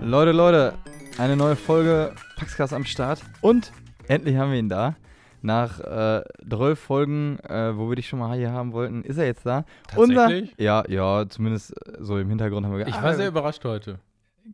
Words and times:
Leute, 0.00 0.32
Leute, 0.32 0.74
eine 1.18 1.34
neue 1.36 1.56
Folge 1.56 2.14
Paxcast 2.36 2.72
am 2.72 2.84
Start. 2.84 3.20
Und 3.40 3.72
endlich 4.06 4.36
haben 4.36 4.52
wir 4.52 4.58
ihn 4.58 4.68
da. 4.68 4.96
Nach 5.42 5.80
äh, 5.80 6.22
12 6.48 6.78
Folgen, 6.78 7.38
äh, 7.40 7.76
wo 7.76 7.88
wir 7.88 7.96
dich 7.96 8.08
schon 8.08 8.18
mal 8.18 8.36
hier 8.36 8.52
haben 8.52 8.72
wollten, 8.72 9.02
ist 9.02 9.18
er 9.18 9.26
jetzt 9.26 9.44
da. 9.46 9.64
Tatsächlich? 9.88 10.52
Unser, 10.52 10.62
ja, 10.62 10.84
ja, 10.88 11.28
zumindest 11.28 11.72
äh, 11.86 11.96
so 12.00 12.18
im 12.18 12.28
Hintergrund 12.28 12.66
haben 12.66 12.76
wir 12.76 12.86
Ich 12.86 12.94
ah, 12.94 13.02
war 13.02 13.14
sehr 13.14 13.28
überrascht 13.28 13.64
heute. 13.64 13.98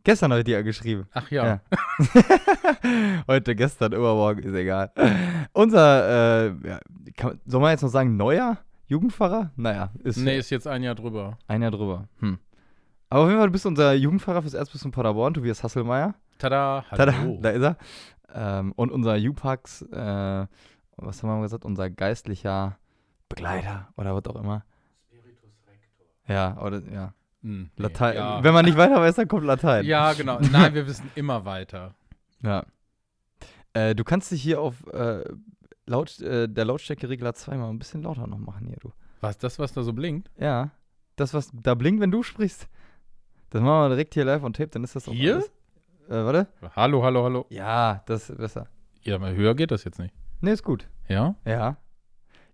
Gestern 0.03 0.31
habe 0.31 0.39
ich 0.39 0.45
dir 0.45 0.63
geschrieben. 0.63 1.05
Ach 1.13 1.29
ja. 1.31 1.59
Heute, 3.27 3.55
gestern, 3.55 3.91
übermorgen, 3.91 4.41
ist 4.41 4.53
egal. 4.53 4.89
Unser, 5.51 6.45
äh, 6.47 6.53
ja, 6.65 6.79
kann, 7.17 7.41
soll 7.45 7.59
man 7.59 7.71
jetzt 7.71 7.81
noch 7.81 7.89
sagen, 7.89 8.15
neuer 8.15 8.57
Jugendpfarrer? 8.87 9.51
Naja, 9.57 9.91
ist 10.03 10.17
Nee, 10.17 10.37
ist 10.37 10.49
jetzt 10.49 10.65
ein 10.65 10.81
Jahr 10.81 10.95
drüber. 10.95 11.37
ein 11.47 11.61
Jahr 11.61 11.71
drüber. 11.71 12.07
Hm. 12.19 12.37
Aber 13.09 13.23
auf 13.23 13.27
jeden 13.27 13.39
Fall, 13.39 13.47
du 13.49 13.51
bist 13.51 13.65
unser 13.65 13.93
Jugendpfarrer 13.93 14.41
fürs 14.41 14.53
Erzbistum 14.53 14.91
Paderborn, 14.91 15.33
Tobias 15.33 15.61
Hasselmeier. 15.61 16.15
Tada, 16.37 16.85
Tada, 16.89 17.13
hallo. 17.13 17.39
da 17.41 17.49
ist 17.49 17.61
er. 17.61 17.77
Ähm, 18.33 18.71
und 18.77 18.91
unser 18.91 19.17
Jupax, 19.17 19.81
äh, 19.91 20.47
was 21.01 21.21
haben 21.23 21.29
wir 21.29 21.41
gesagt, 21.41 21.65
unser 21.65 21.89
geistlicher 21.89 22.77
Begleiter 23.29 23.89
oder 23.97 24.15
was 24.15 24.25
auch 24.25 24.39
immer. 24.39 24.63
Ja, 26.27 26.57
oder, 26.61 26.81
ja. 26.91 27.13
Hm, 27.41 27.63
nee, 27.75 27.83
Latein. 27.83 28.15
Ja. 28.15 28.43
Wenn 28.43 28.53
man 28.53 28.65
nicht 28.65 28.77
weiter 28.77 29.01
weiß, 29.01 29.15
dann 29.15 29.27
kommt 29.27 29.45
Latein. 29.45 29.85
ja, 29.85 30.13
genau. 30.13 30.39
Nein, 30.39 30.73
wir 30.73 30.87
wissen 30.87 31.09
immer 31.15 31.45
weiter. 31.45 31.95
Ja. 32.43 32.65
Äh, 33.73 33.93
du 33.93 34.03
kannst 34.03 34.31
dich 34.31 34.41
hier 34.41 34.59
auf 34.59 34.87
äh, 34.87 35.23
laut, 35.85 36.19
äh, 36.21 36.49
der 36.49 36.65
Lautstärkeregler 36.65 37.35
zweimal 37.35 37.69
ein 37.69 37.77
bisschen 37.77 38.01
lauter 38.01 38.25
noch 38.25 38.39
machen 38.39 38.65
hier, 38.65 38.77
du. 38.79 38.91
Was, 39.19 39.37
das, 39.37 39.59
was 39.59 39.73
da 39.73 39.83
so 39.83 39.93
blinkt? 39.93 40.31
Ja. 40.39 40.71
Das, 41.17 41.35
was 41.35 41.51
da 41.53 41.75
blinkt, 41.75 42.01
wenn 42.01 42.09
du 42.09 42.23
sprichst. 42.23 42.67
Das 43.51 43.61
machen 43.61 43.83
wir 43.83 43.89
direkt 43.89 44.15
hier 44.15 44.25
live 44.25 44.41
on 44.41 44.53
tape, 44.53 44.69
dann 44.69 44.83
ist 44.83 44.95
das 44.95 45.07
auch 45.07 45.13
Hier? 45.13 45.35
alles. 45.35 45.51
Äh, 46.09 46.25
warte. 46.25 46.47
Hallo, 46.75 47.03
hallo, 47.03 47.23
hallo. 47.25 47.45
Ja, 47.49 48.01
das 48.07 48.31
ist 48.31 48.37
besser. 48.39 48.65
Ja, 49.03 49.15
aber 49.15 49.33
höher 49.33 49.53
geht 49.53 49.69
das 49.69 49.83
jetzt 49.83 49.99
nicht. 49.99 50.15
Nee, 50.41 50.51
ist 50.51 50.63
gut. 50.63 50.87
Ja? 51.07 51.35
Ja. 51.45 51.77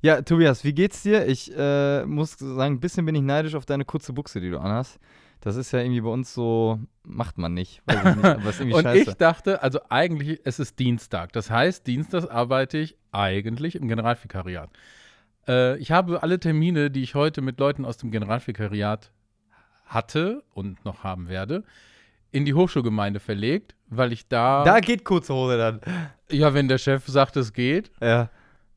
Ja, 0.01 0.21
Tobias, 0.21 0.63
wie 0.63 0.73
geht's 0.73 1.01
dir? 1.03 1.25
Ich 1.25 1.51
äh, 1.57 2.05
muss 2.05 2.37
sagen, 2.37 2.75
ein 2.75 2.79
bisschen 2.79 3.05
bin 3.05 3.15
ich 3.15 3.23
neidisch 3.23 3.55
auf 3.55 3.65
deine 3.65 3.83
kurze 3.85 4.13
Buchse, 4.13 4.39
die 4.39 4.49
du 4.49 4.59
anhast. 4.59 4.99
Das 5.41 5.55
ist 5.55 5.71
ja 5.71 5.79
irgendwie 5.79 6.01
bei 6.01 6.09
uns 6.09 6.33
so, 6.33 6.79
macht 7.03 7.37
man 7.37 7.53
nicht. 7.53 7.81
Ich 7.89 8.03
nicht 8.03 8.61
Und 8.75 8.83
scheiße. 8.83 9.11
ich 9.11 9.13
dachte, 9.15 9.63
also 9.63 9.79
eigentlich, 9.89 10.41
es 10.43 10.59
ist 10.59 10.77
Dienstag. 10.79 11.31
Das 11.33 11.49
heißt, 11.49 11.85
Dienstags 11.87 12.25
arbeite 12.27 12.77
ich 12.77 12.97
eigentlich 13.11 13.75
im 13.75 13.87
Generalvikariat. 13.87 14.69
Äh, 15.47 15.77
ich 15.77 15.91
habe 15.91 16.21
alle 16.23 16.39
Termine, 16.39 16.91
die 16.91 17.03
ich 17.03 17.15
heute 17.15 17.41
mit 17.41 17.59
Leuten 17.59 17.85
aus 17.85 17.97
dem 17.97 18.11
Generalvikariat 18.11 19.11
hatte 19.85 20.43
und 20.53 20.83
noch 20.85 21.03
haben 21.03 21.29
werde, 21.29 21.63
in 22.31 22.45
die 22.45 22.53
Hochschulgemeinde 22.53 23.19
verlegt, 23.19 23.75
weil 23.87 24.11
ich 24.13 24.27
da, 24.27 24.63
da 24.63 24.79
geht 24.79 25.03
kurze 25.05 25.33
Hose 25.33 25.57
dann. 25.57 25.81
ja, 26.29 26.53
wenn 26.53 26.67
der 26.67 26.77
Chef 26.77 27.05
sagt, 27.07 27.37
es 27.37 27.53
geht, 27.53 27.91
Ja. 28.01 28.29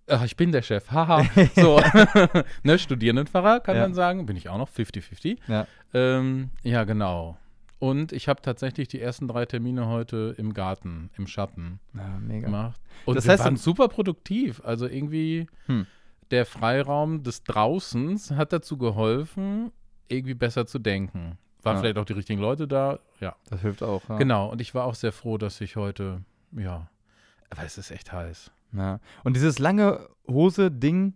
ach, 0.09 0.25
ich 0.25 0.37
bin 0.37 0.53
der 0.53 0.63
Chef, 0.63 0.91
haha, 0.91 1.25
so, 1.57 1.81
ne, 2.63 2.79
Studierendenpfarrer 2.79 3.61
kann 3.61 3.77
Ja. 3.77 3.83
man 3.83 3.95
sagen, 3.95 4.27
bin 4.27 4.37
ich 4.37 4.49
auch 4.49 4.59
noch, 4.59 4.69
50-50. 4.71 5.39
Ja. 5.49 5.67
Ähm, 5.95 6.51
ja, 6.63 6.85
genau. 6.85 7.37
Und 7.79 8.13
ich 8.13 8.29
habe 8.29 8.43
tatsächlich 8.43 8.89
die 8.89 9.01
ersten 9.01 9.27
drei 9.27 9.47
Termine 9.47 9.87
heute 9.89 10.35
im 10.37 10.53
Garten, 10.53 11.11
im 11.17 11.27
Schatten 11.27 11.81
ja, 11.95 12.19
mega. 12.21 12.47
gemacht. 12.47 12.79
Und 13.07 13.15
Das 13.17 13.25
wir 13.25 13.33
heißt, 13.33 13.45
waren 13.45 13.57
super 13.57 13.89
produktiv. 13.89 14.61
Also 14.65 14.87
irgendwie 14.87 15.47
Hm. 15.67 15.87
der 16.31 16.45
Freiraum 16.45 17.23
des 17.23 17.43
Draußens 17.45 18.33
hat 18.33 18.53
dazu 18.53 18.77
geholfen, 18.77 19.73
irgendwie 20.09 20.35
besser 20.35 20.67
zu 20.67 20.79
denken. 20.79 21.39
Waren 21.63 21.77
Ja. 21.77 21.81
vielleicht 21.83 21.99
auch 21.99 22.05
die 22.05 22.13
richtigen 22.15 22.41
Leute 22.41 22.67
da. 22.67 22.99
Ja, 23.21 23.37
Das 23.49 23.61
hilft 23.61 23.83
auch. 23.83 24.09
Ja. 24.09 24.17
genau. 24.17 24.49
Und 24.51 24.61
ich 24.61 24.75
war 24.75 24.85
auch 24.85 24.95
sehr 24.95 25.13
froh, 25.13 25.37
dass 25.39 25.61
ich 25.61 25.77
heute, 25.77 26.23
ja, 26.53 26.89
aber 27.51 27.65
es 27.65 27.77
ist 27.79 27.91
echt 27.91 28.13
heiß. 28.13 28.51
Ja. 28.73 29.01
Und 29.25 29.35
dieses 29.37 29.59
lange 29.59 30.09
Hose-Ding, 30.29 31.15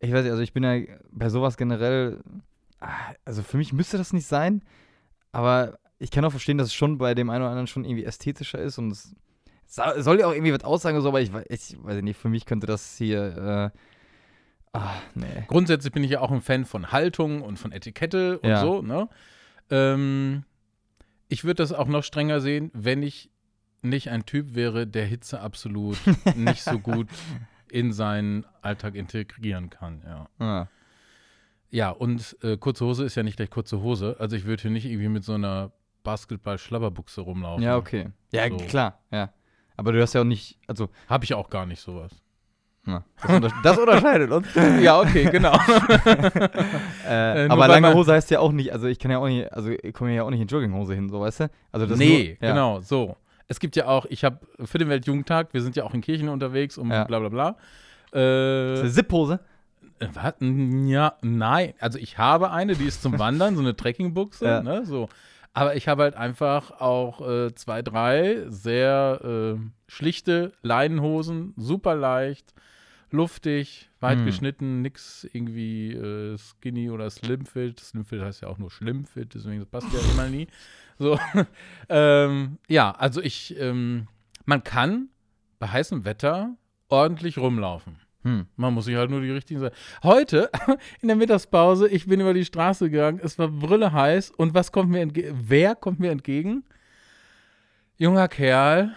ich 0.00 0.12
weiß 0.12 0.22
nicht, 0.22 0.30
also 0.30 0.42
ich 0.42 0.52
bin 0.52 0.62
ja 0.62 0.80
bei 1.10 1.28
sowas 1.28 1.56
generell, 1.56 2.22
ah, 2.80 2.88
also 3.24 3.42
für 3.42 3.56
mich 3.56 3.72
müsste 3.72 3.98
das 3.98 4.12
nicht 4.12 4.26
sein, 4.26 4.62
aber 5.32 5.78
ich 5.98 6.10
kann 6.10 6.24
auch 6.24 6.30
verstehen, 6.30 6.58
dass 6.58 6.68
es 6.68 6.74
schon 6.74 6.98
bei 6.98 7.14
dem 7.14 7.28
einen 7.30 7.42
oder 7.42 7.50
anderen 7.50 7.66
schon 7.66 7.84
irgendwie 7.84 8.04
ästhetischer 8.04 8.58
ist 8.60 8.78
und 8.78 8.90
es 8.92 9.14
soll 9.66 10.20
ja 10.20 10.26
auch 10.28 10.32
irgendwie 10.32 10.52
was 10.54 10.62
aussagen, 10.64 11.00
so, 11.00 11.08
aber 11.08 11.20
ich, 11.20 11.30
ich 11.48 11.76
weiß 11.82 12.02
nicht, 12.02 12.18
für 12.18 12.28
mich 12.28 12.46
könnte 12.46 12.66
das 12.68 12.96
hier, 12.96 13.72
äh, 13.74 14.78
ah, 14.78 14.94
nee. 15.14 15.44
Grundsätzlich 15.48 15.92
bin 15.92 16.04
ich 16.04 16.10
ja 16.12 16.20
auch 16.20 16.30
ein 16.30 16.40
Fan 16.40 16.64
von 16.64 16.92
Haltung 16.92 17.42
und 17.42 17.58
von 17.58 17.72
Etikette 17.72 18.38
und 18.38 18.48
Ja. 18.48 18.60
so, 18.60 18.80
ne? 18.82 19.08
Ähm, 19.70 20.44
ich 21.28 21.44
würde 21.44 21.56
das 21.62 21.72
auch 21.72 21.88
noch 21.88 22.04
strenger 22.04 22.40
sehen, 22.40 22.70
wenn 22.74 23.02
ich 23.02 23.30
nicht 23.82 24.10
ein 24.10 24.24
Typ 24.26 24.54
wäre, 24.54 24.86
der 24.86 25.06
Hitze 25.06 25.40
absolut 25.40 25.98
nicht 26.36 26.62
so 26.62 26.78
gut 26.78 27.08
in 27.70 27.92
seinen 27.92 28.44
Alltag 28.62 28.94
integrieren 28.94 29.70
kann, 29.70 30.02
ja. 30.04 30.28
Ah, 30.38 30.66
Ja, 31.70 31.90
und 31.90 32.36
äh, 32.42 32.56
kurze 32.56 32.84
Hose 32.86 33.04
ist 33.04 33.16
ja 33.16 33.22
nicht 33.22 33.36
gleich 33.36 33.50
kurze 33.50 33.80
Hose. 33.80 34.16
Also 34.18 34.36
ich 34.36 34.44
würde 34.44 34.62
hier 34.62 34.70
nicht 34.70 34.86
irgendwie 34.86 35.08
mit 35.08 35.24
so 35.24 35.34
einer 35.34 35.72
Basketball-Schlabberbuchse 36.04 37.20
rumlaufen. 37.20 37.62
ja, 37.64 37.76
okay. 37.76 38.10
Ja, 38.32 38.48
So. 38.48 38.56
klar, 38.56 39.00
ja. 39.10 39.32
Aber 39.76 39.92
du 39.92 40.00
hast 40.00 40.14
ja 40.14 40.20
auch 40.22 40.24
nicht, 40.24 40.58
also, 40.68 40.88
Habe 41.08 41.24
ich 41.24 41.34
auch 41.34 41.50
gar 41.50 41.66
nicht 41.66 41.80
sowas. 41.80 42.12
Das, 42.86 43.30
unter 43.34 43.50
das 43.62 43.78
unterscheidet 43.78 44.30
uns. 44.30 44.46
ja, 44.80 45.00
okay, 45.00 45.24
genau. 45.30 45.52
Äh, 47.08 47.46
Äh, 47.46 47.48
aber 47.48 47.68
lange 47.68 47.94
Hose 47.94 48.12
heißt 48.12 48.30
ja 48.30 48.40
auch 48.40 48.52
nicht, 48.52 48.72
also 48.72 48.86
ich 48.86 48.98
kann 48.98 49.10
ja 49.10 49.18
auch 49.18 49.28
nicht, 49.28 49.52
also 49.52 49.70
ich 49.70 49.92
komme 49.94 50.14
ja 50.14 50.22
auch 50.24 50.30
nicht 50.30 50.40
in 50.40 50.48
Jogginghose 50.48 50.94
hin, 50.94 51.08
so 51.08 51.20
weißt 51.20 51.40
du? 51.40 51.50
Also 51.72 51.86
das 51.86 51.98
nee, 51.98 52.36
nur, 52.40 52.48
ja. 52.48 52.52
genau, 52.54 52.80
so. 52.80 53.16
Es 53.48 53.60
gibt 53.60 53.76
ja 53.76 53.86
auch, 53.86 54.06
ich 54.06 54.24
habe 54.24 54.38
für 54.64 54.78
den 54.78 54.88
Weltjugendtag, 54.88 55.48
wir 55.52 55.62
sind 55.62 55.76
ja 55.76 55.84
auch 55.84 55.94
in 55.94 56.00
Kirchen 56.00 56.28
unterwegs 56.28 56.78
und 56.78 56.90
Ja. 56.90 57.04
bla 57.04 57.20
bla 57.20 57.28
bla. 57.28 57.56
Das 58.10 58.20
ist 58.72 58.78
Äh, 58.78 58.80
eine 58.82 58.90
Zipphose. 58.90 59.40
äh, 60.00 60.06
was? 60.14 60.34
Ja, 60.40 61.12
nein. 61.22 61.74
Also 61.78 61.98
ich 61.98 62.18
habe 62.18 62.50
eine, 62.50 62.74
die 62.74 62.86
ist 62.86 63.02
zum 63.02 63.18
Wandern, 63.20 63.54
so 63.54 63.60
eine 63.62 63.76
Trekkingbuchse, 63.76 64.44
Ja. 64.44 64.62
ne, 64.62 64.84
so. 64.84 65.08
Aber 65.54 65.74
ich 65.76 65.86
habe 65.88 66.02
halt 66.02 66.16
einfach 66.16 66.80
auch 66.80 67.26
äh, 67.26 67.54
zwei, 67.54 67.82
drei 67.82 68.42
sehr 68.48 69.20
äh, 69.24 69.58
schlichte 69.86 70.52
Leinenhosen, 70.62 71.54
super 71.56 71.94
leicht, 71.94 72.52
luftig, 73.10 73.90
weit 74.00 74.18
Hm. 74.18 74.26
geschnitten, 74.26 74.82
nix 74.82 75.26
irgendwie 75.32 75.92
äh, 75.92 76.36
skinny 76.38 76.90
oder 76.90 77.08
slimfit. 77.10 77.80
Slimfit 77.80 78.20
heißt 78.20 78.42
ja 78.42 78.48
auch 78.48 78.58
nur 78.58 78.70
schlimmfit, 78.70 79.34
deswegen 79.34 79.60
das 79.60 79.68
passt 79.68 79.92
ja 79.92 80.00
immer 80.12 80.28
nie. 80.28 80.48
So, 80.98 81.18
ähm, 81.88 82.58
ja, 82.68 82.90
also 82.92 83.20
ich, 83.20 83.58
ähm, 83.58 84.08
man 84.44 84.64
kann 84.64 85.08
bei 85.58 85.68
heißem 85.68 86.04
Wetter 86.04 86.56
ordentlich 86.88 87.38
rumlaufen. 87.38 87.96
Hm. 88.22 88.46
Man 88.56 88.74
muss 88.74 88.86
sich 88.86 88.96
halt 88.96 89.10
nur 89.10 89.20
die 89.20 89.30
richtigen 89.30 89.60
Sachen. 89.60 89.74
Heute 90.02 90.50
in 91.00 91.08
der 91.08 91.16
Mittagspause, 91.16 91.88
ich 91.88 92.06
bin 92.06 92.20
über 92.20 92.34
die 92.34 92.44
Straße 92.44 92.90
gegangen, 92.90 93.20
es 93.22 93.38
war 93.38 93.48
brülle 93.48 93.92
heiß 93.92 94.32
und 94.32 94.52
was 94.54 94.72
kommt 94.72 94.90
mir 94.90 95.00
entgegen? 95.00 95.38
Wer 95.46 95.76
kommt 95.76 96.00
mir 96.00 96.10
entgegen? 96.10 96.64
Junger 97.98 98.28
Kerl 98.28 98.94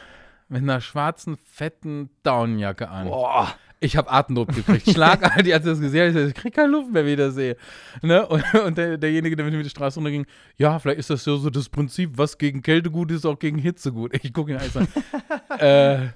mit 0.50 0.62
einer 0.64 0.82
schwarzen, 0.82 1.38
fetten 1.38 2.10
Daunenjacke 2.24 2.90
an. 2.90 3.08
Boah. 3.08 3.54
Ich 3.82 3.96
habe 3.96 4.12
Atemnot 4.12 4.50
gekriegt. 4.54 4.90
Schlagartig, 4.92 5.54
als 5.54 5.64
ich 5.66 5.72
das 5.72 5.80
gesehen 5.80 6.10
habe, 6.14 6.22
ich, 6.24 6.28
ich 6.30 6.34
krieg 6.34 6.54
keine 6.54 6.68
Luft 6.69 6.92
mehr, 6.92 7.06
wie 7.06 7.12
ich 7.12 7.18
das 7.18 7.36
sehe. 7.36 7.56
Ne? 8.01 8.25
Und, 8.28 8.44
und 8.66 8.78
der, 8.78 8.98
derjenige, 8.98 9.38
der 9.38 9.46
mit 9.46 9.54
mir 9.54 9.63
die 9.63 9.69
Straße 9.69 9.96
runterging, 10.00 10.25
ja, 10.57 10.78
vielleicht 10.80 11.00
ist 11.00 11.10
das 11.10 11.24
so, 11.24 11.38
so 11.38 11.50
das 11.50 11.69
Prinzip, 11.69 12.18
was 12.18 12.38
gegen 12.38 12.62
Kälte 12.62 12.92
gut 12.92 13.10
ist, 13.12 13.25
auch 13.25 13.40
gegen 13.40 13.57
Hitze 13.57 13.94
gut. 13.94 14.13
Ich 14.22 14.34
gucke 14.34 14.51
ihn 14.51 14.57
an, 14.57 14.66
ich 14.66 14.74
sage, 14.74 14.88
äh, 15.60 16.07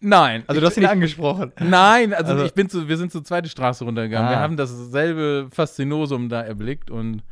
nein. 0.00 0.42
Also 0.48 0.60
du 0.60 0.66
hast 0.66 0.76
ihn 0.78 0.82
ich, 0.82 0.88
angesprochen. 0.88 1.52
Nein, 1.60 2.12
also, 2.12 2.32
Also- 2.32 2.44
ich 2.44 2.54
bin 2.54 2.68
zu, 2.68 2.88
wir 2.88 2.96
sind 2.96 3.12
zur 3.12 3.22
zweiten 3.22 3.48
Straße 3.48 3.84
runtergegangen. 3.84 4.26
Ah. 4.28 4.32
Wir 4.32 4.38
haben 4.40 4.56
dasselbe 4.56 5.48
Faszinosum 5.52 6.28
da 6.28 6.42
erblickt 6.42 6.90
und 6.90 7.22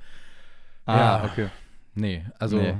Ja. 0.86 1.16
Ah, 1.22 1.24
okay. 1.24 1.48
nee, 1.94 2.24
also 2.38 2.58
Nee. 2.58 2.74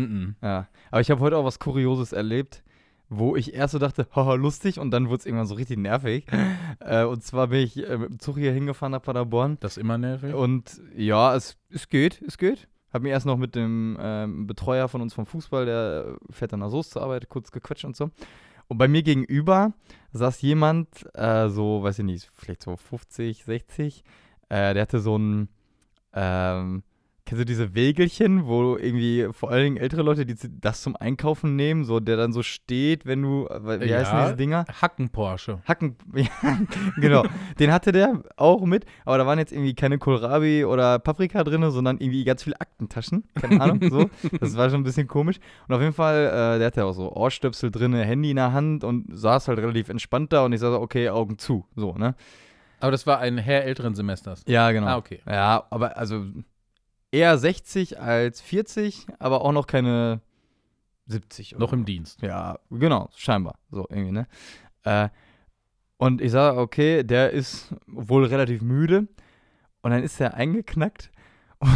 Mm 0.00 0.36
Ja. 0.42 0.68
Aber 0.90 1.00
ich 1.00 1.10
habe 1.10 1.20
heute 1.20 1.36
auch 1.36 1.44
was 1.44 1.58
Kurioses 1.58 2.12
erlebt, 2.12 2.62
wo 3.08 3.34
ich 3.36 3.54
erst 3.54 3.72
so 3.72 3.78
dachte, 3.78 4.06
haha, 4.14 4.34
lustig, 4.34 4.78
und 4.78 4.92
dann 4.92 5.08
wurde 5.08 5.18
es 5.18 5.26
irgendwann 5.26 5.46
so 5.46 5.56
richtig 5.56 5.78
nervig. 5.78 6.26
äh, 6.80 7.04
und 7.04 7.22
zwar 7.24 7.48
bin 7.48 7.60
ich 7.60 7.76
äh, 7.88 7.98
mit 7.98 8.08
dem 8.08 8.18
Zug 8.20 8.38
hier 8.38 8.52
hingefahren 8.52 8.92
nach 8.92 9.02
Paderborn. 9.02 9.58
das 9.60 9.72
ist 9.72 9.78
immer 9.78 9.98
nervig. 9.98 10.34
Und 10.34 10.80
ja, 10.96 11.34
es, 11.34 11.58
es 11.70 11.88
geht, 11.88 12.22
es 12.22 12.38
geht. 12.38 12.68
Hab 12.92 13.02
mir 13.02 13.10
erst 13.10 13.26
noch 13.26 13.36
mit 13.36 13.54
dem 13.54 13.96
ähm, 14.00 14.46
Betreuer 14.46 14.88
von 14.88 15.00
uns 15.00 15.14
vom 15.14 15.26
Fußball, 15.26 15.64
der 15.64 16.16
fährt 16.30 16.52
dann 16.52 16.60
nach 16.60 16.70
Soest 16.70 16.92
zur 16.92 17.02
Arbeit, 17.02 17.28
kurz 17.28 17.52
gequetscht 17.52 17.84
und 17.84 17.96
so. 17.96 18.10
Und 18.66 18.78
bei 18.78 18.86
mir 18.86 19.02
gegenüber 19.02 19.72
saß 20.12 20.42
jemand, 20.42 20.88
äh, 21.14 21.48
so, 21.48 21.82
weiß 21.82 22.00
ich 22.00 22.04
nicht, 22.04 22.30
vielleicht 22.32 22.62
so 22.62 22.76
50, 22.76 23.44
60, 23.44 24.04
äh, 24.48 24.74
der 24.74 24.82
hatte 24.82 25.00
so 25.00 25.16
ein, 25.18 25.48
ähm, 26.12 26.84
kennst 27.30 27.42
du 27.42 27.44
diese 27.44 27.76
Wägelchen, 27.76 28.46
wo 28.46 28.76
irgendwie 28.76 29.28
vor 29.30 29.52
allen 29.52 29.62
Dingen 29.62 29.76
ältere 29.76 30.02
Leute 30.02 30.26
die 30.26 30.34
das 30.60 30.82
zum 30.82 30.96
Einkaufen 30.96 31.54
nehmen, 31.54 31.84
so 31.84 32.00
der 32.00 32.16
dann 32.16 32.32
so 32.32 32.42
steht, 32.42 33.06
wenn 33.06 33.22
du, 33.22 33.46
wie 33.48 33.86
Ja. 33.86 33.98
heißen 33.98 34.18
diese 34.24 34.34
Dinger? 34.36 34.64
Hacken 34.82 35.10
Porsche. 35.10 35.60
Hacken, 35.64 35.94
ja, 36.16 36.26
genau. 36.96 37.22
Den 37.60 37.70
hatte 37.72 37.92
der 37.92 38.24
auch 38.36 38.62
mit, 38.62 38.84
aber 39.04 39.16
da 39.16 39.26
waren 39.26 39.38
jetzt 39.38 39.52
irgendwie 39.52 39.74
keine 39.74 39.98
Kohlrabi 39.98 40.64
oder 40.64 40.98
Paprika 40.98 41.44
drin, 41.44 41.70
sondern 41.70 41.98
irgendwie 41.98 42.24
ganz 42.24 42.42
viele 42.42 42.60
Aktentaschen. 42.60 43.22
Keine 43.40 43.60
Ahnung, 43.60 43.80
so. 43.88 44.10
Das 44.40 44.56
war 44.56 44.68
schon 44.68 44.80
ein 44.80 44.84
bisschen 44.84 45.06
komisch. 45.06 45.36
Und 45.68 45.74
auf 45.76 45.80
jeden 45.80 45.94
Fall, 45.94 46.26
äh, 46.56 46.58
der 46.58 46.66
hatte 46.66 46.84
auch 46.84 46.94
so 46.94 47.12
Ohrstöpsel 47.12 47.70
drin, 47.70 47.94
Handy 47.94 48.30
in 48.30 48.36
der 48.36 48.52
Hand 48.52 48.82
und 48.82 49.06
saß 49.16 49.46
halt 49.46 49.60
relativ 49.60 49.88
entspannt 49.88 50.32
da 50.32 50.44
und 50.44 50.52
ich 50.52 50.58
sag 50.58 50.70
so, 50.72 50.80
okay, 50.80 51.08
Augen 51.10 51.38
zu, 51.38 51.64
so, 51.76 51.92
ne? 51.94 52.16
Aber 52.82 52.90
das 52.92 53.06
war 53.06 53.18
ein 53.18 53.36
Herr 53.36 53.64
älteren 53.64 53.94
Semesters. 53.94 54.42
Ja, 54.48 54.72
genau. 54.72 54.86
Ah, 54.86 54.96
okay. 54.96 55.20
Ja, 55.28 55.64
aber 55.68 55.98
also 55.98 56.24
eher 57.12 57.36
60 57.38 58.00
als 58.00 58.40
40, 58.40 59.06
aber 59.18 59.42
auch 59.42 59.52
noch 59.52 59.66
keine 59.66 60.20
70. 61.06 61.56
oder 61.56 61.64
Noch 61.64 61.72
im 61.72 61.84
Dienst. 61.84 62.22
Ja, 62.22 62.58
genau, 62.70 63.08
scheinbar. 63.16 63.58
So 63.70 63.86
irgendwie, 63.90 64.12
ne? 64.12 64.26
Äh, 64.84 65.08
und 65.96 66.20
ich 66.20 66.30
sage, 66.32 66.58
okay, 66.58 67.02
der 67.04 67.30
ist 67.30 67.74
wohl 67.86 68.24
relativ 68.24 68.62
müde. 68.62 69.06
Und 69.82 69.90
dann 69.90 70.02
ist 70.02 70.20
er 70.20 70.34
eingeknackt 70.34 71.10
und 71.58 71.70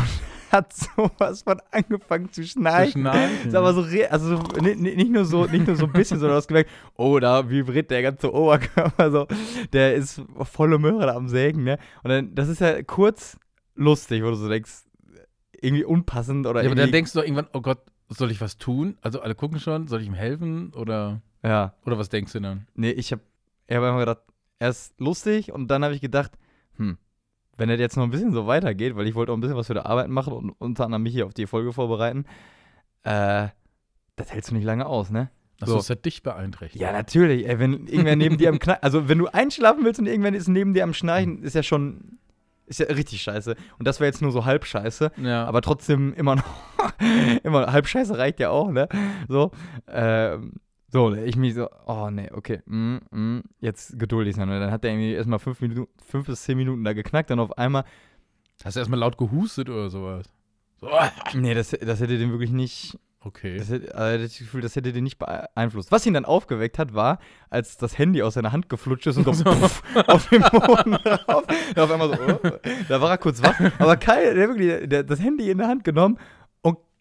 hat 0.50 0.72
sowas 0.72 1.42
von 1.42 1.60
angefangen 1.72 2.30
zu 2.30 2.44
schnarchen. 2.46 3.02
schnarchen? 3.02 3.48
Ist 3.48 3.54
aber 3.54 3.74
so, 3.74 3.82
also 4.08 4.36
so, 4.36 4.42
ni- 4.60 4.76
ni- 4.76 4.94
nicht, 4.94 5.10
nur 5.10 5.24
so, 5.24 5.46
nicht 5.46 5.66
nur 5.66 5.74
so 5.74 5.86
ein 5.86 5.92
bisschen, 5.92 6.20
sondern 6.20 6.34
du 6.34 6.38
hast 6.38 6.46
gemerkt, 6.48 6.70
oh, 6.96 7.18
da 7.18 7.48
vibriert 7.50 7.90
der 7.90 8.02
ganze 8.02 8.32
Oberkörper 8.32 9.10
so. 9.10 9.26
Der 9.72 9.94
ist 9.94 10.22
volle 10.42 10.78
Möhre 10.78 11.06
da 11.06 11.16
am 11.16 11.28
Sägen, 11.28 11.64
ne? 11.64 11.78
Und 12.04 12.10
dann, 12.10 12.34
das 12.36 12.48
ist 12.48 12.60
ja 12.60 12.82
kurz 12.84 13.36
lustig, 13.74 14.22
wo 14.22 14.28
du 14.30 14.36
so 14.36 14.48
denkst, 14.48 14.83
irgendwie 15.64 15.84
unpassend 15.84 16.46
oder 16.46 16.60
Ja, 16.62 16.66
aber 16.70 16.76
irgendwie. 16.76 16.80
dann 16.82 16.92
denkst 16.92 17.12
du 17.12 17.18
doch 17.18 17.24
irgendwann, 17.24 17.48
oh 17.52 17.60
Gott, 17.60 17.78
soll 18.08 18.30
ich 18.30 18.40
was 18.40 18.58
tun? 18.58 18.96
Also 19.00 19.20
alle 19.20 19.34
gucken 19.34 19.58
schon, 19.60 19.88
soll 19.88 20.00
ich 20.02 20.06
ihm 20.06 20.14
helfen? 20.14 20.72
Oder, 20.74 21.20
ja. 21.42 21.74
oder 21.86 21.98
was 21.98 22.08
denkst 22.08 22.32
du 22.32 22.40
dann? 22.40 22.66
Nee, 22.74 22.90
ich 22.90 23.12
hab, 23.12 23.20
ich 23.66 23.76
hab 23.76 23.82
einfach 23.82 24.00
gedacht, 24.00 24.18
er 24.58 24.68
ist 24.70 24.98
lustig 25.00 25.52
und 25.52 25.68
dann 25.68 25.82
habe 25.84 25.94
ich 25.94 26.00
gedacht, 26.00 26.32
hm, 26.76 26.98
wenn 27.56 27.70
er 27.70 27.78
jetzt 27.78 27.96
noch 27.96 28.04
ein 28.04 28.10
bisschen 28.10 28.32
so 28.32 28.46
weitergeht, 28.46 28.96
weil 28.96 29.06
ich 29.06 29.14
wollte 29.14 29.32
auch 29.32 29.36
ein 29.36 29.40
bisschen 29.40 29.56
was 29.56 29.66
für 29.68 29.74
die 29.74 29.80
Arbeit 29.80 30.08
machen 30.08 30.32
und 30.32 30.50
unter 30.50 30.84
anderem 30.84 31.02
mich 31.02 31.12
hier 31.14 31.26
auf 31.26 31.34
die 31.34 31.46
Folge 31.46 31.72
vorbereiten, 31.72 32.24
äh, 33.04 33.48
das 34.16 34.32
hältst 34.32 34.50
du 34.50 34.54
nicht 34.54 34.64
lange 34.64 34.86
aus, 34.86 35.10
ne? 35.10 35.30
Achso, 35.60 35.72
So. 35.72 35.78
das 35.78 35.90
hat 35.90 36.04
dich 36.04 36.22
beeinträchtigt. 36.22 36.82
Ja, 36.82 36.92
natürlich. 36.92 37.46
Ey, 37.48 37.58
wenn 37.58 37.86
irgendwer 37.86 38.16
neben 38.16 38.38
dir 38.38 38.48
am 38.48 38.58
Knarren, 38.58 38.82
also 38.82 39.08
wenn 39.08 39.18
du 39.18 39.28
einschlafen 39.28 39.84
willst 39.84 40.00
und 40.00 40.06
irgendwer 40.06 40.34
ist 40.34 40.48
neben 40.48 40.74
dir 40.74 40.82
am 40.84 40.92
Schnarchen, 40.94 41.42
ist 41.42 41.54
ja 41.54 41.62
schon, 41.62 42.18
ist 42.66 42.80
ja 42.80 42.86
richtig 42.86 43.22
scheiße. 43.22 43.54
Und 43.78 43.86
das 43.88 44.00
wäre 44.00 44.06
jetzt 44.08 44.22
nur 44.22 44.32
so 44.32 44.44
halb 44.44 44.64
scheiße, 44.64 45.12
Ja. 45.22 45.44
aber 45.46 45.60
trotzdem 45.62 46.12
immer 46.14 46.36
noch, 46.36 46.44
immer 47.42 47.72
halb 47.72 47.86
scheiße 47.86 48.16
reicht 48.16 48.40
ja 48.40 48.50
auch, 48.50 48.70
ne? 48.70 48.88
So, 49.28 49.50
ähm, 49.88 50.52
so, 50.88 51.12
ich 51.14 51.36
mich 51.36 51.54
so, 51.54 51.68
oh 51.86 52.08
nee, 52.10 52.30
okay, 52.32 52.62
mm, 52.66 52.96
mm, 53.10 53.42
jetzt 53.60 53.98
geduldig 53.98 54.36
sein. 54.36 54.48
Und 54.48 54.60
dann 54.60 54.70
hat 54.70 54.84
er 54.84 54.92
irgendwie 54.92 55.12
erstmal 55.12 55.40
fünf, 55.40 55.60
Minuten, 55.60 55.90
fünf 56.06 56.26
bis 56.26 56.42
zehn 56.44 56.56
Minuten 56.56 56.84
da 56.84 56.92
geknackt, 56.92 57.30
dann 57.30 57.40
auf 57.40 57.56
einmal, 57.58 57.84
Hast 58.64 58.76
du 58.76 58.80
erstmal 58.80 59.00
laut 59.00 59.18
gehustet 59.18 59.68
oder 59.68 59.90
sowas? 59.90 60.26
So, 60.80 60.88
nee, 61.34 61.54
das, 61.54 61.70
das 61.70 62.00
hätte 62.00 62.16
den 62.18 62.30
wirklich 62.30 62.52
nicht, 62.52 62.96
okay. 63.24 63.58
Das 63.58 63.70
hätte, 63.70 63.94
also, 63.94 64.24
das 64.24 64.38
Gefühl, 64.38 64.60
das 64.60 64.76
hätte 64.76 64.92
den 64.92 65.04
nicht 65.04 65.18
beeinflusst. 65.18 65.90
Was 65.92 66.06
ihn 66.06 66.14
dann 66.14 66.24
aufgeweckt 66.24 66.78
hat, 66.78 66.94
war, 66.94 67.18
als 67.50 67.76
das 67.76 67.98
Handy 67.98 68.22
aus 68.22 68.34
seiner 68.34 68.52
Hand 68.52 68.68
geflutscht 68.68 69.06
ist 69.06 69.16
und 69.16 69.34
so 69.34 69.44
auf 70.06 70.28
dem 70.28 70.42
Boden 70.42 70.92
drauf. 71.04 71.44
Auf 71.76 71.90
einmal 71.90 72.08
so, 72.08 72.38
oh, 72.42 72.50
da 72.88 73.00
war 73.00 73.10
er 73.10 73.18
kurz 73.18 73.42
wach. 73.42 73.58
Aber 73.78 73.96
Kai, 73.96 74.34
der 74.34 74.48
wirklich, 74.48 74.88
der, 74.88 75.02
das 75.02 75.20
Handy 75.20 75.50
in 75.50 75.58
der 75.58 75.68
Hand 75.68 75.84
genommen 75.84 76.18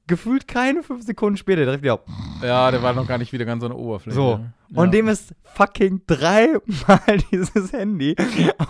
gefühlt 0.07 0.47
keine 0.47 0.83
fünf 0.83 1.05
Sekunden 1.05 1.37
später 1.37 1.63
direkt 1.63 1.83
wieder. 1.83 1.99
Ja, 2.41 2.69
der 2.71 2.83
war 2.83 2.93
noch 2.93 3.07
gar 3.07 3.17
nicht 3.17 3.31
wieder 3.31 3.45
ganz 3.45 3.63
an 3.63 3.69
der 3.69 3.79
Oberfläche. 3.79 4.15
So. 4.15 4.39
Ja. 4.69 4.81
Und 4.81 4.93
dem 4.93 5.07
ist 5.07 5.33
fucking 5.43 6.01
dreimal 6.07 6.59
dieses 7.31 7.71
Handy 7.71 8.15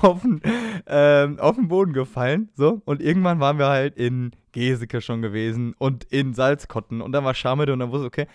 auf 0.01 0.21
den, 0.21 0.41
ähm, 0.85 1.39
auf 1.39 1.55
den 1.55 1.67
Boden 1.69 1.93
gefallen. 1.93 2.49
So. 2.55 2.81
Und 2.85 3.01
irgendwann 3.01 3.39
waren 3.39 3.57
wir 3.57 3.67
halt 3.67 3.95
in 3.95 4.31
Geseke 4.51 5.01
schon 5.01 5.21
gewesen 5.21 5.73
und 5.77 6.03
in 6.05 6.33
Salzkotten. 6.33 7.01
Und 7.01 7.11
dann 7.13 7.23
war 7.23 7.33
Schamede 7.33 7.73
und 7.73 7.79
dann 7.79 7.91
wusste 7.91 8.05
ich, 8.05 8.07
okay, 8.07 8.27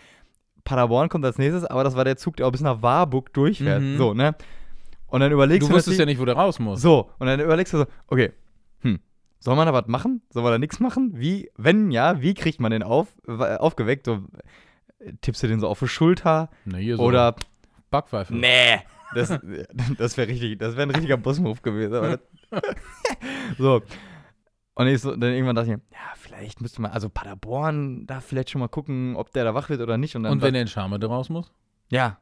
Paderborn 0.64 1.08
kommt 1.08 1.24
als 1.24 1.38
nächstes, 1.38 1.64
aber 1.64 1.84
das 1.84 1.94
war 1.96 2.04
der 2.04 2.16
Zug, 2.16 2.36
der 2.36 2.46
auch 2.46 2.52
bis 2.52 2.60
nach 2.60 2.82
Warburg 2.82 3.32
durchfährt. 3.32 3.80
Mhm. 3.82 3.96
So, 3.96 4.12
ne? 4.14 4.34
Und 5.06 5.20
dann 5.20 5.32
überlegst 5.32 5.62
Du 5.68 5.70
du. 5.70 5.76
wusstest 5.76 5.98
ja 5.98 6.04
nicht, 6.04 6.20
wo 6.20 6.24
der 6.24 6.36
raus 6.36 6.58
muss. 6.58 6.82
So, 6.82 7.10
und 7.18 7.26
dann 7.26 7.40
überlegst 7.40 7.72
du 7.72 7.78
so, 7.78 7.86
okay, 8.08 8.32
hm, 8.80 8.98
soll 9.40 9.56
man 9.56 9.66
da 9.66 9.72
was 9.72 9.86
machen? 9.86 10.22
Soll 10.30 10.42
man 10.42 10.52
da 10.52 10.58
nichts 10.58 10.80
machen? 10.80 11.12
Wie, 11.14 11.50
wenn 11.56 11.90
ja, 11.90 12.20
wie 12.20 12.34
kriegt 12.34 12.60
man 12.60 12.70
den 12.70 12.82
auf, 12.82 13.08
aufgeweckt? 13.26 14.06
So, 14.06 14.24
tippst 15.20 15.42
du 15.42 15.46
den 15.46 15.60
so 15.60 15.68
auf 15.68 15.78
die 15.78 15.88
Schulter? 15.88 16.50
Na, 16.64 16.78
hier 16.78 16.96
so 16.96 17.02
Oder 17.02 17.36
Backpfeife. 17.90 18.34
Nee. 18.34 18.80
Das, 19.14 19.28
das 19.98 20.16
wäre 20.16 20.28
richtig, 20.28 20.58
das 20.58 20.76
wäre 20.76 20.88
ein 20.88 20.90
richtiger 20.90 21.16
Bossmove 21.16 21.62
gewesen. 21.62 22.18
So. 23.58 23.82
Und 24.74 24.96
so, 24.98 25.16
dann 25.16 25.32
irgendwann 25.32 25.56
dachte 25.56 25.70
ich, 25.70 25.76
mir, 25.76 25.82
ja, 25.90 26.12
vielleicht 26.14 26.60
müsste 26.60 26.80
man, 26.80 26.92
also 26.92 27.08
Paderborn, 27.08 28.06
da 28.06 28.20
vielleicht 28.20 28.50
schon 28.50 28.60
mal 28.60 28.68
gucken, 28.68 29.16
ob 29.16 29.32
der 29.32 29.44
da 29.44 29.54
wach 29.54 29.68
wird 29.70 29.80
oder 29.80 29.98
nicht. 29.98 30.14
Und 30.14 30.22
dann 30.22 30.32
Und 30.32 30.42
wenn 30.42 30.52
der 30.52 30.62
in 30.62 30.68
Schamede 30.68 31.06
raus 31.08 31.28
muss? 31.28 31.52
ja. 31.90 32.18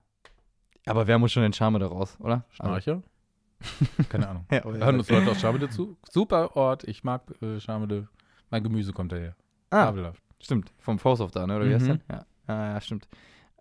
Aber 0.88 1.08
wer 1.08 1.18
muss 1.18 1.32
schon 1.32 1.42
den 1.42 1.52
Charme 1.52 1.80
da 1.80 1.88
raus, 1.88 2.16
oder? 2.20 2.44
Also, 2.58 2.80
Schnarcher? 2.80 3.02
Keine 4.08 4.28
Ahnung. 4.28 4.46
ja, 4.50 4.62
Hören 4.64 4.98
uns 4.98 5.08
Leute 5.10 5.30
aus 5.30 5.40
Schamede 5.40 5.68
zu. 5.70 5.96
Super 6.10 6.56
Ort, 6.56 6.84
ich 6.84 7.04
mag 7.04 7.22
äh, 7.42 7.58
Schamede. 7.60 8.08
Mein 8.50 8.62
Gemüse 8.62 8.92
kommt 8.92 9.12
daher. 9.12 9.34
ah, 9.70 9.86
Fabelhaft. 9.86 10.22
stimmt. 10.40 10.72
Vom 10.78 10.98
Force 10.98 11.22
da, 11.32 11.46
ne? 11.46 11.56
Oder 11.56 11.68
wie 11.68 11.74
heißt 11.74 11.86
Mhm. 11.86 12.00
der? 12.08 12.16
Ja. 12.16 12.54
ja, 12.54 12.72
ja, 12.74 12.80
stimmt. 12.80 13.08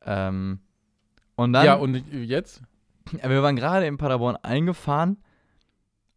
Ähm, 0.03 0.59
und 1.35 1.53
dann, 1.53 1.65
Ja, 1.65 1.75
und 1.75 1.95
jetzt? 2.11 2.61
Wir 3.11 3.41
waren 3.43 3.55
gerade 3.55 3.85
in 3.87 3.97
Paderborn 3.97 4.35
eingefahren 4.37 5.17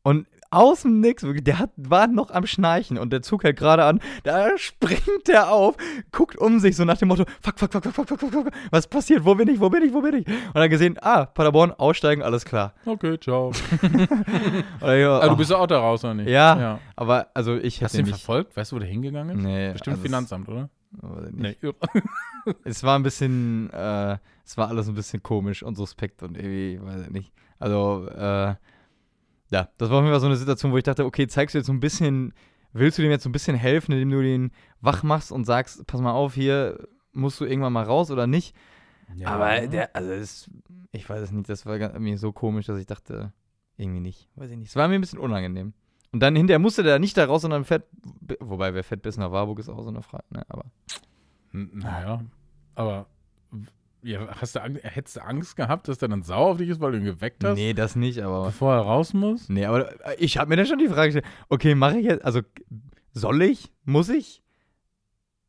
und 0.02 0.26
aus 0.50 0.82
dem 0.82 1.00
Nix, 1.00 1.22
wirklich, 1.22 1.44
der 1.44 1.58
hat, 1.58 1.70
war 1.76 2.06
noch 2.06 2.30
am 2.30 2.46
Schnarchen 2.46 2.98
und 2.98 3.12
der 3.12 3.22
Zug 3.22 3.44
hält 3.44 3.58
gerade 3.58 3.84
an, 3.84 4.00
da 4.24 4.56
springt 4.56 5.26
der 5.28 5.50
auf, 5.52 5.76
guckt 6.12 6.38
um 6.38 6.58
sich 6.60 6.76
so 6.76 6.84
nach 6.84 6.96
dem 6.96 7.08
Motto, 7.08 7.24
fuck, 7.40 7.58
fuck, 7.58 7.72
fuck, 7.72 7.84
fuck, 7.84 7.94
fuck, 7.94 8.08
fuck, 8.08 8.20
fuck, 8.20 8.32
fuck, 8.32 8.52
was 8.70 8.86
passiert, 8.86 9.24
wo 9.24 9.34
bin 9.34 9.48
ich, 9.48 9.60
wo 9.60 9.68
bin 9.68 9.82
ich, 9.82 9.92
wo 9.92 10.00
bin 10.00 10.14
ich? 10.14 10.26
Und 10.26 10.54
dann 10.54 10.70
gesehen, 10.70 10.96
ah, 11.02 11.26
Paderborn, 11.26 11.72
aussteigen, 11.72 12.22
alles 12.22 12.44
klar. 12.44 12.72
Okay, 12.86 13.18
ciao. 13.20 13.52
Ja, 14.80 15.18
Ah, 15.20 15.28
du 15.28 15.36
bist 15.36 15.50
ja 15.50 15.56
auch 15.58 15.66
da 15.66 15.78
raus, 15.78 16.04
oder 16.04 16.14
nicht? 16.14 16.28
Ja. 16.28 16.58
ja. 16.58 16.78
aber 16.96 17.28
also 17.34 17.56
ich 17.56 17.82
Hast 17.82 17.94
du 17.94 17.98
ihn 17.98 18.04
nicht. 18.04 18.14
verfolgt? 18.16 18.56
Weißt 18.56 18.72
du, 18.72 18.76
wo 18.76 18.80
der 18.80 18.88
hingegangen 18.88 19.38
ist? 19.38 19.44
Nee, 19.44 19.72
Bestimmt 19.72 19.96
also 19.96 20.02
Finanzamt, 20.02 20.48
oder? 20.48 20.68
Nee. 21.32 21.56
es 22.64 22.82
war 22.82 22.98
ein 22.98 23.02
bisschen, 23.02 23.70
äh, 23.72 24.16
es 24.44 24.56
war 24.56 24.68
alles 24.68 24.88
ein 24.88 24.94
bisschen 24.94 25.22
komisch 25.22 25.62
und 25.62 25.76
suspekt 25.76 26.22
und 26.22 26.36
irgendwie, 26.36 26.80
weiß 26.82 27.02
ich 27.02 27.10
nicht. 27.10 27.32
Also, 27.58 28.06
äh, 28.08 28.54
ja, 29.50 29.68
das 29.78 29.90
war 29.90 29.98
auf 29.98 30.02
jeden 30.04 30.12
Fall 30.12 30.20
so 30.20 30.26
eine 30.26 30.36
Situation, 30.36 30.72
wo 30.72 30.76
ich 30.76 30.84
dachte, 30.84 31.04
okay, 31.04 31.26
zeigst 31.26 31.54
du 31.54 31.58
jetzt 31.58 31.66
so 31.66 31.72
ein 31.72 31.80
bisschen, 31.80 32.34
willst 32.72 32.98
du 32.98 33.02
dem 33.02 33.10
jetzt 33.10 33.24
so 33.24 33.28
ein 33.28 33.32
bisschen 33.32 33.56
helfen, 33.56 33.92
indem 33.92 34.10
du 34.10 34.22
den 34.22 34.50
wach 34.80 35.02
machst 35.02 35.32
und 35.32 35.44
sagst, 35.44 35.86
pass 35.86 36.00
mal 36.00 36.12
auf, 36.12 36.34
hier 36.34 36.86
musst 37.12 37.40
du 37.40 37.44
irgendwann 37.44 37.72
mal 37.72 37.84
raus 37.84 38.10
oder 38.10 38.26
nicht? 38.26 38.54
Ja. 39.16 39.28
Aber 39.28 39.66
der, 39.66 39.96
also 39.96 40.10
das, 40.10 40.50
ich 40.92 41.08
weiß 41.08 41.22
es 41.22 41.32
nicht, 41.32 41.48
das 41.48 41.64
war 41.64 41.98
mir 41.98 42.18
so 42.18 42.32
komisch, 42.32 42.66
dass 42.66 42.78
ich 42.78 42.86
dachte, 42.86 43.32
irgendwie 43.76 44.00
nicht, 44.00 44.28
weiß 44.34 44.50
ich 44.50 44.58
nicht. 44.58 44.68
Es 44.68 44.76
war 44.76 44.88
mir 44.88 44.96
ein 44.96 45.00
bisschen 45.00 45.18
unangenehm. 45.18 45.72
Und 46.12 46.20
dann 46.20 46.36
hinterher 46.36 46.58
musste 46.58 46.82
der 46.82 46.98
nicht 46.98 47.16
da 47.16 47.24
raus, 47.26 47.42
sondern 47.42 47.64
fährt, 47.64 47.86
wobei, 48.40 48.74
wer 48.74 48.84
fährt 48.84 49.02
bis 49.02 49.16
nach 49.16 49.30
Warburg 49.30 49.58
ist 49.58 49.68
auch 49.68 49.82
so 49.82 49.88
eine 49.88 50.02
Frage, 50.02 50.24
ne, 50.30 50.42
aber. 50.48 50.64
Naja, 51.52 52.22
aber 52.74 53.06
ja, 54.02 54.28
hast 54.40 54.54
du, 54.56 54.62
Ang- 54.62 54.78
hättest 54.82 55.16
du 55.16 55.24
Angst 55.24 55.56
gehabt, 55.56 55.88
dass 55.88 55.98
der 55.98 56.08
dann 56.08 56.22
sauer 56.22 56.50
auf 56.52 56.58
dich 56.58 56.68
ist, 56.68 56.80
weil 56.80 56.92
du 56.92 56.98
ihn 56.98 57.04
geweckt 57.04 57.42
hast, 57.44 57.56
Nee, 57.56 57.74
das 57.74 57.96
nicht, 57.96 58.20
aber. 58.22 58.44
bevor 58.46 58.74
er 58.74 58.80
raus 58.82 59.12
muss? 59.14 59.48
Nee, 59.48 59.64
aber 59.66 59.90
äh, 60.06 60.16
ich 60.18 60.38
habe 60.38 60.48
mir 60.50 60.56
dann 60.56 60.66
schon 60.66 60.78
die 60.78 60.88
Frage 60.88 61.12
gestellt, 61.12 61.26
okay, 61.48 61.74
mache 61.74 61.98
ich 61.98 62.04
jetzt, 62.06 62.24
also 62.24 62.40
soll 63.12 63.42
ich, 63.42 63.72
muss 63.84 64.08
ich 64.08 64.42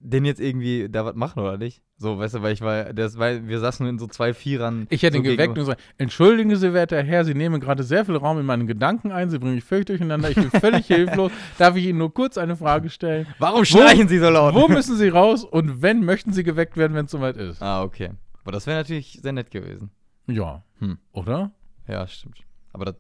denn 0.02 0.24
jetzt 0.24 0.40
irgendwie 0.40 0.88
da 0.90 1.06
was 1.06 1.16
machen 1.16 1.40
oder 1.42 1.58
nicht? 1.58 1.82
So, 1.98 2.18
weißt 2.18 2.36
du, 2.36 2.42
weil 2.42 2.54
ich 2.54 2.62
war, 2.62 2.94
das 2.94 3.20
war, 3.20 3.46
wir 3.46 3.60
saßen 3.60 3.86
in 3.86 4.00
so 4.00 4.08
zwei 4.08 4.34
Vierern. 4.34 4.88
Ich 4.90 5.04
hätte 5.04 5.18
so 5.18 5.24
ihn 5.24 5.30
geweckt 5.30 5.50
und 5.50 5.56
gesagt, 5.56 5.82
entschuldigen 5.98 6.56
Sie, 6.56 6.74
werter 6.74 7.04
Herr, 7.04 7.26
Sie 7.26 7.34
nehmen 7.34 7.60
gerade 7.60 7.84
sehr 7.84 8.06
viel 8.06 8.16
Raum 8.16 8.40
in 8.40 8.46
meinen 8.46 8.66
Gedanken 8.68 9.12
ein, 9.12 9.30
Sie 9.30 9.38
bringen 9.40 9.56
mich 9.56 9.66
völlig 9.66 9.88
durcheinander, 9.88 10.30
ich 10.30 10.36
bin 10.38 10.50
völlig 10.52 10.88
hilflos. 10.88 11.34
Darf 11.58 11.76
ich 11.76 11.86
Ihnen 11.86 11.98
nur 12.00 12.14
kurz 12.14 12.38
eine 12.38 12.56
Frage 12.56 12.90
stellen? 12.90 13.28
Warum 13.40 13.66
schreien 13.66 14.08
Sie 14.08 14.20
so 14.20 14.30
laut? 14.30 14.56
Wo 14.56 14.70
müssen 14.70 14.96
Sie 14.96 15.10
raus 15.10 15.44
und 15.44 15.82
wenn 15.82 16.06
möchten 16.06 16.32
Sie 16.32 16.44
geweckt 16.44 16.78
werden, 16.78 16.94
wenn 16.94 17.04
es 17.06 17.12
soweit 17.12 17.36
ist? 17.36 17.62
Ah, 17.62 17.84
okay. 17.84 18.12
Aber 18.50 18.56
das 18.56 18.66
wäre 18.66 18.80
natürlich 18.80 19.20
sehr 19.22 19.32
nett 19.32 19.52
gewesen. 19.52 19.92
Ja. 20.26 20.64
Hm. 20.80 20.98
Oder? 21.12 21.52
Ja, 21.88 22.08
stimmt. 22.08 22.40
Aber 22.74 22.86
das, 22.86 22.96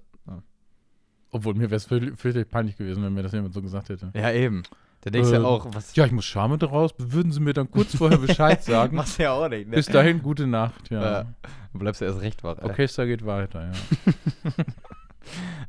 Obwohl 1.31 1.55
mir 1.55 1.71
wäre 1.71 1.75
es 1.77 1.85
fürchterlich 1.85 2.47
peinlich 2.47 2.77
gewesen, 2.77 3.01
wenn 3.03 3.15
mir 3.15 3.23
das 3.23 3.31
jemand 3.31 3.55
so 3.55 3.61
gesagt 3.63 3.89
hätte. 3.89 4.11
ja 4.13 4.31
eben. 4.31 4.61
Da 5.01 5.09
denkst 5.09 5.29
du 5.29 5.35
Äh, 5.35 5.39
ja 5.39 5.45
auch, 5.47 5.65
was 5.73 5.95
Ja, 5.95 6.05
ich 6.05 6.11
muss 6.11 6.25
Schamete 6.25 6.67
raus. 6.67 6.91
Würden 6.99 7.31
Sie 7.31 7.39
mir 7.39 7.53
dann 7.53 7.71
kurz 7.71 7.95
vorher 7.95 8.19
Bescheid 8.19 8.63
sagen? 8.63 8.95
machst 8.95 9.17
du 9.17 9.23
ja 9.23 9.31
auch 9.31 9.49
nicht, 9.49 9.67
ne? 9.67 9.75
Bis 9.77 9.87
dahin, 9.87 10.21
gute 10.21 10.45
Nacht. 10.45 10.91
Ja. 10.91 11.01
Ja. 11.01 11.33
Du 11.73 11.79
bleibst 11.79 11.99
ja 12.01 12.07
erst 12.07 12.21
recht 12.21 12.43
wach. 12.43 12.59
ey. 12.59 12.65
Orchester 12.65 13.07
geht 13.07 13.25
weiter, 13.25 13.71
ja. 13.71 13.71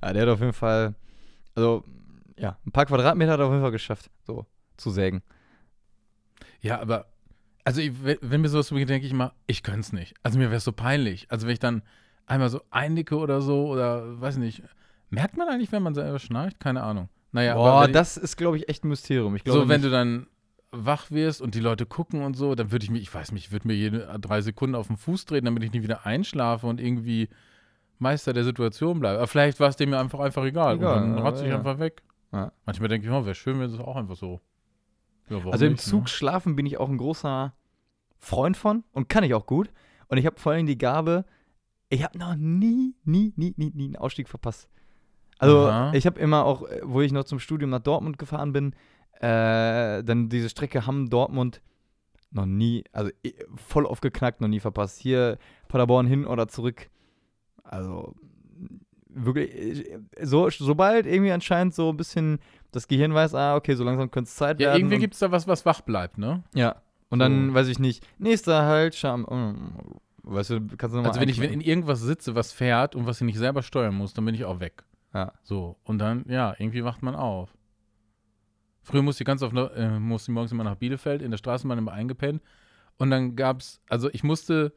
Ja, 0.03 0.13
der 0.13 0.23
hat 0.23 0.29
auf 0.29 0.41
jeden 0.41 0.53
Fall, 0.53 0.95
also, 1.55 1.85
ja, 2.37 2.59
ein 2.67 2.73
paar 2.73 2.85
Quadratmeter 2.87 3.33
hat 3.33 3.41
er 3.41 3.47
auf 3.47 3.53
jeden 3.53 3.63
Fall 3.63 3.71
geschafft, 3.73 4.11
so 4.27 4.45
zu 4.77 4.91
sägen. 4.91 5.23
Ja, 6.61 6.81
aber, 6.81 7.07
also 7.71 7.83
ich, 7.83 7.93
wenn 8.03 8.41
mir 8.41 8.49
sowas 8.49 8.71
beginnt, 8.71 8.91
denke 8.91 9.07
ich 9.07 9.12
immer, 9.12 9.33
ich 9.47 9.62
könnte 9.62 9.81
es 9.81 9.93
nicht. 9.93 10.15
Also 10.25 10.39
mir 10.39 10.47
wäre 10.47 10.57
es 10.57 10.65
so 10.65 10.73
peinlich. 10.73 11.29
Also 11.31 11.47
wenn 11.47 11.53
ich 11.53 11.61
dann 11.61 11.83
einmal 12.27 12.49
so 12.49 12.62
einnicke 12.71 13.17
oder 13.17 13.41
so 13.41 13.69
oder 13.69 14.21
weiß 14.21 14.39
nicht, 14.39 14.65
merkt 15.09 15.37
man 15.37 15.49
eigentlich, 15.49 15.71
wenn 15.71 15.85
man 15.85 15.95
selber 15.95 16.19
schnarcht? 16.19 16.59
Keine 16.59 16.83
Ahnung. 16.83 17.09
Naja, 17.31 17.55
Boah, 17.55 17.71
aber 17.71 17.87
wenn 17.87 17.93
das 17.93 18.17
ist, 18.17 18.37
glaube 18.37 18.57
ich, 18.57 18.69
echt 18.69 18.85
ein 18.85 18.89
Mysterium. 18.89 19.37
Ich 19.37 19.41
ich, 19.41 19.45
glaube 19.45 19.61
so, 19.61 19.69
wenn 19.69 19.83
du 19.83 19.91
dann 19.91 20.27
wach 20.73 21.12
wirst 21.12 21.41
und 21.41 21.55
die 21.55 21.61
Leute 21.61 21.87
gucken 21.87 22.23
und 22.23 22.35
so, 22.35 22.57
dann 22.57 22.73
würde 22.73 22.85
ich 22.85 22.91
mich, 22.91 23.03
ich 23.03 23.15
weiß 23.15 23.31
nicht, 23.31 23.47
ich 23.47 23.53
würde 23.53 23.69
mir 23.69 23.75
jede 23.75 24.19
drei 24.21 24.41
Sekunden 24.41 24.75
auf 24.75 24.89
den 24.89 24.97
Fuß 24.97 25.27
treten, 25.27 25.45
damit 25.45 25.62
ich 25.62 25.71
nicht 25.71 25.85
wieder 25.85 26.05
einschlafe 26.05 26.67
und 26.67 26.81
irgendwie 26.81 27.29
Meister 28.00 28.33
der 28.33 28.43
Situation 28.43 28.99
bleibe. 28.99 29.19
Aber 29.19 29.29
vielleicht 29.29 29.61
war 29.61 29.69
es 29.69 29.77
dem 29.77 29.93
ja 29.93 30.00
einfach, 30.00 30.19
einfach 30.19 30.43
egal. 30.43 30.75
Egal, 30.75 31.05
und 31.05 31.11
dann 31.11 31.19
ja, 31.19 31.23
ratze 31.23 31.45
ich 31.45 31.50
ja. 31.50 31.59
einfach 31.59 31.79
weg. 31.79 32.03
Ja. 32.33 32.50
Manchmal 32.67 32.89
denke 32.89 33.07
ich, 33.07 33.12
oh, 33.12 33.25
wäre 33.25 33.37
schön, 33.37 33.61
wenn 33.61 33.71
es 33.71 33.79
auch 33.79 33.95
einfach 33.95 34.17
so. 34.17 34.41
Ja, 35.29 35.39
Also 35.50 35.67
im 35.67 35.73
nicht, 35.73 35.87
ne? 35.87 35.91
Zug 35.91 36.09
schlafen 36.09 36.57
bin 36.57 36.67
ich 36.67 36.79
auch 36.79 36.89
ein 36.89 36.99
großer 36.99 37.55
Freund 38.21 38.57
von 38.57 38.85
und 38.93 39.09
kann 39.09 39.25
ich 39.25 39.35
auch 39.35 39.47
gut. 39.47 39.71
Und 40.09 40.19
ich 40.19 40.27
habe 40.27 40.39
vor 40.39 40.53
allem 40.53 40.67
die 40.67 40.79
Gabe, 40.79 41.25
ich 41.89 42.05
habe 42.05 42.17
noch 42.19 42.37
nie, 42.37 42.95
nie, 43.05 43.33
nie, 43.37 43.55
nie, 43.57 43.73
nie 43.75 43.85
einen 43.87 43.97
Ausstieg 43.97 44.29
verpasst. 44.29 44.69
Also 45.39 45.67
Aha. 45.69 45.93
ich 45.95 46.07
habe 46.07 46.21
immer 46.21 46.45
auch, 46.45 46.62
äh, 46.69 46.81
wo 46.85 47.00
ich 47.00 47.12
noch 47.12 47.25
zum 47.25 47.39
Studium 47.39 47.71
nach 47.71 47.81
Dortmund 47.81 48.19
gefahren 48.19 48.53
bin, 48.53 48.75
äh, 49.21 50.03
dann 50.05 50.29
diese 50.29 50.49
Strecke 50.50 50.87
Hamm-Dortmund 50.87 51.62
noch 52.31 52.47
nie, 52.47 52.85
also 52.93 53.11
voll 53.57 53.87
aufgeknackt, 53.87 54.41
noch 54.41 54.49
nie 54.49 54.61
verpasst. 54.61 55.00
Hier 55.00 55.39
Paderborn 55.69 56.07
hin 56.07 56.27
oder 56.27 56.47
zurück. 56.47 56.89
Also 57.65 58.15
wirklich, 59.09 59.53
äh, 59.91 59.99
so, 60.23 60.49
sobald 60.50 61.07
irgendwie 61.07 61.33
anscheinend 61.33 61.75
so 61.75 61.91
ein 61.91 61.97
bisschen 61.97 62.39
das 62.71 62.87
Gehirn 62.87 63.12
weiß, 63.15 63.35
ah, 63.35 63.57
okay, 63.57 63.75
so 63.75 63.83
langsam 63.83 64.11
könnte 64.11 64.29
es 64.29 64.37
Zeit 64.37 64.61
Ja, 64.61 64.69
werden. 64.69 64.81
irgendwie 64.81 64.95
und- 64.97 65.00
gibt 65.00 65.15
es 65.15 65.21
da 65.21 65.31
was, 65.33 65.49
was 65.49 65.65
wach 65.67 65.81
bleibt, 65.81 66.19
ne? 66.19 66.45
ja. 66.55 66.77
Und 67.11 67.19
dann, 67.19 67.52
weiß 67.55 67.69
ich 67.69 67.79
nicht, 67.79 68.07
nächster 68.19 68.64
Halt, 68.64 68.95
Scham. 68.95 69.23
mm, 69.23 70.00
Weißt 70.23 70.50
du, 70.50 70.61
kannst 70.76 70.93
du 70.95 70.97
nochmal. 70.99 71.09
Also 71.11 71.21
wenn 71.21 71.29
ich 71.29 71.40
wenn 71.40 71.50
in 71.52 71.61
irgendwas 71.61 72.00
sitze, 72.00 72.35
was 72.35 72.52
fährt 72.52 72.95
und 72.95 73.07
was 73.07 73.21
ich 73.21 73.25
nicht 73.26 73.38
selber 73.38 73.62
steuern 73.62 73.95
muss, 73.95 74.14
dann 74.14 74.25
bin 74.25 74.35
ich 74.35 74.45
auch 74.45 74.61
weg. 74.61 74.85
Ja. 75.12 75.33
So. 75.43 75.76
Und 75.83 75.99
dann, 75.99 76.25
ja, 76.29 76.55
irgendwie 76.59 76.85
wacht 76.85 77.02
man 77.02 77.14
auf. 77.17 77.52
Früher 78.83 79.02
musste 79.02 79.23
ich 79.23 79.26
ganz 79.26 79.43
oft, 79.43 79.52
noch- 79.55 79.71
äh, 79.75 79.99
musste 79.99 80.31
ich 80.31 80.35
morgens 80.35 80.52
immer 80.52 80.62
nach 80.64 80.76
Bielefeld, 80.76 81.23
in 81.23 81.31
der 81.31 81.38
Straßenbahn 81.38 81.79
immer 81.79 81.93
eingepennt. 81.93 82.43
Und 82.99 83.11
dann 83.11 83.35
gab's, 83.35 83.81
also 83.88 84.09
ich 84.12 84.23
musste 84.23 84.73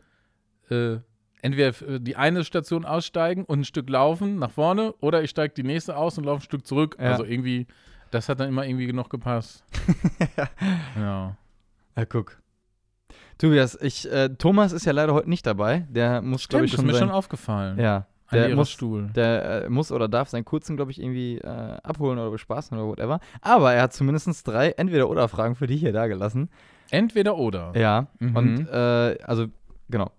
äh, 0.70 0.98
entweder 1.42 1.68
f- 1.68 1.84
die 2.00 2.16
eine 2.16 2.44
Station 2.46 2.86
aussteigen 2.86 3.44
und 3.46 3.60
ein 3.60 3.66
Stück 3.66 3.90
laufen 3.90 4.40
nach 4.40 4.52
vorne 4.52 4.94
oder 5.02 5.22
ich 5.24 5.30
steige 5.30 5.54
die 5.54 5.64
nächste 5.64 5.98
aus 5.98 6.18
und 6.18 6.24
laufe 6.24 6.40
ein 6.40 6.44
Stück 6.46 6.66
zurück. 6.66 6.96
Ja. 7.00 7.12
Also 7.12 7.26
irgendwie, 7.26 7.68
das 8.12 8.30
hat 8.30 8.40
dann 8.40 8.48
immer 8.50 8.66
irgendwie 8.66 8.92
noch 8.94 9.10
gepasst. 9.10 9.64
ja. 10.96 11.38
Ja, 11.96 12.06
guck. 12.06 12.42
Tobias, 13.38 13.78
ich, 13.82 14.12
äh, 14.12 14.30
Thomas 14.30 14.72
ist 14.72 14.86
ja 14.86 14.92
leider 14.92 15.14
heute 15.14 15.30
nicht 15.30 15.46
dabei. 15.46 15.88
Der 15.90 16.22
muss, 16.22 16.48
glaube 16.48 16.66
ich, 16.66 16.72
ist 16.74 16.78
schon. 16.78 16.86
mir 16.86 16.94
sein, 16.94 17.02
schon 17.02 17.12
aufgefallen. 17.12 17.80
ja. 17.80 18.08
Der 18.32 18.56
muss, 18.56 18.72
Stuhl. 18.72 19.12
der 19.16 19.66
äh, 19.66 19.70
muss 19.70 19.92
oder 19.92 20.08
darf 20.08 20.30
seinen 20.30 20.44
kurzen, 20.46 20.76
glaube 20.76 20.90
ich, 20.90 21.00
irgendwie 21.00 21.38
äh, 21.38 21.48
abholen 21.84 22.18
oder 22.18 22.32
bespaßen 22.32 22.76
oder 22.76 22.88
whatever. 22.88 23.20
Aber 23.42 23.74
er 23.74 23.84
hat 23.84 23.94
zumindest 23.94 24.48
drei 24.48 24.70
Entweder-Oder-Fragen 24.70 25.54
für 25.54 25.68
dich 25.68 25.82
hier 25.82 25.94
dagelassen. 25.94 26.50
Entweder 26.90 27.38
oder. 27.38 27.74
Ja. 27.76 28.08
Mhm. 28.20 28.36
Und, 28.36 28.68
äh, 28.70 29.18
also, 29.24 29.48
genau. 29.90 30.12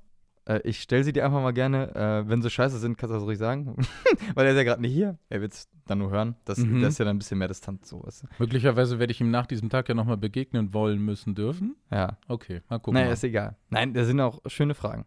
Äh, 0.46 0.60
ich 0.64 0.80
stelle 0.80 1.04
sie 1.04 1.12
dir 1.12 1.24
einfach 1.24 1.40
mal 1.42 1.52
gerne. 1.52 1.94
Äh, 1.94 2.28
wenn 2.28 2.42
sie 2.42 2.50
scheiße 2.50 2.78
sind, 2.78 2.98
kannst 2.98 3.12
du 3.12 3.18
das 3.18 3.24
ruhig 3.26 3.38
sagen. 3.38 3.76
Weil 4.34 4.46
er 4.46 4.52
ist 4.52 4.56
ja 4.58 4.64
gerade 4.64 4.82
nicht 4.82 4.92
hier. 4.92 5.18
Er 5.28 5.40
wird 5.40 5.52
es 5.54 5.68
dann 5.86 5.98
nur 5.98 6.10
hören. 6.10 6.36
Das, 6.44 6.58
Mhm. 6.58 6.80
das 6.82 6.94
ist 6.94 6.98
ja 6.98 7.04
dann 7.04 7.16
ein 7.16 7.18
bisschen 7.18 7.38
mehr 7.38 7.48
Distanz, 7.48 7.88
so 7.88 8.02
weißt 8.04 8.22
du. 8.24 8.26
Möglicherweise 8.38 8.98
werde 8.98 9.10
ich 9.12 9.20
ihm 9.20 9.30
nach 9.30 9.46
diesem 9.46 9.70
Tag 9.70 9.88
ja 9.88 9.94
nochmal 9.94 10.16
begegnen 10.16 10.74
wollen 10.74 11.00
müssen 11.04 11.34
dürfen. 11.34 11.76
Ja. 11.90 12.18
Okay, 12.28 12.60
mal 12.68 12.78
gucken. 12.78 12.94
Naja, 12.94 13.06
mal. 13.06 13.12
ist 13.12 13.24
egal. 13.24 13.56
Nein, 13.70 13.94
da 13.94 14.04
sind 14.04 14.20
auch 14.20 14.40
schöne 14.46 14.74
Fragen. 14.74 15.06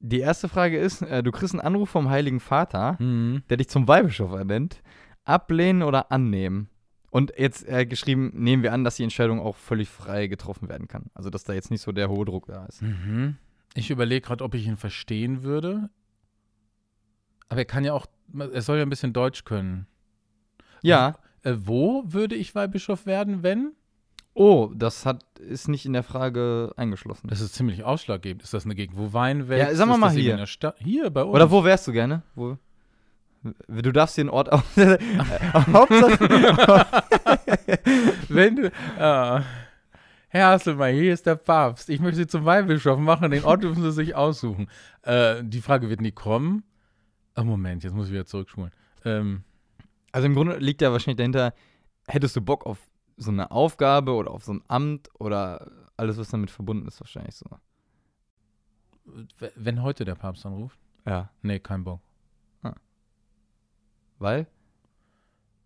Die 0.00 0.18
erste 0.20 0.48
Frage 0.48 0.78
ist: 0.78 1.02
äh, 1.02 1.22
Du 1.22 1.30
kriegst 1.30 1.54
einen 1.54 1.60
Anruf 1.60 1.88
vom 1.90 2.10
Heiligen 2.10 2.40
Vater, 2.40 2.96
Mhm. 3.00 3.42
der 3.50 3.56
dich 3.56 3.68
zum 3.68 3.86
Weihbischof 3.88 4.32
ernennt. 4.32 4.82
Ablehnen 5.24 5.82
oder 5.82 6.10
annehmen? 6.10 6.68
Und 7.10 7.32
jetzt 7.36 7.68
äh, 7.68 7.84
geschrieben, 7.86 8.32
nehmen 8.34 8.62
wir 8.62 8.72
an, 8.72 8.84
dass 8.84 8.96
die 8.96 9.02
Entscheidung 9.02 9.38
auch 9.38 9.56
völlig 9.56 9.88
frei 9.90 10.26
getroffen 10.28 10.68
werden 10.68 10.88
kann. 10.88 11.10
Also, 11.14 11.28
dass 11.30 11.44
da 11.44 11.52
jetzt 11.52 11.70
nicht 11.70 11.82
so 11.82 11.92
der 11.92 12.08
hohe 12.08 12.24
Druck 12.24 12.46
da 12.46 12.64
ist. 12.66 12.82
Mhm. 12.82 13.36
Ich 13.74 13.90
überlege 13.90 14.26
gerade, 14.26 14.44
ob 14.44 14.54
ich 14.54 14.66
ihn 14.66 14.76
verstehen 14.76 15.42
würde. 15.42 15.88
Aber 17.48 17.60
er 17.60 17.64
kann 17.64 17.84
ja 17.84 17.92
auch, 17.92 18.06
er 18.34 18.62
soll 18.62 18.78
ja 18.78 18.82
ein 18.82 18.90
bisschen 18.90 19.12
Deutsch 19.12 19.44
können. 19.44 19.86
Ja. 20.82 21.16
Äh, 21.42 21.54
wo 21.56 22.04
würde 22.06 22.34
ich 22.34 22.54
Weihbischof 22.54 23.06
werden, 23.06 23.42
wenn? 23.42 23.72
Oh, 24.34 24.70
das 24.74 25.04
hat, 25.04 25.24
ist 25.38 25.68
nicht 25.68 25.84
in 25.84 25.92
der 25.92 26.02
Frage 26.02 26.72
eingeschlossen. 26.76 27.28
Das 27.28 27.40
ist 27.40 27.54
ziemlich 27.54 27.84
ausschlaggebend. 27.84 28.42
Ist 28.42 28.54
das 28.54 28.64
eine 28.64 28.74
Gegend, 28.74 28.96
wo 28.96 29.12
Wein 29.12 29.48
wächst? 29.48 29.68
Ja, 29.68 29.74
sagen 29.74 29.90
wir 29.90 29.98
mal 29.98 30.10
hier. 30.10 30.42
Hier 30.78 31.10
bei 31.10 31.22
uns. 31.22 31.34
Oder 31.34 31.50
wo 31.50 31.64
wärst 31.64 31.86
du 31.86 31.92
gerne? 31.92 32.22
Wo? 32.34 32.56
Du 33.68 33.92
darfst 33.92 34.16
dir 34.16 34.22
einen 34.22 34.30
Ort 34.30 34.50
aus. 34.52 34.62
Hauptsache. 35.72 36.86
Wenn 38.28 38.56
du. 38.56 38.72
Ah. 38.98 39.42
Herr 40.32 40.48
Hasselmann, 40.48 40.94
hier 40.94 41.12
ist 41.12 41.26
der 41.26 41.34
Papst. 41.36 41.90
Ich 41.90 42.00
möchte 42.00 42.16
Sie 42.16 42.26
zum 42.26 42.46
Weihbischof 42.46 42.98
machen. 42.98 43.30
Den 43.32 43.44
Ort 43.44 43.64
dürfen 43.64 43.82
Sie 43.82 43.92
sich 43.92 44.14
aussuchen. 44.14 44.66
Äh, 45.02 45.44
die 45.44 45.60
Frage 45.60 45.90
wird 45.90 46.00
nie 46.00 46.10
kommen. 46.12 46.64
Oh, 47.36 47.44
Moment, 47.44 47.84
jetzt 47.84 47.92
muss 47.92 48.06
ich 48.06 48.14
wieder 48.14 48.24
zurückspulen. 48.24 48.70
Ähm, 49.04 49.44
Also 50.10 50.24
im 50.24 50.34
Grunde 50.34 50.56
liegt 50.56 50.80
ja 50.80 50.90
wahrscheinlich 50.90 51.18
dahinter, 51.18 51.52
hättest 52.06 52.34
du 52.34 52.40
Bock 52.40 52.64
auf 52.64 52.78
so 53.18 53.30
eine 53.30 53.50
Aufgabe 53.50 54.14
oder 54.14 54.30
auf 54.30 54.42
so 54.42 54.54
ein 54.54 54.64
Amt 54.68 55.10
oder 55.18 55.70
alles, 55.98 56.16
was 56.16 56.30
damit 56.30 56.50
verbunden 56.50 56.88
ist, 56.88 56.98
wahrscheinlich 56.98 57.34
so. 57.36 57.44
wenn 59.54 59.82
heute 59.82 60.06
der 60.06 60.14
Papst 60.14 60.46
anruft? 60.46 60.78
Ja. 61.04 61.28
Nee, 61.42 61.60
kein 61.60 61.84
Bock. 61.84 62.00
Weil? 64.18 64.46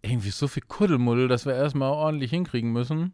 Irgendwie 0.02 0.30
so 0.30 0.48
viel 0.48 0.64
Kuddelmuddel, 0.66 1.28
dass 1.28 1.46
wir 1.46 1.54
erstmal 1.54 1.90
ordentlich 1.92 2.30
hinkriegen 2.30 2.72
müssen. 2.72 3.12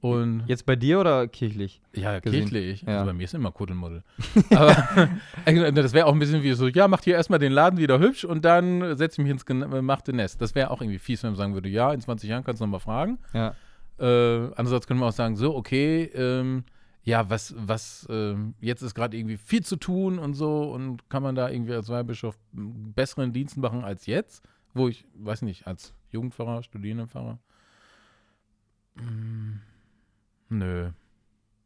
Und 0.00 0.44
Jetzt 0.46 0.64
bei 0.64 0.76
dir 0.76 1.00
oder 1.00 1.26
kirchlich? 1.26 1.80
ja, 1.94 2.20
gesehen. 2.20 2.42
kirchlich. 2.42 2.82
Ja. 2.82 2.98
Also 2.98 3.06
bei 3.06 3.12
mir 3.12 3.24
ist 3.24 3.34
immer 3.34 3.50
Kuddelmuddel. 3.50 4.04
Aber 4.50 5.08
äh, 5.44 5.72
das 5.72 5.92
wäre 5.92 6.06
auch 6.06 6.12
ein 6.12 6.18
bisschen 6.18 6.42
wie 6.42 6.52
so, 6.52 6.68
ja, 6.68 6.86
macht 6.86 7.04
hier 7.04 7.14
erstmal 7.14 7.38
den 7.38 7.52
Laden 7.52 7.78
wieder 7.78 7.98
hübsch 7.98 8.24
und 8.24 8.44
dann 8.44 8.96
setze 8.96 9.20
ich 9.20 9.24
mich 9.26 9.32
ins 9.32 9.46
gemachte 9.46 10.12
Nest. 10.12 10.40
Das 10.40 10.54
wäre 10.54 10.70
auch 10.70 10.80
irgendwie 10.80 10.98
fies, 10.98 11.22
wenn 11.22 11.30
man 11.30 11.36
sagen 11.36 11.54
würde, 11.54 11.68
ja, 11.68 11.92
in 11.92 12.00
20 12.00 12.30
Jahren 12.30 12.44
kannst 12.44 12.60
du 12.60 12.66
nochmal 12.66 12.80
fragen. 12.80 13.18
Ja. 13.32 13.54
Äh, 13.98 14.50
andererseits 14.54 14.86
können 14.86 15.00
wir 15.00 15.06
auch 15.06 15.12
sagen, 15.12 15.34
so, 15.36 15.56
okay, 15.56 16.04
ähm, 16.14 16.64
ja, 17.02 17.28
was, 17.30 17.54
was, 17.56 18.06
ähm, 18.10 18.54
jetzt 18.60 18.82
ist 18.82 18.94
gerade 18.94 19.16
irgendwie 19.16 19.38
viel 19.38 19.64
zu 19.64 19.76
tun 19.76 20.18
und 20.18 20.34
so 20.34 20.70
und 20.70 21.08
kann 21.08 21.22
man 21.22 21.34
da 21.34 21.48
irgendwie 21.48 21.72
als 21.72 21.88
Weihbischof 21.88 22.38
besseren 22.52 23.32
Dienst 23.32 23.56
machen 23.56 23.82
als 23.82 24.06
jetzt, 24.06 24.44
wo 24.74 24.88
ich, 24.88 25.06
weiß 25.14 25.42
nicht, 25.42 25.66
als 25.66 25.94
Jugendpfarrer, 26.10 26.62
Studierendenpfarrer? 26.62 27.38
Mm, 28.96 29.60
nö, 30.48 30.90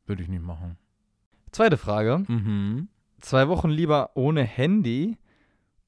würde 0.07 0.23
ich 0.23 0.29
nicht 0.29 0.43
machen. 0.43 0.77
Zweite 1.51 1.77
Frage. 1.77 2.25
Mhm. 2.29 2.89
Zwei 3.21 3.49
Wochen 3.49 3.71
lieber 3.71 4.11
ohne 4.15 4.43
Handy 4.43 5.19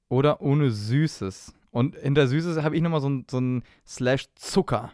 oder 0.08 0.40
ohne 0.40 0.70
Süßes? 0.70 1.54
Und 1.70 1.96
hinter 1.96 2.28
Süßes 2.28 2.62
habe 2.62 2.76
ich 2.76 2.82
nochmal 2.82 3.00
so 3.00 3.08
ein, 3.08 3.26
so 3.28 3.38
ein 3.40 3.62
Slash 3.86 4.28
Zucker 4.34 4.92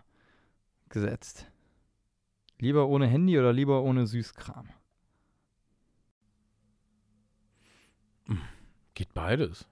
gesetzt. 0.88 1.47
Lieber 2.59 2.88
ohne 2.88 3.07
Handy 3.07 3.38
oder 3.38 3.52
lieber 3.52 3.83
ohne 3.83 4.07
Süßkram? 4.07 4.69
Geht 9.00 9.14
beides. 9.14 9.66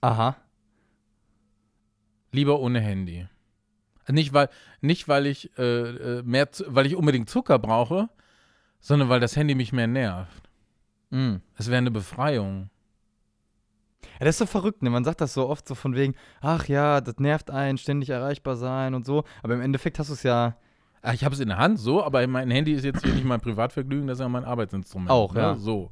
Aha. 0.00 0.36
Lieber 2.32 2.58
ohne 2.58 2.80
Handy. 2.80 3.28
Nicht 4.12 4.32
weil, 4.32 4.48
nicht 4.80 5.08
weil 5.08 5.26
ich 5.26 5.50
äh, 5.58 5.62
äh, 5.62 6.22
mehr, 6.22 6.48
weil 6.66 6.86
ich 6.86 6.96
unbedingt 6.96 7.28
Zucker 7.28 7.58
brauche, 7.58 8.08
sondern 8.80 9.08
weil 9.08 9.20
das 9.20 9.36
Handy 9.36 9.54
mich 9.54 9.72
mehr 9.72 9.86
nervt. 9.86 10.48
Mm. 11.10 11.36
Es 11.56 11.68
wäre 11.68 11.78
eine 11.78 11.90
Befreiung. 11.90 12.70
Ja, 14.18 14.26
das 14.26 14.34
ist 14.34 14.38
so 14.38 14.46
verrückt, 14.46 14.82
ne? 14.82 14.90
Man 14.90 15.04
sagt 15.04 15.20
das 15.20 15.34
so 15.34 15.48
oft 15.48 15.66
so 15.66 15.74
von 15.74 15.94
wegen, 15.94 16.14
ach 16.40 16.68
ja, 16.68 17.00
das 17.00 17.18
nervt 17.18 17.50
einen, 17.50 17.78
ständig 17.78 18.10
erreichbar 18.10 18.56
sein 18.56 18.94
und 18.94 19.04
so. 19.04 19.24
Aber 19.42 19.54
im 19.54 19.60
Endeffekt 19.60 19.98
hast 19.98 20.08
du 20.08 20.14
es 20.14 20.22
ja 20.22 20.56
Ah, 21.02 21.14
Ich 21.14 21.24
habe 21.24 21.34
es 21.34 21.40
in 21.40 21.48
der 21.48 21.58
Hand 21.58 21.78
so, 21.78 22.04
aber 22.04 22.26
mein 22.26 22.50
Handy 22.50 22.72
ist 22.72 22.84
jetzt 22.84 23.04
hier 23.04 23.14
nicht 23.14 23.24
mein 23.24 23.40
Privatvergnügen, 23.40 24.06
das 24.06 24.18
ist 24.18 24.22
ja 24.22 24.28
mein 24.28 24.44
Arbeitsinstrument. 24.44 25.10
Auch, 25.10 25.32
ne? 25.34 25.40
ja. 25.40 25.54
So. 25.54 25.90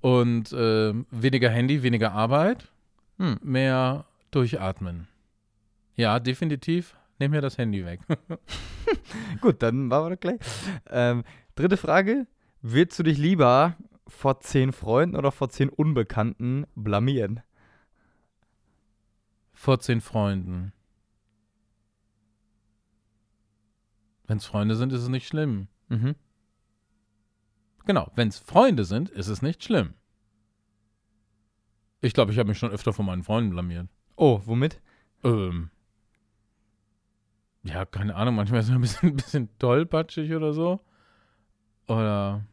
Und 0.00 0.52
äh, 0.52 0.94
weniger 1.10 1.48
Handy, 1.50 1.82
weniger 1.82 2.12
Arbeit, 2.12 2.68
hm, 3.18 3.38
mehr 3.42 4.04
durchatmen. 4.30 5.08
Ja, 5.96 6.20
definitiv 6.20 6.94
Nimm 7.18 7.32
mir 7.32 7.40
das 7.40 7.58
Handy 7.58 7.84
weg. 7.84 8.00
Gut, 9.40 9.62
dann 9.62 9.88
machen 9.88 10.04
wir 10.06 10.10
das 10.10 10.20
gleich. 10.20 10.40
Ähm, 10.88 11.24
dritte 11.54 11.76
Frage. 11.76 12.26
Willst 12.62 12.98
du 12.98 13.02
dich 13.02 13.18
lieber 13.18 13.76
vor 14.06 14.40
zehn 14.40 14.72
Freunden 14.72 15.16
oder 15.16 15.32
vor 15.32 15.48
zehn 15.48 15.68
Unbekannten 15.68 16.66
blamieren? 16.74 17.40
Vor 19.52 19.80
zehn 19.80 20.00
Freunden. 20.00 20.72
Wenn 24.26 24.38
es 24.38 24.46
Freunde 24.46 24.76
sind, 24.76 24.92
ist 24.92 25.02
es 25.02 25.08
nicht 25.08 25.26
schlimm. 25.26 25.68
Mhm. 25.88 26.14
Genau, 27.86 28.12
wenn 28.14 28.28
es 28.28 28.38
Freunde 28.38 28.84
sind, 28.84 29.08
ist 29.08 29.28
es 29.28 29.40
nicht 29.40 29.64
schlimm. 29.64 29.94
Ich 32.00 32.12
glaube, 32.12 32.30
ich 32.30 32.38
habe 32.38 32.48
mich 32.48 32.58
schon 32.58 32.70
öfter 32.70 32.92
von 32.92 33.06
meinen 33.06 33.24
Freunden 33.24 33.50
blamiert. 33.50 33.88
Oh, 34.16 34.42
womit? 34.44 34.80
Ähm. 35.24 35.70
Ja, 37.68 37.84
keine 37.84 38.14
Ahnung, 38.14 38.34
manchmal 38.34 38.60
ist 38.60 38.68
es 38.68 38.74
ein 38.74 38.80
bisschen, 38.80 39.08
ein 39.10 39.16
bisschen 39.16 39.48
tollpatschig 39.58 40.32
oder 40.34 40.52
so. 40.52 40.80
Oder. 41.86 42.44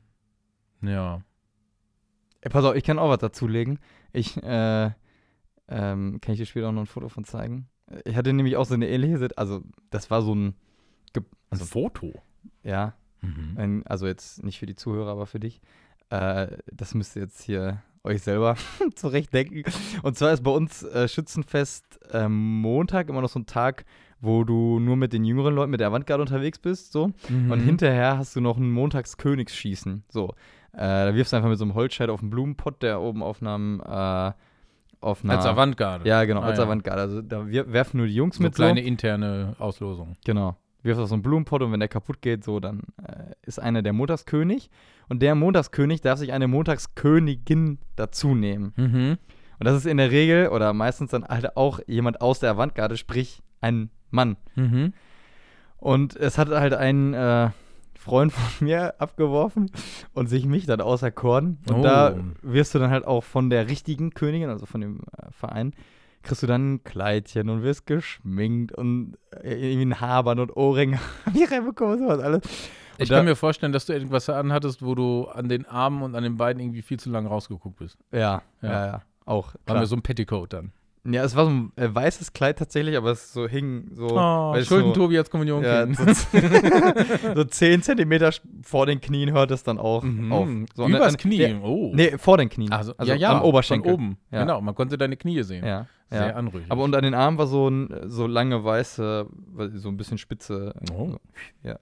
Ja. 0.82 1.22
Ey, 2.42 2.50
pass 2.50 2.66
auf, 2.66 2.76
ich 2.76 2.84
kann 2.84 3.00
auch 3.00 3.10
was 3.10 3.20
dazulegen. 3.20 3.80
Ich, 4.14 4.42
äh, 4.44 4.92
ähm, 5.68 6.20
kann 6.22 6.34
ich 6.34 6.40
dir 6.40 6.46
später 6.46 6.68
auch 6.70 6.72
noch 6.74 6.82
ein 6.82 6.88
Foto 6.88 7.10
von 7.10 7.24
zeigen? 7.24 7.68
Ich 8.04 8.16
hatte 8.16 8.34
nämlich 8.34 8.56
auch 8.58 8.66
so 8.66 8.74
eine 8.74 8.88
ähnliche, 8.90 9.30
also 9.36 9.62
das 9.90 10.10
war 10.12 10.22
so 10.22 10.34
ein, 10.36 10.56
Ge 11.14 11.24
Ein 11.24 11.38
also, 11.52 11.66
Foto. 11.66 12.14
ja, 12.64 12.94
Mhm. 13.22 13.54
ein, 13.58 13.88
also 13.88 14.06
jetzt 14.06 14.44
nicht 14.44 14.60
für 14.60 14.66
die 14.68 14.76
Zuhörer, 14.76 15.12
aber 15.12 15.26
für 15.26 15.40
dich. 15.40 15.60
Äh, 16.10 16.58
das 16.72 16.94
müsst 16.94 17.16
ihr 17.16 17.24
jetzt 17.24 17.42
hier 17.42 17.82
euch 18.04 18.22
selber 18.22 18.56
zurechtdenken. 18.96 19.64
Und 20.04 20.18
zwar 20.18 20.32
ist 20.34 20.44
bei 20.44 20.52
uns 20.52 20.84
äh, 20.84 21.08
Schützenfest 21.08 22.00
ähm, 22.12 22.62
Montag 22.62 23.10
immer 23.10 23.22
noch 23.22 23.30
so 23.30 23.40
ein 23.40 23.48
Tag, 23.48 23.86
wo 24.22 24.44
du 24.44 24.80
nur 24.80 24.96
mit 24.96 25.14
den 25.14 25.24
jüngeren 25.26 25.54
Leuten, 25.56 25.72
mit 25.72 25.80
der 25.80 25.88
Avantgarde 25.88 26.22
unterwegs 26.22 26.60
bist, 26.60 26.92
so. 26.92 27.12
Mhm. 27.30 27.52
Und 27.52 27.60
hinterher 27.60 28.18
hast 28.18 28.36
du 28.36 28.42
noch 28.42 28.58
ein 28.58 28.72
Montagskönigsschießen. 28.72 30.04
So. 30.10 30.34
Äh, 30.74 30.78
da 30.80 31.16
wirfst 31.16 31.34
du 31.34 31.38
einfach 31.38 31.50
mit 31.50 31.58
so 31.58 31.66
einem 31.66 31.74
Holzscheit 31.74 32.10
auf 32.10 32.22
einen 32.22 32.30
Blumenpott, 32.30 32.82
der 32.82 33.02
oben 33.02 33.24
auf 33.24 33.42
einem, 33.42 33.82
äh, 33.82 34.32
auf 35.02 35.24
einer. 35.24 35.34
Als 35.38 35.46
Avantgarde. 35.46 36.08
Ja, 36.08 36.24
genau, 36.26 36.42
Ah, 36.42 36.46
als 36.48 36.58
ja. 36.58 36.66
Avantgarde. 36.66 37.02
Also 37.02 37.22
da 37.22 37.48
wir, 37.48 37.72
werfen 37.72 37.98
nur 37.98 38.08
die 38.08 38.16
Jungs 38.16 38.38
So 38.38 38.44
mit 38.44 38.56
kleine 38.56 38.82
so. 38.82 38.88
interne 38.88 39.56
Auslosung. 39.60 40.14
Genau. 40.26 40.58
Wirfst 40.84 41.02
auf 41.02 41.08
so 41.10 41.16
einen 41.16 41.24
Blumenpott 41.24 41.62
und 41.64 41.72
wenn 41.72 41.80
der 41.80 41.90
kaputt 41.90 42.22
geht, 42.22 42.44
so, 42.44 42.60
dann 42.60 42.82
äh, 43.02 43.34
ist 43.44 43.60
einer 43.60 43.82
der 43.82 43.94
Montagskönig. 43.94 44.70
Und 45.10 45.22
der 45.22 45.34
Montagskönig 45.36 46.02
darf 46.02 46.20
sich 46.20 46.32
eine 46.34 46.48
Montagskönigin 46.48 47.80
dazu 47.96 48.36
nehmen. 48.36 48.74
Mhm. 48.76 49.18
Und 49.60 49.66
das 49.66 49.78
ist 49.78 49.86
in 49.86 49.98
der 49.98 50.12
Regel 50.12 50.50
oder 50.50 50.74
meistens 50.74 51.12
dann 51.12 51.24
halt 51.26 51.56
auch 51.56 51.80
jemand 51.88 52.22
aus 52.22 52.40
der 52.40 52.52
Avantgarde, 52.52 52.98
sprich 52.98 53.42
ein 53.62 53.90
Mann. 54.16 54.38
Mhm. 54.56 54.94
Und 55.78 56.16
es 56.16 56.38
hat 56.38 56.50
halt 56.50 56.74
ein 56.74 57.14
äh, 57.14 57.50
Freund 57.98 58.32
von 58.32 58.44
mir 58.68 58.96
abgeworfen 59.00 59.70
und 60.14 60.28
sich 60.28 60.46
mich 60.46 60.66
dann 60.66 60.82
auserkoren. 60.82 61.60
Und 61.70 61.76
Oh. 61.78 61.84
da 61.84 62.16
wirst 62.42 62.74
du 62.74 62.80
dann 62.80 62.90
halt 62.92 63.06
auch 63.06 63.24
von 63.24 63.50
der 63.50 63.68
richtigen 63.68 64.12
Königin, 64.12 64.50
also 64.50 64.66
von 64.66 64.82
dem 64.82 65.02
äh, 65.18 65.32
Verein, 65.32 65.74
kriegst 66.24 66.42
du 66.42 66.48
dann 66.48 66.74
ein 66.76 66.84
Kleidchen 66.84 67.50
und 67.50 67.62
wirst 67.62 67.86
geschminkt 67.86 68.72
und 68.72 69.16
äh, 69.44 69.54
irgendwie 69.54 69.86
ein 69.86 70.02
Haarband 70.02 70.40
und 70.40 70.56
Ohrringe 70.58 71.00
ich 71.34 71.52
reinbekommen, 71.52 72.00
sowas 72.00 72.20
alles. 72.20 72.42
Und 72.44 73.04
Ich 73.04 73.10
da- 73.10 73.18
kann 73.18 73.26
mir 73.26 73.36
vorstellen, 73.36 73.74
dass 73.74 73.86
du 73.86 73.94
irgendwas 73.94 74.28
anhattest, 74.30 74.82
wo 74.84 74.96
du 74.96 75.26
an 75.28 75.50
den 75.50 75.66
Armen 75.68 76.02
und 76.02 76.16
an 76.16 76.24
den 76.24 76.38
Beinen 76.38 76.60
irgendwie 76.62 76.82
viel 76.82 77.00
zu 77.00 77.12
lange 77.12 77.28
rausgeguckt 77.28 77.76
bist. 77.78 77.98
Ja, 78.12 78.42
ja, 78.62 78.70
Ja. 78.72 78.86
ja, 78.88 79.02
auch. 79.26 79.54
War 79.68 79.78
mir 79.78 79.86
so 79.86 79.96
ein 79.96 80.02
Petticoat 80.02 80.54
dann. 80.54 80.72
Ja, 81.08 81.24
es 81.24 81.36
war 81.36 81.46
so 81.46 81.52
ein 81.52 81.72
äh, 81.76 81.88
weißes 81.94 82.34
Kleid 82.34 82.58
tatsächlich, 82.58 82.98
aber 82.98 83.12
es 83.12 83.32
so 83.32 83.48
hing 83.48 83.90
so. 83.94 84.08
Oh, 84.12 84.56
Schulden 84.64 84.94
du, 84.94 85.02
Tobi 85.02 85.18
als 85.20 85.30
Kommunion 85.30 85.64
Ja, 85.64 85.86
so, 85.94 86.04
so 87.36 87.44
10 87.44 87.84
Zentimeter 87.84 88.32
vor 88.64 88.86
den 88.88 89.00
Knien 89.02 89.32
hört 89.32 89.52
es 89.52 89.64
dann 89.64 89.78
auch 89.78 90.04
Mhm. 90.04 90.32
auf. 90.32 90.48
So, 90.76 90.84
an- 90.86 90.92
Übers 90.92 91.14
an- 91.14 91.18
Knie. 91.18 91.38
Ja, 91.42 91.60
oh. 91.62 91.92
nee, 91.94 92.18
vor 92.18 92.38
den 92.38 92.50
Knien. 92.50 92.72
also, 92.72 92.94
also 92.98 93.12
ja, 93.12 93.18
ja, 93.18 93.38
am 93.38 93.44
Oberschenkel. 93.44 93.92
Von 93.92 94.02
oben. 94.02 94.18
Ja. 94.32 94.42
Genau, 94.42 94.62
man 94.62 94.74
konnte 94.74 94.98
deine 94.98 95.16
Knie 95.16 95.44
sehen. 95.44 95.64
Ja, 95.66 95.88
Sehr 96.10 96.28
ja. 96.30 96.34
anrüchig. 96.36 96.72
Aber 96.72 96.84
unter 96.84 97.02
den 97.02 97.14
Armen 97.14 97.38
war 97.38 97.48
so 97.48 97.68
ein 97.70 97.94
so 98.08 98.26
lange 98.28 98.64
weiße, 98.64 99.28
so 99.76 99.90
ein 99.90 99.98
bisschen 99.98 100.18
spitze. 100.18 100.74
Oh. 100.92 101.10
So, 101.12 101.20
ja. 101.64 101.78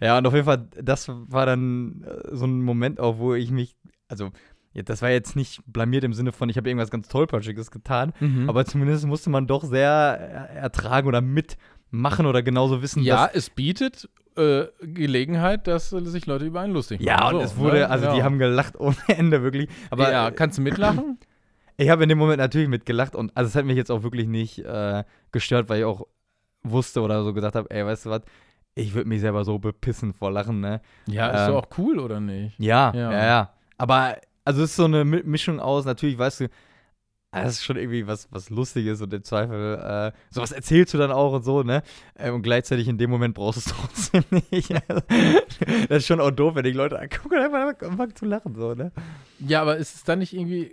ja, 0.00 0.18
und 0.18 0.26
auf 0.26 0.32
jeden 0.32 0.46
Fall, 0.46 0.68
das 0.82 1.08
war 1.10 1.44
dann 1.46 2.02
äh, 2.06 2.34
so 2.34 2.46
ein 2.46 2.62
Moment 2.62 2.98
auch, 2.98 3.18
wo 3.18 3.34
ich 3.34 3.50
mich, 3.50 3.76
also, 4.08 4.30
ja, 4.74 4.82
das 4.82 5.00
war 5.02 5.10
jetzt 5.10 5.36
nicht 5.36 5.60
blamiert 5.66 6.04
im 6.04 6.12
Sinne 6.12 6.32
von, 6.32 6.48
ich 6.48 6.56
habe 6.56 6.68
irgendwas 6.68 6.90
ganz 6.90 7.08
Tollpatschiges 7.08 7.70
getan, 7.70 8.12
Mhm. 8.20 8.48
aber 8.48 8.64
zumindest 8.66 9.06
musste 9.06 9.30
man 9.30 9.46
doch 9.46 9.64
sehr 9.64 10.48
äh, 10.52 10.56
ertragen 10.56 11.08
oder 11.08 11.20
mitmachen 11.20 12.26
oder 12.26 12.42
genauso 12.42 12.82
wissen, 12.82 13.02
ja, 13.02 13.26
dass. 13.26 13.34
es 13.36 13.50
bietet 13.50 14.08
äh, 14.36 14.64
Gelegenheit, 14.82 15.66
dass 15.68 15.92
äh, 15.92 16.04
sich 16.04 16.26
Leute 16.26 16.44
über 16.46 16.60
einen 16.60 16.72
lustig 16.72 17.00
machen. 17.00 17.06
Ja, 17.08 17.28
und 17.28 17.34
So, 17.36 17.40
es 17.40 17.56
wurde, 17.56 17.78
ne? 17.78 17.88
also 17.90 18.10
die 18.10 18.18
Ja. 18.18 18.24
haben 18.24 18.38
gelacht 18.38 18.76
ohne 18.80 18.96
Ende, 19.06 19.42
wirklich. 19.42 19.68
Aber 19.90 20.10
ja, 20.10 20.30
kannst 20.30 20.58
du 20.58 20.62
mitlachen? 20.62 21.18
Ich 21.76 21.88
habe 21.90 22.04
in 22.04 22.08
dem 22.08 22.18
Moment 22.18 22.38
natürlich 22.38 22.68
mitgelacht 22.68 23.16
und 23.16 23.36
also 23.36 23.48
es 23.48 23.56
hat 23.56 23.64
mich 23.64 23.76
jetzt 23.76 23.90
auch 23.90 24.04
wirklich 24.04 24.28
nicht 24.28 24.60
äh, 24.60 25.02
gestört, 25.32 25.68
weil 25.68 25.80
ich 25.80 25.84
auch 25.84 26.06
wusste 26.62 27.00
oder 27.00 27.24
so 27.24 27.34
gesagt 27.34 27.56
habe, 27.56 27.68
ey, 27.72 27.84
weißt 27.84 28.06
du 28.06 28.10
was, 28.10 28.22
ich 28.76 28.94
würde 28.94 29.08
mich 29.08 29.20
selber 29.20 29.44
so 29.44 29.58
bepissen 29.58 30.12
vor 30.12 30.30
Lachen, 30.30 30.60
ne? 30.60 30.80
ja, 31.08 31.30
ist 31.30 31.40
ähm, 31.48 31.54
doch 31.54 31.62
auch 31.64 31.78
cool, 31.78 31.98
oder 31.98 32.20
nicht? 32.20 32.56
Ja, 32.60 32.92
Ja. 32.94 33.10
ja, 33.12 33.24
ja. 33.24 33.50
Aber 33.76 34.16
also 34.44 34.62
es 34.62 34.70
ist 34.70 34.76
so 34.76 34.84
eine 34.84 35.04
Mi- 35.04 35.24
Mischung 35.24 35.60
aus, 35.60 35.84
natürlich 35.84 36.18
weißt 36.18 36.40
du, 36.40 36.44
ah, 37.32 37.42
das 37.42 37.54
ist 37.54 37.64
schon 37.64 37.76
irgendwie 37.76 38.06
was, 38.06 38.28
was 38.30 38.50
Lustiges 38.50 39.00
und 39.02 39.12
im 39.12 39.24
Zweifel, 39.24 39.76
äh, 39.78 40.12
sowas 40.30 40.52
erzählst 40.52 40.94
du 40.94 40.98
dann 40.98 41.10
auch 41.12 41.32
und 41.32 41.42
so, 41.44 41.62
ne? 41.62 41.82
Äh, 42.14 42.30
und 42.30 42.42
gleichzeitig 42.42 42.86
in 42.88 42.98
dem 42.98 43.10
Moment 43.10 43.34
brauchst 43.34 43.66
du 43.66 43.70
es 43.70 43.76
trotzdem 44.12 44.42
nicht. 44.50 44.70
Also, 44.88 45.02
das 45.88 45.98
ist 45.98 46.06
schon 46.06 46.20
auch 46.20 46.30
doof, 46.30 46.54
wenn 46.54 46.64
die 46.64 46.72
Leute 46.72 46.98
angucken 46.98 47.34
und 47.38 47.54
einfach 47.54 47.88
anfangen 47.88 48.14
zu 48.14 48.24
lachen, 48.26 48.54
so, 48.54 48.74
ne? 48.74 48.92
Ja, 49.40 49.62
aber 49.62 49.76
ist 49.76 49.94
es 49.96 50.04
dann 50.04 50.20
nicht 50.20 50.32
irgendwie, 50.32 50.72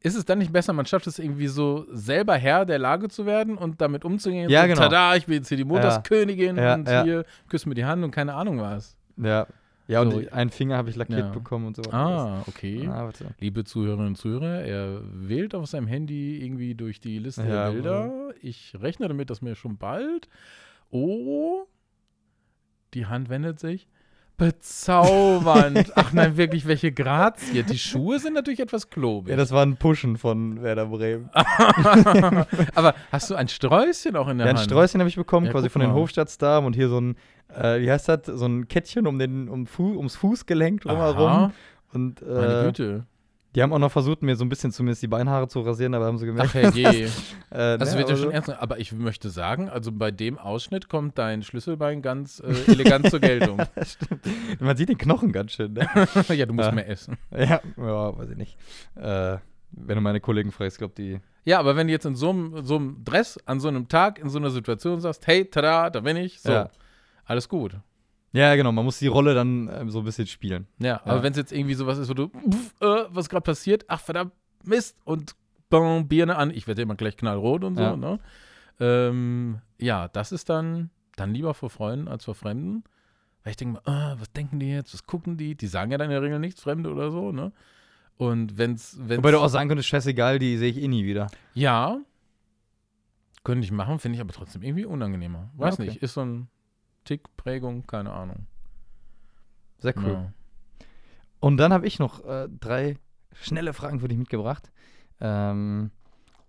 ist 0.00 0.16
es 0.16 0.24
dann 0.24 0.38
nicht 0.38 0.52
besser, 0.52 0.72
man 0.72 0.86
schafft 0.86 1.06
es 1.06 1.20
irgendwie 1.20 1.46
so 1.46 1.86
selber 1.92 2.34
Herr 2.34 2.64
der 2.66 2.78
Lage 2.80 3.08
zu 3.08 3.24
werden 3.26 3.56
und 3.56 3.80
damit 3.80 4.04
umzugehen? 4.04 4.50
Ja, 4.50 4.62
so, 4.62 4.68
genau. 4.68 4.80
Tada, 4.80 5.14
ich 5.14 5.26
bin 5.26 5.36
jetzt 5.36 5.48
hier 5.48 5.56
die 5.58 5.64
Montagskönigin 5.64 6.56
Ja, 6.56 6.74
und 6.74 6.88
ja. 6.88 7.04
hier 7.04 7.24
küsst 7.48 7.66
mir 7.66 7.74
die 7.74 7.84
Hand 7.84 8.02
und 8.02 8.10
keine 8.10 8.34
Ahnung 8.34 8.58
was. 8.60 8.96
Ja. 9.16 9.46
Ja, 9.88 10.00
und 10.00 10.10
So. 10.12 10.20
die- 10.20 10.30
einen 10.32 10.50
Finger 10.50 10.76
habe 10.76 10.90
ich 10.90 10.96
lackiert 10.96 11.18
Ja. 11.20 11.30
bekommen 11.30 11.66
und 11.66 11.76
so. 11.76 11.82
Ah, 11.90 12.42
okay. 12.46 12.86
Ah. 12.88 13.10
Liebe 13.40 13.64
Zuhörerinnen 13.64 14.08
und 14.08 14.16
Zuhörer, 14.16 14.62
er 14.62 15.00
wählt 15.04 15.54
auf 15.54 15.66
seinem 15.66 15.86
Handy 15.86 16.42
irgendwie 16.44 16.74
durch 16.74 17.00
die 17.00 17.18
Liste 17.18 17.42
Ja, 17.42 17.66
der 17.66 17.72
Bilder. 17.72 18.34
Ich 18.40 18.76
rechne 18.80 19.08
damit, 19.08 19.28
dass 19.30 19.42
mir 19.42 19.54
schon 19.54 19.76
bald. 19.78 20.28
Oh, 20.90 21.64
die 22.94 23.06
Hand 23.06 23.28
wendet 23.28 23.58
sich. 23.58 23.88
Bezaubernd. 24.42 25.92
Ach 25.94 26.12
nein, 26.12 26.36
wirklich, 26.36 26.66
welche 26.66 26.90
Grazie. 26.90 27.62
Die 27.62 27.78
Schuhe 27.78 28.18
sind 28.18 28.34
natürlich 28.34 28.58
etwas 28.58 28.90
klobig. 28.90 29.30
Ja, 29.30 29.36
das 29.36 29.52
war 29.52 29.64
ein 29.64 29.76
Pushen 29.76 30.16
von 30.16 30.60
Werder 30.62 30.86
Bremen. 30.86 31.30
Aber 32.74 32.94
hast 33.12 33.30
du 33.30 33.36
ein 33.36 33.46
Sträußchen 33.46 34.16
auch 34.16 34.26
in 34.26 34.38
der 34.38 34.48
Ja, 34.48 34.52
ein 34.52 34.58
Hand? 34.58 34.66
Sträußchen 34.68 35.00
habe 35.00 35.08
ich 35.08 35.14
bekommen, 35.14 35.46
Ja, 35.46 35.52
quasi 35.52 35.68
von 35.68 35.80
den 35.80 35.90
mal. 35.90 35.96
Hofstadtdamen 35.96 36.66
und 36.66 36.74
hier 36.74 36.88
so 36.88 37.00
ein, 37.00 37.16
äh, 37.56 37.80
wie 37.80 37.90
heißt 37.90 38.08
das, 38.08 38.26
so 38.26 38.46
ein 38.46 38.66
Kettchen 38.66 39.06
um 39.06 39.20
den, 39.20 39.48
um 39.48 39.66
Fu 39.66 39.94
ums 39.96 40.16
Fußgelenk 40.16 40.84
Aha, 40.86 41.12
drumherum. 41.12 41.52
Und 41.92 42.20
meine 42.26 42.60
äh, 42.62 42.64
Güte. 42.64 43.06
Die 43.54 43.62
haben 43.62 43.72
auch 43.72 43.78
noch 43.78 43.92
versucht, 43.92 44.22
mir 44.22 44.34
so 44.36 44.44
ein 44.44 44.48
bisschen 44.48 44.72
zumindest 44.72 45.02
die 45.02 45.08
Beinhaare 45.08 45.46
zu 45.48 45.60
rasieren, 45.60 45.94
aber 45.94 46.06
haben 46.06 46.16
sie 46.18 46.26
gemerkt. 46.26 46.50
Ach 46.50 46.54
herrje. 46.54 47.04
äh, 47.50 47.78
Das 47.78 47.92
ne, 47.92 47.98
wird 47.98 48.08
ja 48.10 48.16
schon 48.16 48.30
ernst. 48.30 48.48
Aber 48.50 48.78
ich 48.78 48.92
möchte 48.92 49.28
sagen, 49.30 49.68
also 49.68 49.92
bei 49.92 50.10
dem 50.10 50.38
Ausschnitt 50.38 50.88
kommt 50.88 51.18
dein 51.18 51.42
Schlüsselbein 51.42 52.00
ganz 52.02 52.40
äh, 52.40 52.70
elegant 52.72 53.10
zur 53.10 53.20
Geltung. 53.20 53.60
Stimmt. 53.82 54.22
Man 54.60 54.76
sieht 54.76 54.88
den 54.88 54.96
Knochen 54.98 55.32
ganz 55.32 55.52
schön, 55.52 55.74
ne? 55.74 55.86
ja, 56.28 56.46
du 56.46 56.54
musst 56.54 56.68
Ja. 56.68 56.74
mehr 56.74 56.88
essen. 56.88 57.18
ja, 57.30 57.60
ja, 57.76 58.18
weiß 58.18 58.30
ich 58.30 58.36
nicht. 58.36 58.56
Äh, 58.96 59.36
wenn 59.72 59.96
du 59.96 60.00
meine 60.00 60.20
Kollegen 60.20 60.50
fragst, 60.52 60.78
glaube 60.78 60.94
die. 60.96 61.20
Ja, 61.44 61.58
aber 61.58 61.76
wenn 61.76 61.86
du 61.88 61.92
jetzt 61.92 62.06
in 62.06 62.14
so 62.14 62.30
einem, 62.30 62.64
so 62.64 62.76
einem 62.76 63.04
Dress, 63.04 63.38
an 63.46 63.58
so 63.60 63.68
einem 63.68 63.88
Tag, 63.88 64.18
in 64.18 64.28
so 64.28 64.38
einer 64.38 64.50
Situation 64.50 65.00
sagst, 65.00 65.26
hey, 65.26 65.44
tada, 65.46 65.90
da 65.90 66.00
bin 66.00 66.16
ich, 66.16 66.40
so, 66.40 66.52
Ja. 66.52 66.70
alles 67.24 67.48
gut. 67.48 67.76
Ja, 68.32 68.54
genau, 68.56 68.72
man 68.72 68.84
muss 68.84 68.98
die 68.98 69.08
Rolle 69.08 69.34
dann 69.34 69.68
ähm, 69.72 69.90
so 69.90 69.98
ein 70.00 70.04
bisschen 70.04 70.26
spielen. 70.26 70.66
Ja, 70.78 71.02
aber 71.04 71.22
wenn 71.22 71.32
es 71.32 71.38
jetzt 71.38 71.52
irgendwie 71.52 71.74
sowas 71.74 71.98
ist, 71.98 72.08
wo 72.08 72.14
du, 72.14 72.28
pff, 72.28 72.74
äh, 72.80 73.04
was 73.10 73.28
gerade 73.28 73.42
passiert, 73.42 73.84
ach 73.88 74.00
verdammt, 74.00 74.32
Mist, 74.64 74.96
und 75.04 75.34
bam, 75.68 76.08
Birne 76.08 76.36
an, 76.36 76.50
ich 76.50 76.66
werde 76.66 76.82
immer 76.82 76.94
gleich 76.94 77.16
knallrot 77.16 77.64
und 77.64 77.76
so, 77.76 77.82
Ja. 77.82 77.96
ne? 77.96 78.18
Ähm, 78.80 79.60
ja, 79.78 80.08
das 80.08 80.32
ist 80.32 80.48
dann, 80.48 80.90
dann 81.16 81.34
lieber 81.34 81.54
vor 81.54 81.70
Freunden 81.70 82.08
als 82.08 82.24
vor 82.24 82.34
Fremden. 82.34 82.84
Weil 83.44 83.50
ich 83.52 83.56
denke 83.56 83.74
mal, 83.74 83.92
ah, 83.92 84.16
was 84.18 84.32
denken 84.32 84.60
die 84.60 84.70
jetzt, 84.70 84.94
was 84.94 85.04
gucken 85.06 85.36
die? 85.36 85.54
Die 85.56 85.66
sagen 85.66 85.90
ja 85.90 85.98
dann 85.98 86.06
in 86.06 86.12
der 86.12 86.22
Regel 86.22 86.38
nichts, 86.38 86.62
Fremde 86.62 86.90
oder 86.90 87.10
so, 87.10 87.32
ne? 87.32 87.52
Und 88.16 88.56
wenn's, 88.56 88.96
wenn's 89.00 89.18
Wobei 89.18 89.32
du 89.32 89.40
auch 89.40 89.48
sagen 89.48 89.68
könntest, 89.68 89.88
scheißegal, 89.88 90.38
die 90.38 90.56
sehe 90.58 90.70
ich 90.70 90.78
eh 90.80 90.86
nie 90.86 91.04
wieder. 91.04 91.26
Ja. 91.54 91.98
Könnte 93.42 93.64
ich 93.64 93.72
machen, 93.72 93.98
finde 93.98 94.16
ich 94.16 94.20
aber 94.20 94.32
trotzdem 94.32 94.62
irgendwie 94.62 94.84
unangenehmer. 94.84 95.50
Weiß 95.56 95.74
okay. 95.74 95.86
nicht, 95.86 96.02
ist 96.02 96.14
so 96.14 96.20
ein 96.20 96.48
Tick, 97.04 97.36
Prägung, 97.36 97.86
keine 97.86 98.12
Ahnung. 98.12 98.46
Sehr 99.78 99.96
cool. 99.98 100.12
Ja. 100.12 100.32
Und 101.40 101.56
dann 101.56 101.72
habe 101.72 101.86
ich 101.86 101.98
noch 101.98 102.24
äh, 102.24 102.48
drei 102.60 102.96
schnelle 103.34 103.72
Fragen 103.72 104.00
für 104.00 104.08
dich 104.08 104.18
mitgebracht. 104.18 104.70
Ähm, 105.20 105.90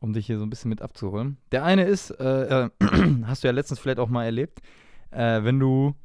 um 0.04 0.12
dich 0.12 0.26
hier 0.26 0.38
so 0.38 0.46
ein 0.46 0.50
bisschen 0.50 0.70
mit 0.70 0.82
abzuholen. 0.82 1.38
Der 1.54 1.64
eine 1.64 1.86
ist, 1.86 2.12
äh, 2.12 2.66
äh, 2.66 2.70
hast 3.26 3.44
du 3.44 3.48
ja 3.48 3.54
letztens 3.54 3.80
vielleicht 3.80 4.00
auch 4.00 4.10
mal 4.10 4.26
erlebt, 4.26 4.62
äh, 5.12 5.44
wenn 5.44 5.60
du 5.60 5.96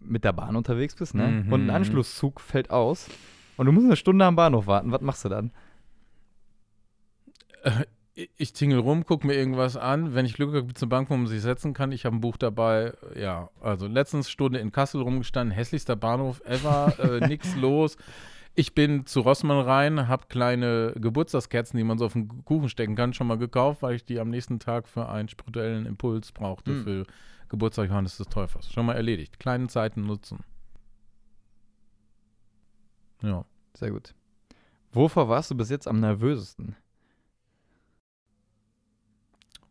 mit 0.00 0.22
der 0.24 0.34
Bahn 0.34 0.54
unterwegs 0.54 0.94
bist, 0.94 1.14
ne? 1.14 1.28
Mhm. 1.28 1.52
Und 1.52 1.62
ein 1.62 1.70
Anschlusszug 1.70 2.42
fällt 2.42 2.70
aus 2.70 3.08
und 3.56 3.64
du 3.64 3.72
musst 3.72 3.86
eine 3.86 3.96
Stunde 3.96 4.26
am 4.26 4.36
Bahnhof 4.36 4.66
warten. 4.66 4.92
Was 4.92 5.00
machst 5.00 5.24
du 5.24 5.30
dann? 5.30 5.50
Ich 8.36 8.52
tingel 8.52 8.80
rum, 8.80 9.06
gucke 9.06 9.26
mir 9.26 9.34
irgendwas 9.34 9.76
an. 9.76 10.12
Wenn 10.14 10.26
ich 10.26 10.34
Glück 10.34 10.52
habe, 10.54 10.74
zur 10.74 10.88
Bank, 10.88 11.08
wo 11.08 11.16
man 11.16 11.28
sich 11.28 11.40
setzen 11.40 11.72
kann. 11.72 11.92
Ich 11.92 12.04
habe 12.04 12.16
ein 12.16 12.20
Buch 12.20 12.36
dabei. 12.36 12.92
Ja, 13.16 13.50
also 13.60 13.86
letztens 13.86 14.28
Stunde 14.28 14.58
in 14.58 14.72
Kassel 14.72 15.02
rumgestanden. 15.02 15.54
Hässlichster 15.54 15.94
Bahnhof 15.94 16.40
ever. 16.44 16.94
äh, 16.98 17.26
nix 17.28 17.54
los. 17.54 17.96
Ich 18.56 18.74
bin 18.74 19.06
zu 19.06 19.20
Rossmann 19.20 19.60
rein, 19.60 20.08
habe 20.08 20.26
kleine 20.28 20.92
Geburtstagskerzen, 20.96 21.76
die 21.76 21.84
man 21.84 21.96
so 21.98 22.06
auf 22.06 22.14
den 22.14 22.44
Kuchen 22.44 22.68
stecken 22.68 22.96
kann, 22.96 23.12
schon 23.14 23.28
mal 23.28 23.38
gekauft, 23.38 23.82
weil 23.82 23.94
ich 23.94 24.04
die 24.04 24.18
am 24.18 24.30
nächsten 24.30 24.58
Tag 24.58 24.88
für 24.88 25.08
einen 25.08 25.28
spirituellen 25.28 25.86
Impuls 25.86 26.32
brauchte 26.32 26.72
Hm. 26.72 26.82
für 26.82 27.06
Geburtstag 27.48 27.88
Johannes 27.88 28.16
des 28.16 28.26
Täufers. 28.28 28.72
Schon 28.72 28.86
mal 28.86 28.94
erledigt. 28.94 29.38
Kleine 29.38 29.68
Zeiten 29.68 30.02
nutzen. 30.06 30.40
Ja. 33.22 33.44
Sehr 33.74 33.92
gut. 33.92 34.12
Wovor 34.92 35.28
warst 35.28 35.52
du 35.52 35.54
bis 35.54 35.70
jetzt 35.70 35.86
am 35.86 36.00
nervösesten? 36.00 36.74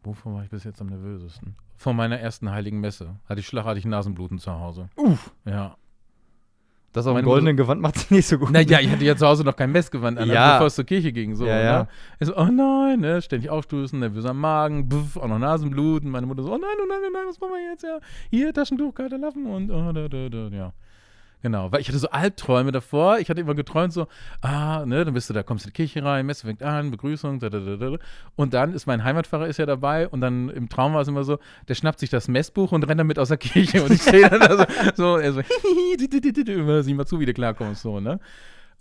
Wovon 0.08 0.36
war 0.36 0.44
ich 0.44 0.50
bis 0.50 0.64
jetzt 0.64 0.80
am 0.80 0.88
nervösesten? 0.88 1.56
Vor 1.76 1.94
meiner 1.94 2.18
ersten 2.18 2.50
heiligen 2.50 2.80
Messe 2.80 3.18
hatte 3.28 3.42
ich 3.42 3.48
schlagartig 3.48 3.84
Nasenbluten 3.84 4.40
zu 4.40 4.54
Hause. 4.58 4.88
Uff. 4.96 5.34
Ja. 5.44 5.76
Das 6.94 7.06
auf 7.08 7.16
dem 7.18 7.26
goldenen 7.26 7.58
Gewand 7.58 7.82
macht 7.82 7.98
sich 7.98 8.10
nicht 8.12 8.26
so 8.26 8.38
gut. 8.40 8.50
Naja, 8.52 8.80
ich 8.80 8.90
hatte 8.90 9.04
ja 9.04 9.18
zu 9.18 9.28
Hause 9.28 9.44
noch 9.44 9.58
kein 9.58 9.70
Messgewand 9.74 10.18
an, 10.18 10.30
Ja. 10.30 10.54
bevor 10.54 10.68
es 10.68 10.76
zur 10.76 10.86
Kirche 10.86 11.12
ging. 11.12 11.36
So, 11.36 11.46
Ja, 11.46 11.60
ja. 11.60 11.80
Ne? 11.84 11.88
Ich 12.22 12.28
so, 12.28 12.38
oh 12.38 12.46
nein, 12.46 13.02
ne? 13.02 13.22
ständig 13.22 13.50
aufstoßen, 13.50 14.00
nervöser 14.00 14.34
Magen, 14.34 14.88
buff, 14.88 15.18
auch 15.18 15.28
noch 15.28 15.40
Nasenbluten. 15.40 16.10
Meine 16.10 16.26
Mutter 16.26 16.42
so, 16.42 16.54
oh 16.54 16.58
nein, 16.58 16.70
oh 16.82 16.86
nein, 16.88 17.00
oh 17.06 17.12
nein, 17.12 17.24
was 17.28 17.38
machen 17.42 17.52
wir 17.52 17.70
jetzt? 17.72 17.84
Ja, 17.84 18.00
hier, 18.30 18.54
Taschentuch, 18.54 18.96
kalte 18.96 19.18
Lappen 19.18 19.46
und 19.46 19.70
oh, 19.70 19.92
da, 19.92 20.08
da, 20.08 20.30
da, 20.30 20.48
ja. 20.56 20.74
Genau, 21.48 21.72
weil 21.72 21.80
ich 21.80 21.88
hatte 21.88 21.98
so 21.98 22.10
Albträume 22.10 22.74
davor. 22.74 23.20
Ich 23.20 23.30
hatte 23.30 23.40
immer 23.40 23.56
geträumt, 23.56 23.94
so, 23.94 24.08
ah, 24.42 24.84
ne, 24.86 25.06
dann 25.06 25.14
bist 25.14 25.30
du 25.30 25.34
da, 25.34 25.44
kommst 25.44 25.66
in 25.66 25.70
die 25.72 25.76
Kirche 25.76 26.04
rein, 26.04 26.26
Messe 26.26 26.46
fängt 26.46 26.62
an, 26.62 26.92
Begrüßung, 26.92 27.40
da, 27.40 27.50
da, 27.50 27.60
da, 27.62 27.78
da. 27.78 27.98
Und 28.36 28.54
dann 28.54 28.74
ist 28.74 28.86
mein 28.86 29.02
Heimatpfarrer 29.06 29.48
ist 29.48 29.56
ja 29.56 29.66
dabei 29.66 30.10
und 30.10 30.20
dann 30.20 30.50
im 30.50 30.68
Traum 30.68 30.94
war 30.94 31.04
es 31.04 31.08
immer 31.08 31.24
so, 31.24 31.40
der 31.70 31.76
schnappt 31.76 32.00
sich 32.00 32.10
das 32.10 32.28
Messbuch 32.28 32.74
und 32.74 32.86
rennt 32.86 33.00
damit 33.00 33.18
aus 33.18 33.30
der 33.30 33.38
Kirche 33.38 33.82
und 33.82 33.92
ich 33.92 34.02
stehe 34.02 34.30
dann 34.30 34.42
da 34.42 34.58
so, 34.58 34.66
so, 34.96 35.16
er 35.16 35.32
so, 35.32 35.40
immer 36.52 36.84
sieh 36.84 36.94
mal 36.94 37.06
zu, 37.06 37.18
wie 37.22 37.26
du 37.26 37.34
klarkommst, 37.34 37.82
so, 37.82 38.02
ne? 38.02 38.20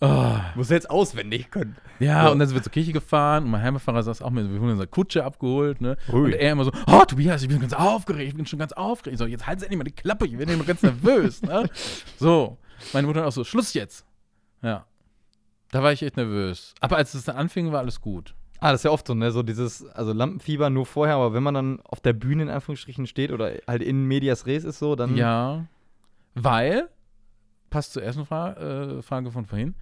Oh, 0.00 0.34
Muss 0.56 0.68
jetzt 0.68 0.90
auswendig 0.90 1.50
können. 1.50 1.76
ja, 2.00 2.24
Ja. 2.24 2.28
und 2.28 2.38
dann 2.38 2.46
sind 2.48 2.54
wir 2.56 2.62
zur 2.62 2.72
Kirche 2.72 2.92
gefahren 2.92 3.44
und 3.44 3.50
mein 3.50 3.62
Heimatpfarrer 3.62 4.02
saß 4.02 4.20
auch 4.20 4.28
mit, 4.30 4.44
wir 4.44 4.52
wurden 4.56 4.64
in 4.64 4.70
unserer 4.72 4.86
Kutsche 4.88 5.24
abgeholt, 5.24 5.80
ne? 5.80 5.96
Ui. 6.12 6.24
Und 6.26 6.32
er 6.34 6.52
immer 6.52 6.64
so, 6.64 6.72
oh 6.86 7.04
Tobias, 7.06 7.40
ich 7.42 7.48
bin 7.48 7.60
ganz 7.60 7.72
aufgeregt, 7.72 8.28
ich 8.28 8.34
bin 8.36 8.44
schon 8.44 8.58
ganz 8.58 8.72
aufgeregt. 8.72 9.14
Ich 9.14 9.18
so, 9.18 9.26
jetzt 9.26 9.44
Sie 9.46 9.50
endlich 9.52 9.78
mal 9.78 9.84
die 9.84 9.92
Klappe, 9.92 10.26
ich 10.26 10.36
bin 10.36 10.48
immer 10.50 10.64
ganz 10.64 10.82
nervös, 10.82 11.40
ne? 11.42 11.68
So. 12.18 12.58
Meine 12.92 13.06
Mutter 13.06 13.26
auch 13.26 13.32
so, 13.32 13.42
Schluss 13.42 13.72
jetzt. 13.72 14.04
Ja. 14.60 14.84
Da 15.70 15.82
war 15.82 15.92
ich 15.92 16.02
echt 16.02 16.16
nervös. 16.18 16.74
Aber 16.80 16.96
als 16.96 17.14
es 17.14 17.24
dann 17.24 17.36
anfing, 17.36 17.72
war 17.72 17.78
alles 17.80 18.00
gut. 18.02 18.34
Ah, 18.60 18.72
das 18.72 18.80
ist 18.80 18.84
ja 18.84 18.90
oft 18.90 19.06
so, 19.06 19.14
ne? 19.14 19.30
So 19.32 19.42
dieses, 19.42 19.86
also 19.86 20.12
Lampenfieber 20.12 20.68
nur 20.68 20.84
vorher, 20.86 21.16
aber 21.16 21.32
wenn 21.32 21.42
man 21.42 21.54
dann 21.54 21.80
auf 21.80 22.00
der 22.00 22.12
Bühne 22.12 22.42
in 22.44 22.48
Anführungsstrichen 22.50 23.06
steht 23.06 23.32
oder 23.32 23.52
halt 23.66 23.82
in 23.82 24.04
Medias 24.04 24.46
Res 24.46 24.64
ist 24.64 24.78
so, 24.78 24.94
dann. 24.94 25.16
Ja. 25.16 25.64
Weil, 26.34 26.88
passt 27.70 27.92
zur 27.92 28.02
ersten 28.02 28.26
Fra 28.26 28.52
äh, 28.54 29.02
Frage 29.02 29.30
von 29.30 29.46
vorhin, 29.46 29.74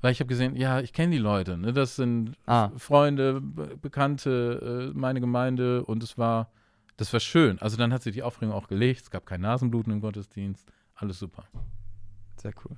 weil 0.00 0.12
ich 0.12 0.20
habe 0.20 0.28
gesehen, 0.28 0.56
ja, 0.56 0.80
ich 0.80 0.92
kenne 0.92 1.12
die 1.12 1.18
Leute, 1.18 1.56
ne? 1.56 1.72
Das 1.72 1.96
sind 1.96 2.36
Ah. 2.46 2.70
Freunde, 2.76 3.40
Be 3.40 3.76
Bekannte, 3.76 4.92
äh, 4.94 4.98
meine 4.98 5.20
Gemeinde 5.20 5.84
und 5.84 6.02
es 6.02 6.18
war, 6.18 6.50
das 6.96 7.12
war 7.12 7.20
schön. 7.20 7.58
Also 7.60 7.76
dann 7.76 7.92
hat 7.92 8.02
sich 8.02 8.14
die 8.14 8.22
Aufregung 8.22 8.54
auch 8.54 8.68
gelegt, 8.68 9.02
es 9.02 9.10
gab 9.10 9.26
kein 9.26 9.40
Nasenbluten 9.40 9.92
im 9.92 10.00
Gottesdienst, 10.00 10.66
alles 10.94 11.18
super. 11.18 11.44
Sehr 12.36 12.52
cool. 12.64 12.76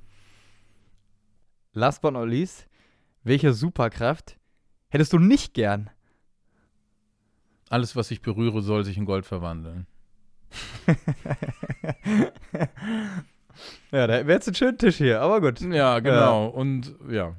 Last 1.73 2.03
but 2.03 2.13
not 2.13 2.29
least, 2.29 2.69
welche 3.25 3.53
Superkraft 3.53 4.39
hättest 4.89 5.13
du 5.13 5.19
nicht 5.19 5.55
gern? 5.55 5.91
Alles, 7.71 7.97
was 7.97 8.11
ich 8.11 8.23
berühre, 8.23 8.63
soll 8.63 8.85
sich 8.85 8.97
in 8.97 9.05
Gold 9.05 9.27
verwandeln. 9.27 9.87
ja, 13.93 14.07
da 14.07 14.13
wäre 14.27 14.33
jetzt 14.33 14.49
ein 14.49 14.55
schöner 14.55 14.77
Tisch 14.77 14.97
hier, 14.97 15.21
aber 15.21 15.41
gut. 15.41 15.61
Ja, 15.61 15.99
genau. 16.01 16.47
Und 16.49 16.95
ja. 17.11 17.35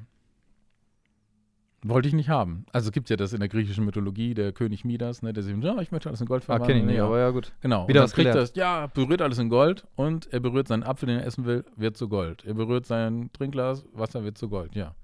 Wollte 1.82 2.08
ich 2.08 2.14
nicht 2.14 2.28
haben. 2.28 2.66
Also 2.72 2.88
es 2.88 2.92
gibt 2.92 3.08
ja 3.08 3.16
das 3.16 3.32
in 3.32 3.40
der 3.40 3.48
griechischen 3.48 3.86
Mythologie, 3.86 4.34
der 4.34 4.52
König 4.52 4.84
Midas, 4.84 5.22
ne, 5.22 5.32
der 5.32 5.42
sich, 5.42 5.56
ja, 5.62 5.78
ich 5.80 5.90
möchte 5.92 6.10
alles 6.10 6.20
in 6.20 6.26
Gold 6.26 6.42
Ah, 6.42 6.46
verwandeln. 6.46 6.68
kenne 6.68 6.80
ich 6.80 6.86
nicht, 6.88 6.96
ja. 6.98 7.06
aber 7.06 7.18
ja, 7.18 7.30
gut. 7.30 7.52
Genau. 7.62 7.88
Wieder 7.88 8.00
und 8.00 8.04
was 8.04 8.12
kriegt 8.12 8.26
gelernt. 8.30 8.50
das, 8.50 8.54
ja, 8.54 8.86
berührt 8.88 9.22
alles 9.22 9.38
in 9.38 9.48
Gold 9.48 9.86
und 9.96 10.30
er 10.30 10.40
berührt 10.40 10.68
seinen 10.68 10.82
Apfel, 10.82 11.06
den 11.06 11.20
er 11.20 11.26
essen 11.26 11.46
will, 11.46 11.64
wird 11.76 11.96
zu 11.96 12.10
Gold. 12.10 12.44
Er 12.44 12.52
berührt 12.52 12.84
sein 12.84 13.30
Trinkglas, 13.32 13.86
Wasser 13.94 14.22
wird 14.24 14.36
zu 14.36 14.50
Gold, 14.50 14.74
ja. 14.74 14.94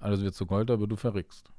Alles 0.00 0.22
wird 0.22 0.34
zu 0.34 0.44
Gold, 0.44 0.72
aber 0.72 0.88
du 0.88 0.96
verrickst. 0.96 1.50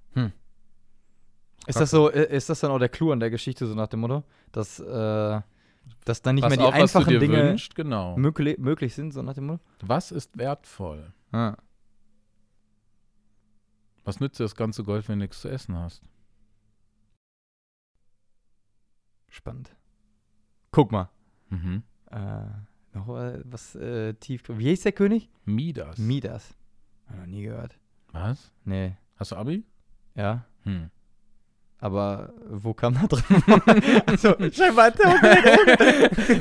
Ist 1.67 1.80
das 1.80 1.89
so, 1.89 2.12
äh, 2.12 2.36
ist 2.36 2.49
das 2.49 2.60
dann 2.60 2.69
auch 2.71 2.78
der 2.78 2.89
Clou 2.89 3.12
an 3.12 3.19
der 3.21 3.30
Geschichte, 3.32 3.65
so 3.65 3.73
nach 3.75 3.88
dem 3.88 4.01
Motto, 4.01 4.23
dass, 4.51 4.80
äh, 4.80 5.41
dass 6.06 6.22
dann 6.22 6.36
nicht 6.36 6.44
Pass 6.44 6.52
mehr 6.52 6.58
die 6.58 6.63
auf, 6.63 6.74
einfachen 6.74 7.20
Dinge 7.20 7.44
wünschst, 7.50 7.76
genau. 7.76 8.15
möglich, 8.18 8.58
möglich 8.58 8.94
sind, 8.96 9.12
so 9.12 9.22
nach 9.22 9.34
dem 9.34 9.48
Motto? 9.48 9.63
Was 9.82 10.12
ist 10.12 10.38
wertvoll? 10.38 11.12
Ah. 11.32 11.58
Was 14.04 14.20
nützt 14.20 14.39
dir 14.39 14.44
das 14.44 14.56
ganze 14.56 14.84
Gold, 14.84 15.10
wenn 15.10 15.20
du 15.20 15.26
nichts 15.26 15.41
zu 15.41 15.50
essen 15.50 15.76
hast? 15.76 16.04
Spannend. 19.28 19.76
Guck 20.72 20.91
mal. 20.91 21.10
Mhm. 21.50 21.84
Äh, 22.12 22.46
noch 22.94 23.10
äh, 23.18 23.41
was 23.44 23.76
äh, 23.76 24.13
tief. 24.13 24.44
Wie 24.48 24.70
hieß 24.70 24.84
der 24.84 24.91
König? 24.91 25.30
Midas. 25.44 25.98
Midas. 25.98 26.56
Hab 27.08 27.18
noch 27.18 27.26
nie 27.26 27.44
gehört. 27.44 27.78
Was? 28.12 28.52
Nee. 28.63 28.96
Hast 29.18 29.32
du 29.32 29.36
Abi? 29.36 29.65
Ja. 30.15 30.46
Hm. 30.63 30.89
Aber 31.78 32.34
wo 32.50 32.74
kam 32.74 32.94
da 32.94 33.06
drin? 33.08 33.44
also, 34.06 34.34
scheinbar 34.52 34.94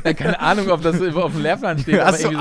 Ja, 0.03 0.13
keine 0.13 0.39
Ahnung, 0.39 0.69
ob 0.69 0.81
das 0.81 1.01
auf 1.01 1.33
dem 1.33 1.41
Lehrplan 1.41 1.77
steht. 1.79 1.99
aber 1.99 2.17
so 2.17 2.31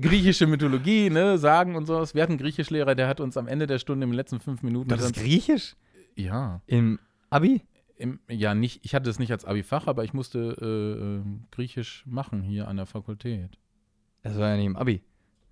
griechische 0.00 0.46
Mythologie, 0.46 1.08
ne, 1.08 1.38
Sagen 1.38 1.76
und 1.76 1.86
sowas. 1.86 2.14
Wir 2.14 2.22
hatten 2.22 2.32
einen 2.32 2.40
Griechischlehrer, 2.40 2.94
der 2.94 3.08
hat 3.08 3.20
uns 3.20 3.36
am 3.36 3.46
Ende 3.46 3.66
der 3.66 3.78
Stunde 3.78 4.04
in 4.04 4.10
den 4.10 4.16
letzten 4.16 4.40
fünf 4.40 4.62
Minuten. 4.62 4.88
das 4.88 5.02
ist 5.02 5.14
Griechisch? 5.14 5.76
ja, 6.16 6.60
Im 6.66 6.98
Abi? 7.30 7.62
im, 8.02 8.18
ja, 8.28 8.54
nicht, 8.54 8.84
ich 8.84 8.94
hatte 8.94 9.08
es 9.08 9.18
nicht 9.18 9.30
als 9.30 9.44
Abi-Fach, 9.44 9.86
aber 9.86 10.04
ich 10.04 10.12
musste 10.12 10.56
äh, 10.60 11.20
äh, 11.20 11.22
Griechisch 11.52 12.04
machen 12.06 12.42
hier 12.42 12.68
an 12.68 12.76
der 12.76 12.86
Fakultät. 12.86 13.58
Das 14.22 14.36
war 14.36 14.50
ja 14.50 14.56
nicht 14.56 14.66
im 14.66 14.76
Abi. 14.76 15.02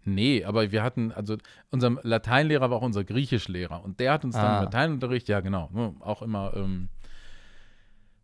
Nee, 0.04 0.44
aber 0.44 0.72
wir 0.72 0.82
hatten, 0.82 1.12
also 1.12 1.36
unser 1.70 1.90
Lateinlehrer 2.02 2.70
war 2.70 2.78
auch 2.78 2.82
unser 2.82 3.04
Griechischlehrer 3.04 3.84
und 3.84 4.00
der 4.00 4.12
hat 4.12 4.24
uns 4.24 4.34
dann 4.34 4.46
Ah. 4.46 4.58
im 4.58 4.64
Lateinunterricht, 4.64 5.28
ja 5.28 5.40
genau, 5.40 5.68
ne, 5.72 5.94
auch 6.00 6.22
immer 6.22 6.52
ähm, 6.56 6.88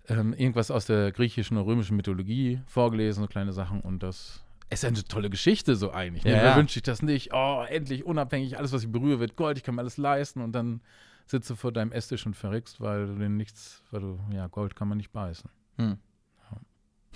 ähm, 0.09 0.33
irgendwas 0.33 0.71
aus 0.71 0.87
der 0.87 1.13
griechischen 1.13 1.57
oder 1.57 1.67
römischen 1.67 1.97
Mythologie 1.97 2.61
vorgelesen, 2.67 3.23
so 3.23 3.29
kleine 3.29 3.53
Sachen 3.53 3.81
und 3.81 4.03
das 4.03 4.43
ist 4.71 4.85
eine 4.85 5.03
tolle 5.05 5.31
Geschichte 5.31 5.77
so 5.77 5.93
eigentlich. 5.93 6.25
Ne? 6.25 6.33
Wer 6.33 6.45
ja. 6.45 6.57
wünscht 6.57 6.75
sich 6.75 6.83
das 6.83 7.03
nicht? 7.03 7.33
Oh, 7.33 7.65
endlich 7.69 8.05
unabhängig, 8.05 8.59
alles, 8.59 8.73
was 8.73 8.83
ich 8.83 8.91
berühre, 8.91 9.21
wird 9.21 9.37
Gold, 9.37 9.59
ich 9.59 9.65
kann 9.65 9.75
mir 9.77 9.83
alles 9.83 9.97
leisten 9.97 10.41
und 10.41 10.53
dann 10.53 10.81
sitzt 11.27 11.51
du 11.51 11.55
vor 11.57 11.73
deinem 11.73 11.93
Esstisch 11.93 12.25
und 12.27 12.35
verrickst, 12.35 12.81
weil 12.81 13.07
du 13.07 13.15
den 13.17 13.37
nichts, 13.37 13.83
weil 13.91 14.01
du, 14.01 14.19
ja, 14.33 14.47
Gold 14.49 14.75
kann 14.77 14.89
man 14.89 14.97
nicht 14.97 15.13
beißen. 15.13 15.51
Hm. 15.77 15.99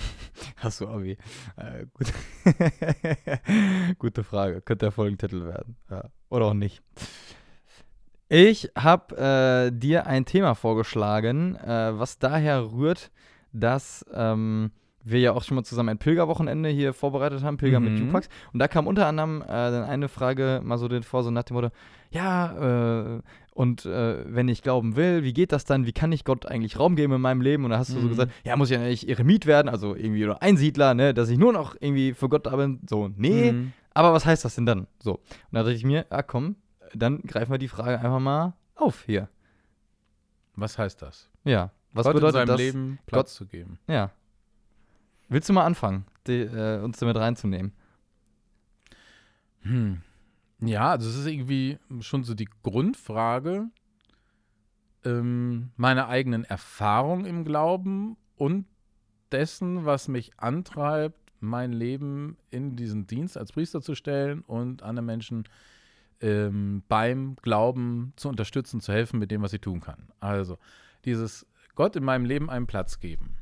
Hast 0.57 0.81
du 0.81 0.89
Abi? 0.89 1.17
Äh, 1.57 1.87
gut. 1.93 2.13
Gute 3.99 4.25
Frage. 4.25 4.61
Könnte 4.63 4.87
der 4.87 4.93
Folgentitel 4.93 5.47
werden. 5.47 5.77
Ja. 5.91 6.05
Oder 6.29 6.47
auch 6.47 6.55
nicht. 6.55 6.83
Ich 8.29 8.71
habe 8.77 9.17
äh, 9.17 9.77
dir 9.77 10.07
ein 10.07 10.25
Thema 10.25 10.55
vorgeschlagen, 10.55 11.57
äh, 11.57 11.99
was 11.99 12.19
daher 12.19 12.73
rührt, 12.73 13.11
dass 13.53 14.07
ähm, 14.13 14.71
wir 15.03 15.19
ja 15.21 15.33
auch 15.33 15.43
schon 15.43 15.55
mal 15.55 15.65
zusammen 15.65 15.89
ein 15.91 15.99
Pilgerwochenende 15.99 16.69
hier 16.69 16.93
vorbereitet 16.93 17.43
haben, 17.43 17.57
Pilger 17.57 17.81
mit 17.81 17.93
Mhm. 17.95 18.07
Jupax. 18.07 18.29
Und 18.53 18.59
da 18.59 18.69
kam 18.69 18.87
unter 18.87 19.07
anderem 19.07 19.43
äh, 19.43 19.47
dann 19.47 19.85
eine 19.85 20.09
Frage 20.09 20.61
mal 20.63 20.77
so 20.79 20.89
den 20.89 21.03
vor, 21.03 21.23
so 21.23 21.31
nach 21.31 21.45
dem 21.45 21.55
Motto, 21.55 21.71
ja, 22.11 23.17
äh, 23.17 23.21
und 23.55 23.85
äh, 23.87 24.25
wenn 24.35 24.49
ich 24.49 24.63
glauben 24.63 24.97
will, 24.97 25.23
wie 25.23 25.33
geht 25.33 25.53
das 25.53 25.65
dann? 25.65 25.87
Wie 25.87 25.93
kann 25.93 26.13
ich 26.13 26.25
Gott 26.25 26.47
eigentlich 26.47 26.79
Raum 26.79 26.97
geben 26.97 27.13
in 27.15 27.21
meinem 27.21 27.41
Leben? 27.41 27.65
Und 27.65 27.71
da 27.71 27.79
hast 27.79 27.91
du 27.95 28.01
so 28.01 28.07
Mhm. 28.07 28.09
gesagt, 28.11 28.33
ja, 28.45 28.57
muss 28.57 28.71
ich 28.71 28.77
ja 28.79 28.83
nicht 28.83 29.09
Eremit 29.09 29.47
werden, 29.47 29.69
also 29.69 29.95
irgendwie 29.95 30.25
oder 30.25 30.41
Einsiedler, 30.43 30.95
ne, 30.95 31.13
dass 31.15 31.29
ich 31.29 31.39
nur 31.39 31.53
noch 31.53 31.75
irgendwie 31.79 32.13
für 32.15 32.29
Gott 32.29 32.47
da 32.47 32.57
bin. 32.57 32.81
So, 32.89 33.11
nee, 33.17 33.53
Mhm. 33.53 33.73
aber 33.95 34.13
was 34.13 34.25
heißt 34.27 34.45
das 34.45 34.55
denn 34.55 34.67
dann? 34.67 34.87
So. 35.03 35.15
Und 35.15 35.23
da 35.53 35.61
dachte 35.63 35.75
ich 35.75 35.85
mir, 35.85 36.07
ja 36.11 36.23
komm, 36.23 36.57
dann 36.95 37.21
greifen 37.23 37.51
wir 37.53 37.59
die 37.59 37.69
Frage 37.69 37.99
einfach 38.01 38.21
mal 38.21 38.55
auf 38.77 39.03
hier. 39.05 39.29
Was 40.57 40.79
heißt 40.79 41.01
das? 41.03 41.29
Ja. 41.45 41.71
Was 41.93 42.05
Gott 42.07 42.15
in 42.15 42.21
bedeutet 42.21 42.35
seinem 42.35 42.47
das? 42.49 42.59
Leben 42.59 42.99
Platz 43.07 43.35
zu 43.35 43.47
geben. 43.47 43.79
Ja. 43.89 44.11
Willst 45.31 45.49
du 45.49 45.53
mal 45.53 45.64
anfangen, 45.64 46.05
die, 46.27 46.40
äh, 46.40 46.83
uns 46.83 46.99
damit 46.99 47.16
reinzunehmen? 47.16 47.73
Hm. 49.61 50.03
Ja, 50.61 50.90
also 50.90 51.09
es 51.09 51.16
ist 51.16 51.27
irgendwie 51.27 51.79
schon 52.01 52.25
so 52.25 52.35
die 52.35 52.49
Grundfrage, 52.64 53.69
ähm, 55.05 55.71
meiner 55.77 56.09
eigenen 56.09 56.45
Erfahrung 56.45 57.25
im 57.25 57.45
Glauben 57.45 58.16
und 58.37 58.66
dessen, 59.31 59.87
was 59.87 60.09
mich 60.09 60.33
antreibt, 60.37 61.33
mein 61.38 61.73
Leben 61.73 62.37
in 62.51 62.75
diesen 62.75 63.07
Dienst 63.07 63.38
als 63.38 63.53
Priester 63.53 63.81
zu 63.81 63.95
stellen 63.95 64.40
und 64.43 64.83
anderen 64.83 65.07
Menschen 65.07 65.45
ähm, 66.21 66.83
beim 66.88 67.37
Glauben 67.37 68.12
zu 68.16 68.29
unterstützen, 68.29 68.81
zu 68.81 68.93
helfen 68.93 69.21
mit 69.21 69.31
dem, 69.31 69.43
was 69.43 69.53
ich 69.53 69.61
tun 69.61 69.81
kann. 69.81 70.09
Also 70.19 70.59
dieses 71.05 71.47
Gott 71.77 71.95
in 71.95 72.05
meinem 72.05 72.25
Leben 72.25 72.51
einen 72.51 72.66
Platz 72.66 72.99
geben. 72.99 73.37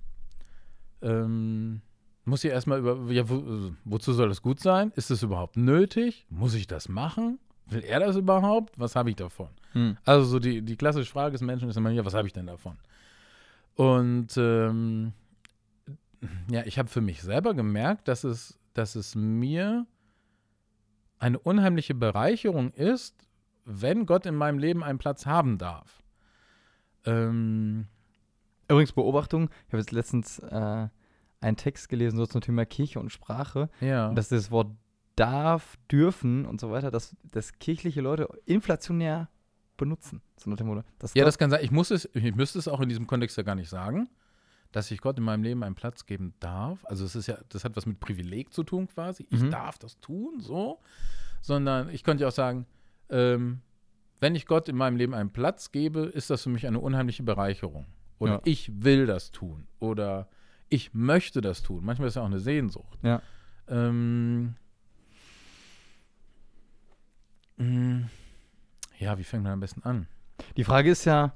Ähm, 1.02 1.80
muss 2.24 2.44
ich 2.44 2.50
erstmal 2.50 2.78
über, 2.78 3.10
ja, 3.10 3.28
wo, 3.28 3.72
wozu 3.84 4.12
soll 4.12 4.28
das 4.28 4.42
gut 4.42 4.60
sein? 4.60 4.92
Ist 4.96 5.10
es 5.10 5.22
überhaupt 5.22 5.56
nötig? 5.56 6.26
Muss 6.28 6.54
ich 6.54 6.66
das 6.66 6.88
machen? 6.88 7.38
Will 7.66 7.82
er 7.84 8.00
das 8.00 8.16
überhaupt? 8.16 8.78
Was 8.78 8.96
habe 8.96 9.10
ich 9.10 9.16
davon? 9.16 9.48
Hm. 9.72 9.96
Also 10.04 10.24
so 10.24 10.38
die, 10.38 10.62
die 10.62 10.76
klassische 10.76 11.10
Frage 11.10 11.32
des 11.32 11.40
Menschen 11.42 11.68
ist 11.68 11.76
immer, 11.76 11.90
ja, 11.90 12.04
was 12.04 12.14
habe 12.14 12.26
ich 12.26 12.32
denn 12.32 12.46
davon? 12.46 12.76
Und 13.74 14.36
ähm, 14.36 15.12
ja, 16.50 16.64
ich 16.64 16.78
habe 16.78 16.88
für 16.88 17.00
mich 17.00 17.22
selber 17.22 17.54
gemerkt, 17.54 18.08
dass 18.08 18.24
es, 18.24 18.58
dass 18.74 18.94
es 18.94 19.14
mir 19.14 19.86
eine 21.18 21.38
unheimliche 21.38 21.94
Bereicherung 21.94 22.72
ist, 22.72 23.14
wenn 23.64 24.06
Gott 24.06 24.26
in 24.26 24.34
meinem 24.34 24.58
Leben 24.58 24.82
einen 24.82 24.98
Platz 24.98 25.26
haben 25.26 25.58
darf. 25.58 26.02
Ähm, 27.04 27.86
Übrigens, 28.68 28.92
Beobachtung, 28.92 29.50
ich 29.66 29.72
habe 29.72 29.78
jetzt 29.78 29.92
letztens 29.92 30.38
äh, 30.40 30.88
einen 31.40 31.56
Text 31.56 31.88
gelesen, 31.88 32.16
so 32.16 32.26
zum 32.26 32.40
Thema 32.40 32.66
Kirche 32.66 33.00
und 33.00 33.10
Sprache, 33.10 33.70
ja. 33.80 34.12
dass 34.12 34.28
das 34.28 34.50
Wort 34.50 34.70
darf, 35.16 35.76
dürfen 35.90 36.46
und 36.46 36.60
so 36.60 36.70
weiter, 36.70 36.90
dass, 36.90 37.16
dass 37.24 37.58
kirchliche 37.58 38.00
Leute 38.00 38.28
inflationär 38.44 39.28
benutzen. 39.76 40.22
So. 40.36 40.54
Dass 40.98 41.14
ja, 41.14 41.24
das 41.24 41.38
kann 41.38 41.50
sein. 41.50 41.64
Ich, 41.64 41.70
muss 41.70 41.90
es, 41.90 42.08
ich 42.14 42.34
müsste 42.34 42.58
es 42.58 42.68
auch 42.68 42.80
in 42.80 42.88
diesem 42.88 43.06
Kontext 43.06 43.36
ja 43.36 43.42
gar 43.42 43.54
nicht 43.54 43.68
sagen, 43.68 44.08
dass 44.72 44.90
ich 44.90 45.00
Gott 45.00 45.16
in 45.18 45.24
meinem 45.24 45.42
Leben 45.42 45.62
einen 45.64 45.74
Platz 45.74 46.04
geben 46.04 46.34
darf. 46.40 46.84
Also 46.84 47.04
es 47.04 47.16
ist 47.16 47.26
ja, 47.26 47.38
das 47.48 47.64
hat 47.64 47.76
was 47.76 47.86
mit 47.86 48.00
Privileg 48.00 48.52
zu 48.52 48.64
tun 48.64 48.86
quasi. 48.86 49.26
Ich 49.30 49.40
Mhm. 49.40 49.50
darf 49.50 49.78
das 49.78 49.98
tun, 50.00 50.40
so. 50.40 50.80
Sondern 51.40 51.88
ich 51.88 52.04
könnte 52.04 52.22
ja 52.22 52.28
auch 52.28 52.32
sagen, 52.32 52.66
ähm, 53.08 53.60
wenn 54.20 54.34
ich 54.34 54.46
Gott 54.46 54.68
in 54.68 54.76
meinem 54.76 54.96
Leben 54.96 55.14
einen 55.14 55.30
Platz 55.30 55.72
gebe, 55.72 56.00
ist 56.00 56.28
das 56.30 56.42
für 56.42 56.50
mich 56.50 56.66
eine 56.66 56.80
unheimliche 56.80 57.22
Bereicherung. 57.22 57.86
Oder 58.18 58.32
Ja. 58.34 58.40
ich 58.44 58.70
will 58.84 59.06
das 59.06 59.30
tun. 59.30 59.66
Oder 59.80 60.28
ich 60.68 60.92
möchte 60.94 61.40
das 61.40 61.62
tun. 61.62 61.84
Manchmal 61.84 62.08
ist 62.08 62.14
ja 62.16 62.22
auch 62.22 62.26
eine 62.26 62.40
Sehnsucht. 62.40 62.98
Ja. 63.02 63.22
Ähm, 63.68 64.54
mh, 67.56 68.08
ja, 68.98 69.18
wie 69.18 69.24
fängt 69.24 69.44
man 69.44 69.52
am 69.52 69.60
besten 69.60 69.82
an? 69.84 70.06
Die 70.56 70.64
Frage 70.64 70.90
ist 70.90 71.04
ja 71.04 71.32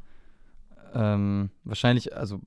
ähm, 0.94 1.50
wahrscheinlich, 1.64 2.14
also 2.16 2.40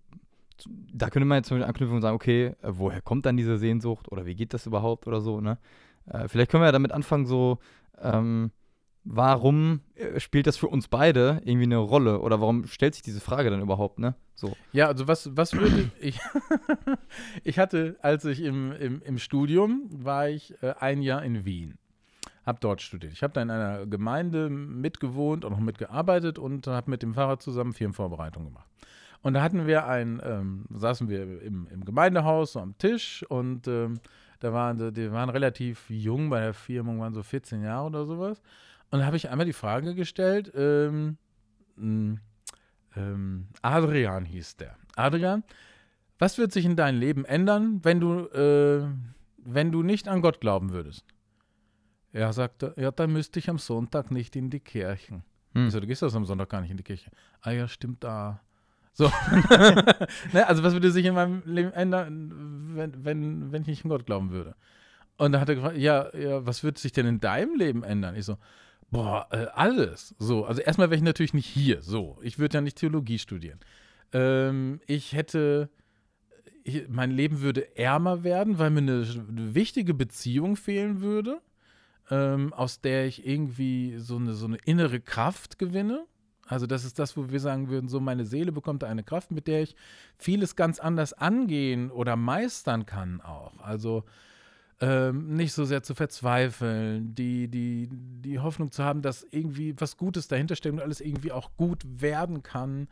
da 0.94 1.10
könnte 1.10 1.26
man 1.26 1.38
jetzt 1.38 1.48
zum 1.48 1.58
Beispiel 1.58 1.68
anknüpfen 1.70 1.96
und 1.98 2.02
sagen, 2.02 2.16
okay, 2.16 2.48
äh, 2.62 2.72
woher 2.72 3.02
kommt 3.02 3.26
dann 3.26 3.38
diese 3.38 3.58
Sehnsucht 3.58 4.12
oder 4.12 4.26
wie 4.26 4.36
geht 4.36 4.54
das 4.54 4.66
überhaupt 4.66 5.08
oder 5.08 5.22
so, 5.22 5.42
ne? 5.42 5.58
Äh, 6.08 6.28
vielleicht 6.28 6.52
können 6.52 6.62
wir 6.62 6.68
ja 6.68 6.72
damit 6.72 6.92
anfangen, 6.92 7.26
so, 7.26 7.58
ähm, 8.00 8.52
warum 9.06 9.82
äh, 9.96 10.20
spielt 10.20 10.48
das 10.48 10.58
für 10.58 10.68
uns 10.68 10.88
beide 10.88 11.42
irgendwie 11.46 11.66
eine 11.66 11.78
Rolle 11.78 12.20
oder 12.20 12.42
warum 12.42 12.68
stellt 12.68 12.96
sich 12.96 13.04
diese 13.04 13.22
Frage 13.22 13.50
dann 13.50 13.62
überhaupt, 13.62 14.00
ne? 14.00 14.16
So. 14.34 14.58
Ja, 14.74 14.88
also 14.88 15.08
was, 15.08 15.38
was 15.38 15.54
würde 15.54 15.92
ich. 16.02 16.20
ich 17.44 17.60
hatte, 17.60 17.96
als 18.02 18.26
ich 18.26 18.42
im, 18.42 18.72
im, 18.74 19.02
im 19.04 19.18
Studium 19.18 19.88
war 19.92 20.28
ich 20.28 20.62
äh, 20.62 20.74
ein 20.80 21.02
Jahr 21.02 21.24
in 21.24 21.46
Wien. 21.46 21.78
Hab 22.46 22.60
dort 22.60 22.82
studiert. 22.82 23.14
Ich 23.14 23.24
habe 23.24 23.34
da 23.34 23.42
in 23.42 23.50
einer 23.50 23.86
Gemeinde 23.88 24.50
mitgewohnt 24.50 25.46
und 25.46 25.54
auch 25.54 25.60
mitgearbeitet 25.60 26.38
und 26.38 26.68
habe 26.68 26.92
mit 26.92 27.02
dem 27.02 27.14
Pfarrer 27.14 27.40
zusammen 27.40 27.74
Firmenvorbereitung 27.74 28.46
gemacht. 28.46 28.68
Und 29.24 29.34
da 29.34 29.42
hatten 29.42 29.66
wir 29.66 29.88
ein, 29.88 30.22
ähm, 30.24 30.66
saßen 30.70 31.10
wir 31.10 31.42
im, 31.42 31.68
im 31.72 31.86
Gemeindehaus 31.86 32.54
so 32.54 32.60
am 32.60 32.78
Tisch 32.78 33.26
und 33.28 33.68
ähm, 33.68 34.00
da 34.40 34.54
waren 34.54 34.78
sie, 34.78 34.92
die 34.92 35.12
waren 35.12 35.30
relativ 35.30 35.90
jung 35.90 36.30
bei 36.30 36.42
der 36.42 36.54
Firmung, 36.54 37.00
waren 37.00 37.16
so 37.16 37.24
14 37.24 37.64
Jahre 37.64 37.88
oder 37.88 38.06
sowas. 38.06 38.40
Und 38.92 39.00
da 39.00 39.06
habe 39.06 39.18
ich 39.18 39.30
einmal 39.30 39.46
die 39.46 39.54
Frage 39.54 39.96
gestellt, 39.96 40.52
ähm, 40.56 41.18
mh, 41.76 42.20
ähm, 42.96 43.48
Adrian 43.62 44.26
hieß 44.26 44.58
der. 44.58 44.76
Adrian, 44.96 45.44
was 46.18 46.38
wird 46.38 46.52
sich 46.52 46.66
in 46.66 46.76
deinem 46.76 47.00
Leben 47.00 47.26
ändern, 47.26 47.84
wenn 47.84 48.00
du, 48.00 48.28
äh, 48.28 48.88
wenn 49.38 49.72
du 49.72 49.84
nicht 49.84 50.08
an 50.08 50.22
Gott 50.22 50.40
glauben 50.40 50.72
würdest? 50.72 51.06
Er 52.14 52.32
sagte, 52.32 52.74
ja, 52.78 52.92
dann 52.92 53.12
müsste 53.12 53.40
ich 53.40 53.50
am 53.50 53.58
Sonntag 53.58 54.12
nicht 54.12 54.36
in 54.38 54.50
die 54.50 54.62
Kirchen. 54.62 55.24
Hm. 55.54 55.68
Ich 55.68 55.74
so, 55.74 55.80
du 55.82 55.88
gehst 55.88 56.02
doch 56.02 56.14
am 56.16 56.26
Sonntag 56.26 56.50
gar 56.50 56.62
nicht 56.62 56.72
in 56.72 56.78
die 56.78 56.84
Kirche. 56.84 57.12
Ah 57.42 57.52
ja, 57.52 57.68
stimmt 57.68 58.04
da. 58.04 58.42
So. 58.94 59.12
ne, 60.32 60.48
also 60.48 60.64
was 60.64 60.72
würde 60.72 60.92
sich 60.92 61.06
in 61.06 61.16
meinem 61.16 61.44
Leben 61.46 61.74
ändern, 61.74 62.76
wenn, 62.76 63.04
wenn, 63.04 63.52
wenn 63.52 63.62
ich 63.64 63.68
nicht 63.68 63.84
an 63.84 63.90
Gott 63.90 64.06
glauben 64.06 64.32
würde? 64.32 64.56
Und 65.18 65.34
da 65.34 65.42
hat 65.42 65.50
er 65.50 65.56
gefragt, 65.56 65.78
ja, 65.78 66.16
ja, 66.16 66.46
was 66.46 66.64
würde 66.64 66.80
sich 66.80 66.94
denn 66.94 67.06
in 67.06 67.20
deinem 67.20 67.56
Leben 67.56 67.84
ändern? 67.84 68.16
Ich 68.16 68.26
so, 68.26 68.38
boah, 68.92 69.28
äh, 69.32 69.48
alles. 69.54 70.16
So, 70.20 70.46
also 70.46 70.62
erstmal 70.62 70.90
wäre 70.90 70.98
ich 70.98 71.04
natürlich 71.04 71.34
nicht 71.34 71.48
hier. 71.48 71.82
So, 71.82 72.18
ich 72.22 72.40
würde 72.40 72.56
ja 72.56 72.62
nicht 72.62 72.78
Theologie 72.78 73.20
studieren. 73.20 73.60
Ähm, 74.14 74.80
ich 74.88 75.14
hätte, 75.14 75.70
ich, 76.64 76.88
mein 76.88 77.12
Leben 77.12 77.42
würde 77.42 77.76
ärmer 77.78 78.24
werden, 78.24 78.60
weil 78.60 78.70
mir 78.70 78.80
eine, 78.80 79.06
eine 79.30 79.56
wichtige 79.56 79.94
Beziehung 79.94 80.56
fehlen 80.56 81.02
würde, 81.02 81.42
ähm, 82.10 82.54
aus 82.54 82.82
der 82.82 83.08
ich 83.08 83.26
irgendwie 83.26 83.98
so 83.98 84.18
eine, 84.18 84.34
so 84.34 84.46
eine 84.46 84.58
innere 84.66 85.00
Kraft 85.00 85.60
gewinne. 85.60 86.06
Also 86.48 86.68
das 86.68 86.86
ist 86.86 87.00
das, 87.00 87.18
wo 87.18 87.32
wir 87.32 87.40
sagen 87.40 87.70
würden, 87.70 87.90
so 87.90 88.00
meine 88.00 88.24
Seele 88.24 88.52
bekommt 88.52 88.84
eine 88.84 89.04
Kraft, 89.04 89.32
mit 89.32 89.48
der 89.48 89.64
ich 89.64 89.76
vieles 90.18 90.56
ganz 90.56 90.80
anders 90.80 91.14
angehen 91.14 91.90
oder 91.90 92.16
meistern 92.16 92.86
kann 92.86 93.20
auch. 93.22 93.60
Also 93.60 94.04
ähm, 94.82 95.36
nicht 95.36 95.54
so 95.54 95.64
sehr 95.64 95.84
zu 95.84 95.96
verzweifeln, 95.96 97.16
die, 97.16 97.48
die, 97.48 97.88
die 97.92 98.40
Hoffnung 98.40 98.72
zu 98.72 98.84
haben, 98.84 99.02
dass 99.02 99.26
irgendwie 99.32 99.74
was 99.80 99.96
Gutes 99.96 100.28
dahinter 100.28 100.56
steckt 100.56 100.74
und 100.74 100.82
alles 100.82 101.00
irgendwie 101.00 101.32
auch 101.32 101.52
gut 101.56 101.84
werden 101.86 102.44
kann. 102.44 102.88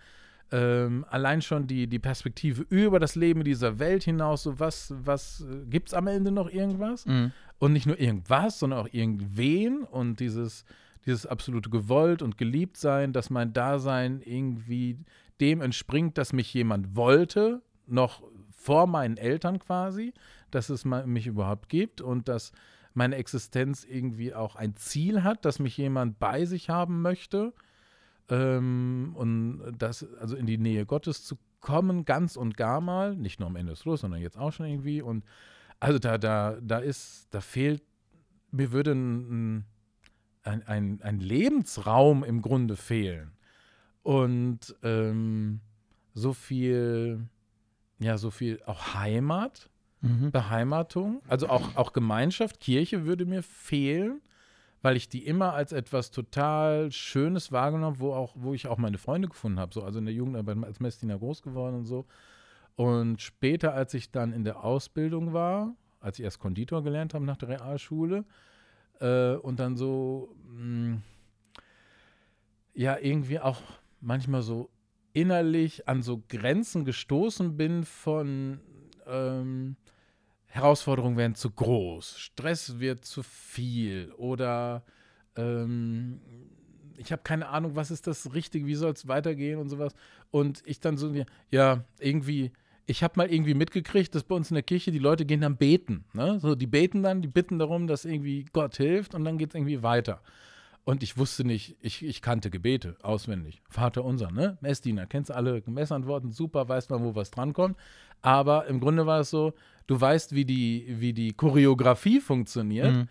Ähm, 0.51 1.05
allein 1.09 1.41
schon 1.41 1.67
die, 1.67 1.87
die 1.87 1.99
Perspektive 1.99 2.65
über 2.69 2.99
das 2.99 3.15
Leben 3.15 3.41
in 3.41 3.45
dieser 3.45 3.79
Welt 3.79 4.03
hinaus, 4.03 4.43
so 4.43 4.59
was, 4.59 4.93
was 5.03 5.41
äh, 5.41 5.65
gibt 5.65 5.89
es 5.89 5.93
am 5.93 6.07
Ende 6.07 6.31
noch 6.31 6.49
irgendwas? 6.49 7.05
Mhm. 7.05 7.31
Und 7.59 7.73
nicht 7.73 7.85
nur 7.85 7.99
irgendwas, 7.99 8.59
sondern 8.59 8.79
auch 8.79 8.89
irgendwen 8.91 9.83
und 9.83 10.19
dieses, 10.19 10.63
dieses 11.05 11.25
absolute 11.25 11.69
Gewollt 11.69 12.21
und 12.21 12.37
Geliebtsein, 12.37 13.13
dass 13.13 13.29
mein 13.29 13.51
Dasein 13.51 14.21
irgendwie 14.23 14.99
dem 15.41 15.59
entspringt, 15.59 16.17
dass 16.17 16.33
mich 16.33 16.53
jemand 16.53 16.95
wollte, 16.95 17.61
noch 17.87 18.23
vor 18.51 18.87
meinen 18.87 19.17
Eltern 19.17 19.59
quasi, 19.59 20.13
dass 20.55 20.69
es 20.69 20.85
mich 20.85 21.27
überhaupt 21.27 21.69
gibt 21.69 22.01
und 22.01 22.27
dass 22.27 22.51
meine 22.93 23.15
Existenz 23.15 23.83
irgendwie 23.83 24.33
auch 24.33 24.55
ein 24.55 24.75
Ziel 24.75 25.23
hat, 25.23 25.45
dass 25.45 25.59
mich 25.59 25.77
jemand 25.77 26.19
bei 26.19 26.45
sich 26.45 26.69
haben 26.69 27.01
möchte. 27.01 27.53
Ähm, 28.29 29.13
und 29.15 29.73
das, 29.77 30.05
also 30.19 30.35
in 30.35 30.45
die 30.45 30.57
Nähe 30.57 30.85
Gottes 30.85 31.23
zu 31.23 31.37
kommen, 31.59 32.05
ganz 32.05 32.35
und 32.35 32.57
gar 32.57 32.81
mal, 32.81 33.15
nicht 33.15 33.39
nur 33.39 33.47
am 33.47 33.55
Ende 33.55 33.71
des 33.71 33.85
Los, 33.85 34.01
sondern 34.01 34.21
jetzt 34.21 34.37
auch 34.37 34.51
schon 34.51 34.67
irgendwie. 34.67 35.01
Und 35.01 35.23
also 35.79 35.99
da, 35.99 36.17
da, 36.17 36.57
da 36.61 36.77
ist, 36.79 37.27
da 37.31 37.41
fehlt, 37.41 37.81
mir 38.51 38.71
würde 38.71 38.91
ein, 38.91 39.65
ein, 40.43 40.67
ein, 40.67 41.01
ein 41.01 41.19
Lebensraum 41.19 42.23
im 42.23 42.41
Grunde 42.41 42.75
fehlen. 42.75 43.31
Und 44.03 44.75
ähm, 44.83 45.61
so 46.13 46.33
viel, 46.33 47.27
ja, 47.99 48.17
so 48.17 48.29
viel 48.29 48.61
auch 48.65 48.93
Heimat, 48.93 49.69
Mhm. 50.03 50.31
Beheimatung, 50.31 51.21
also 51.29 51.47
auch, 51.47 51.77
auch 51.77 51.93
Gemeinschaft, 51.93 52.59
Kirche 52.59 53.05
würde 53.05 53.25
mir 53.25 53.41
fehlen, 53.41 54.21
weil 54.81 54.97
ich 54.97 55.07
die 55.07 55.25
immer 55.25 55.53
als 55.53 55.71
etwas 55.71 56.11
total 56.11 56.91
Schönes 56.91 57.53
wahrgenommen 57.53 57.95
habe, 57.95 57.99
wo, 58.01 58.13
auch, 58.13 58.33
wo 58.35 58.53
ich 58.53 58.67
auch 58.67 58.77
meine 58.77 58.97
Freunde 58.97 59.29
gefunden 59.29 59.59
habe. 59.59 59.73
So, 59.73 59.81
also 59.81 59.99
in 59.99 60.05
der 60.05 60.13
Jugendarbeit 60.13 60.61
als 60.65 60.81
Messdiener 60.81 61.17
groß 61.17 61.41
geworden 61.41 61.75
und 61.77 61.85
so. 61.85 62.05
Und 62.75 63.21
später, 63.21 63.73
als 63.73 63.93
ich 63.93 64.11
dann 64.11 64.33
in 64.33 64.43
der 64.43 64.65
Ausbildung 64.65 65.31
war, 65.31 65.73
als 66.01 66.19
ich 66.19 66.25
erst 66.25 66.39
Konditor 66.39 66.83
gelernt 66.83 67.13
habe 67.13 67.23
nach 67.23 67.37
der 67.37 67.49
Realschule, 67.49 68.25
äh, 68.99 69.35
und 69.35 69.59
dann 69.59 69.77
so, 69.77 70.35
mh, 70.49 70.97
ja, 72.73 72.97
irgendwie 72.99 73.39
auch 73.39 73.61
manchmal 74.01 74.41
so 74.41 74.69
innerlich 75.13 75.87
an 75.87 76.01
so 76.01 76.21
Grenzen 76.27 76.83
gestoßen 76.83 77.55
bin 77.55 77.85
von 77.85 78.59
ähm, 79.07 79.77
Herausforderungen 80.53 81.17
werden 81.17 81.33
zu 81.33 81.49
groß, 81.49 82.19
Stress 82.19 82.79
wird 82.79 83.05
zu 83.05 83.23
viel 83.23 84.11
oder 84.17 84.83
ähm, 85.35 86.19
ich 86.95 87.11
habe 87.11 87.23
keine 87.23 87.49
Ahnung, 87.49 87.75
was 87.75 87.89
ist 87.89 88.05
das 88.05 88.35
Richtige, 88.35 88.67
wie 88.67 88.75
soll 88.75 88.91
es 88.91 89.07
weitergehen 89.07 89.57
und 89.57 89.69
sowas. 89.69 89.95
Und 90.29 90.61
ich 90.67 90.79
dann 90.79 90.95
so, 90.95 91.11
ja, 91.49 91.83
irgendwie, 91.99 92.51
ich 92.85 93.01
habe 93.01 93.15
mal 93.17 93.33
irgendwie 93.33 93.55
mitgekriegt, 93.55 94.13
dass 94.13 94.23
bei 94.23 94.35
uns 94.35 94.51
in 94.51 94.53
der 94.53 94.61
Kirche 94.61 94.91
die 94.91 94.99
Leute 94.99 95.25
gehen 95.25 95.41
dann 95.41 95.57
beten. 95.57 96.05
Ne? 96.13 96.39
So, 96.39 96.53
die 96.53 96.67
beten 96.67 97.01
dann, 97.01 97.23
die 97.23 97.27
bitten 97.27 97.57
darum, 97.57 97.87
dass 97.87 98.05
irgendwie 98.05 98.45
Gott 98.53 98.77
hilft 98.77 99.15
und 99.15 99.25
dann 99.25 99.39
geht 99.39 99.49
es 99.49 99.55
irgendwie 99.55 99.81
weiter. 99.81 100.21
Und 100.85 101.01
ich 101.01 101.17
wusste 101.17 101.45
nicht, 101.45 101.77
ich, 101.81 102.05
ich 102.05 102.21
kannte 102.21 102.51
Gebete 102.51 102.95
auswendig. 103.01 103.63
Vater 103.69 104.05
unser, 104.05 104.31
ne? 104.31 104.57
Messdiener, 104.61 105.07
kennst 105.07 105.31
alle 105.31 105.63
Messantworten, 105.65 106.31
super, 106.31 106.67
weißt 106.67 106.91
man, 106.91 107.03
wo 107.03 107.15
was 107.15 107.31
drankommt. 107.31 107.77
Aber 108.23 108.65
im 108.67 108.79
Grunde 108.79 109.05
war 109.05 109.19
es 109.19 109.29
so, 109.29 109.53
du 109.85 109.99
weißt, 109.99 110.33
wie 110.33 110.45
die, 110.45 110.85
wie 110.87 111.13
die 111.13 111.33
Choreografie 111.33 112.19
funktioniert. 112.19 112.91
Mhm. 112.91 113.07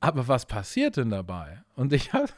Aber 0.00 0.26
was 0.26 0.46
passiert 0.46 0.96
denn 0.96 1.10
dabei? 1.10 1.62
Und 1.76 1.92
ich 1.92 2.12
habe 2.12 2.28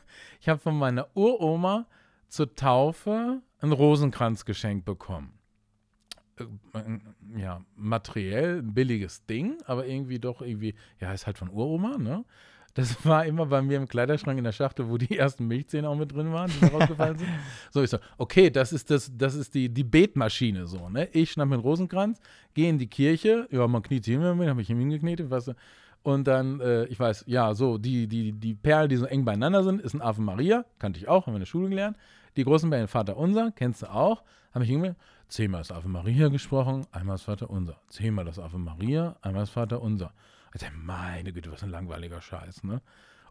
ich 0.40 0.48
hab 0.48 0.60
von 0.60 0.76
meiner 0.76 1.08
Uroma 1.14 1.86
zur 2.28 2.54
Taufe 2.54 3.40
einen 3.60 3.72
Rosenkranz 3.72 4.44
geschenkt 4.44 4.84
bekommen. 4.84 5.32
Äh, 6.38 7.38
ja, 7.38 7.62
materiell 7.76 8.58
ein 8.58 8.74
billiges 8.74 9.26
Ding, 9.26 9.58
aber 9.66 9.86
irgendwie 9.86 10.18
doch 10.18 10.42
irgendwie, 10.42 10.74
ja, 11.00 11.12
ist 11.12 11.26
halt 11.26 11.38
von 11.38 11.48
Uroma, 11.48 11.98
ne? 11.98 12.24
Das 12.78 13.04
war 13.04 13.26
immer 13.26 13.44
bei 13.44 13.60
mir 13.60 13.76
im 13.76 13.88
Kleiderschrank 13.88 14.38
in 14.38 14.44
der 14.44 14.52
Schachtel, 14.52 14.88
wo 14.88 14.98
die 14.98 15.18
ersten 15.18 15.48
Milchzähne 15.48 15.88
auch 15.88 15.96
mit 15.96 16.14
drin 16.14 16.32
waren, 16.32 16.48
die 16.48 16.66
rausgefallen 16.66 17.18
sind. 17.18 17.28
So, 17.72 17.82
ich 17.82 17.90
so, 17.90 17.98
okay, 18.18 18.50
das 18.50 18.72
ist 18.72 18.88
das, 18.88 19.10
das 19.12 19.34
ist 19.34 19.52
die, 19.52 19.68
die 19.68 19.82
Betmaschine 19.82 20.64
so, 20.68 20.88
ne? 20.88 21.08
Ich 21.10 21.32
schnapp 21.32 21.48
mir 21.48 21.56
einen 21.56 21.64
Rosenkranz, 21.64 22.20
gehe 22.54 22.70
in 22.70 22.78
die 22.78 22.86
Kirche, 22.86 23.48
ja, 23.50 23.66
man 23.66 23.82
kniet 23.82 24.04
sich 24.04 24.14
hin, 24.14 24.22
habe 24.22 24.62
ich 24.62 24.68
hingeknetet, 24.68 25.28
weißt 25.28 25.48
du, 25.48 25.54
und 26.04 26.28
dann, 26.28 26.60
äh, 26.60 26.84
ich 26.84 27.00
weiß, 27.00 27.24
ja, 27.26 27.52
so, 27.52 27.78
die, 27.78 28.06
die, 28.06 28.30
die 28.30 28.54
Perlen, 28.54 28.88
die 28.88 28.96
so 28.96 29.06
eng 29.06 29.24
beieinander 29.24 29.64
sind, 29.64 29.82
ist 29.82 29.94
ein 29.94 30.00
Ave 30.00 30.22
Maria, 30.22 30.64
kannte 30.78 31.00
ich 31.00 31.08
auch, 31.08 31.26
haben 31.26 31.32
wir 31.32 31.38
in 31.38 31.40
der 31.40 31.46
Schule 31.46 31.68
gelernt. 31.68 31.96
Die 32.36 32.44
großen 32.44 32.70
Perlen, 32.70 32.86
Vater 32.86 33.16
Unser, 33.16 33.50
kennst 33.50 33.82
du 33.82 33.92
auch, 33.92 34.22
habe 34.54 34.64
ich 34.64 34.70
irgendwie 34.70 34.94
zehnmal 35.26 35.62
das 35.62 35.72
Ave 35.72 35.88
Maria 35.88 36.28
gesprochen, 36.28 36.86
einmal 36.92 37.14
das 37.14 37.22
Vater 37.22 37.50
Unser. 37.50 37.80
Zehnmal 37.88 38.24
das 38.24 38.38
Ave 38.38 38.56
Maria, 38.56 39.16
einmal 39.20 39.42
das 39.42 39.50
Vater 39.50 39.82
Unser. 39.82 40.12
Also, 40.52 40.66
meine 40.74 41.32
Güte, 41.32 41.52
was 41.52 41.62
ein 41.62 41.70
langweiliger 41.70 42.20
Scheiß, 42.20 42.64
ne? 42.64 42.80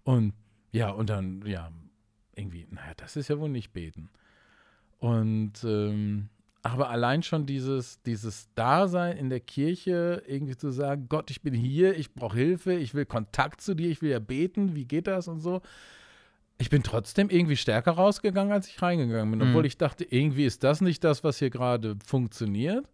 Und 0.04 0.34
ja, 0.72 0.90
und 0.90 1.10
dann, 1.10 1.46
ja, 1.46 1.72
irgendwie, 2.36 2.68
naja, 2.70 2.94
das 2.98 3.16
ist 3.16 3.30
ja 3.30 3.40
wohl 3.40 3.50
nicht 3.50 3.74
beten. 3.74 4.10
Und 5.00 5.64
ähm, 5.64 6.30
aber 6.64 6.90
allein 6.90 7.24
schon 7.24 7.46
dieses, 7.46 8.02
dieses 8.02 8.54
Dasein 8.54 9.16
in 9.18 9.30
der 9.30 9.40
Kirche, 9.40 10.22
irgendwie 10.28 10.58
zu 10.58 10.72
sagen, 10.72 11.08
Gott, 11.08 11.32
ich 11.32 11.42
bin 11.42 11.54
hier, 11.54 11.98
ich 11.98 12.14
brauche 12.14 12.36
Hilfe, 12.36 12.74
ich 12.74 12.94
will 12.94 13.06
Kontakt 13.06 13.62
zu 13.62 13.74
dir, 13.74 13.90
ich 13.90 14.02
will 14.02 14.12
ja 14.12 14.20
beten, 14.20 14.76
wie 14.76 14.86
geht 14.86 15.08
das 15.08 15.28
und 15.28 15.40
so. 15.40 15.62
Ich 16.58 16.70
bin 16.70 16.84
trotzdem 16.84 17.30
irgendwie 17.30 17.56
stärker 17.56 17.92
rausgegangen, 17.92 18.52
als 18.52 18.68
ich 18.68 18.82
reingegangen 18.82 19.32
bin, 19.32 19.48
obwohl 19.48 19.62
mhm. 19.62 19.68
ich 19.68 19.78
dachte, 19.78 20.04
irgendwie 20.04 20.46
ist 20.46 20.64
das 20.64 20.82
nicht 20.82 21.04
das, 21.04 21.24
was 21.24 21.38
hier 21.38 21.52
gerade 21.52 21.96
funktioniert. 22.04 22.86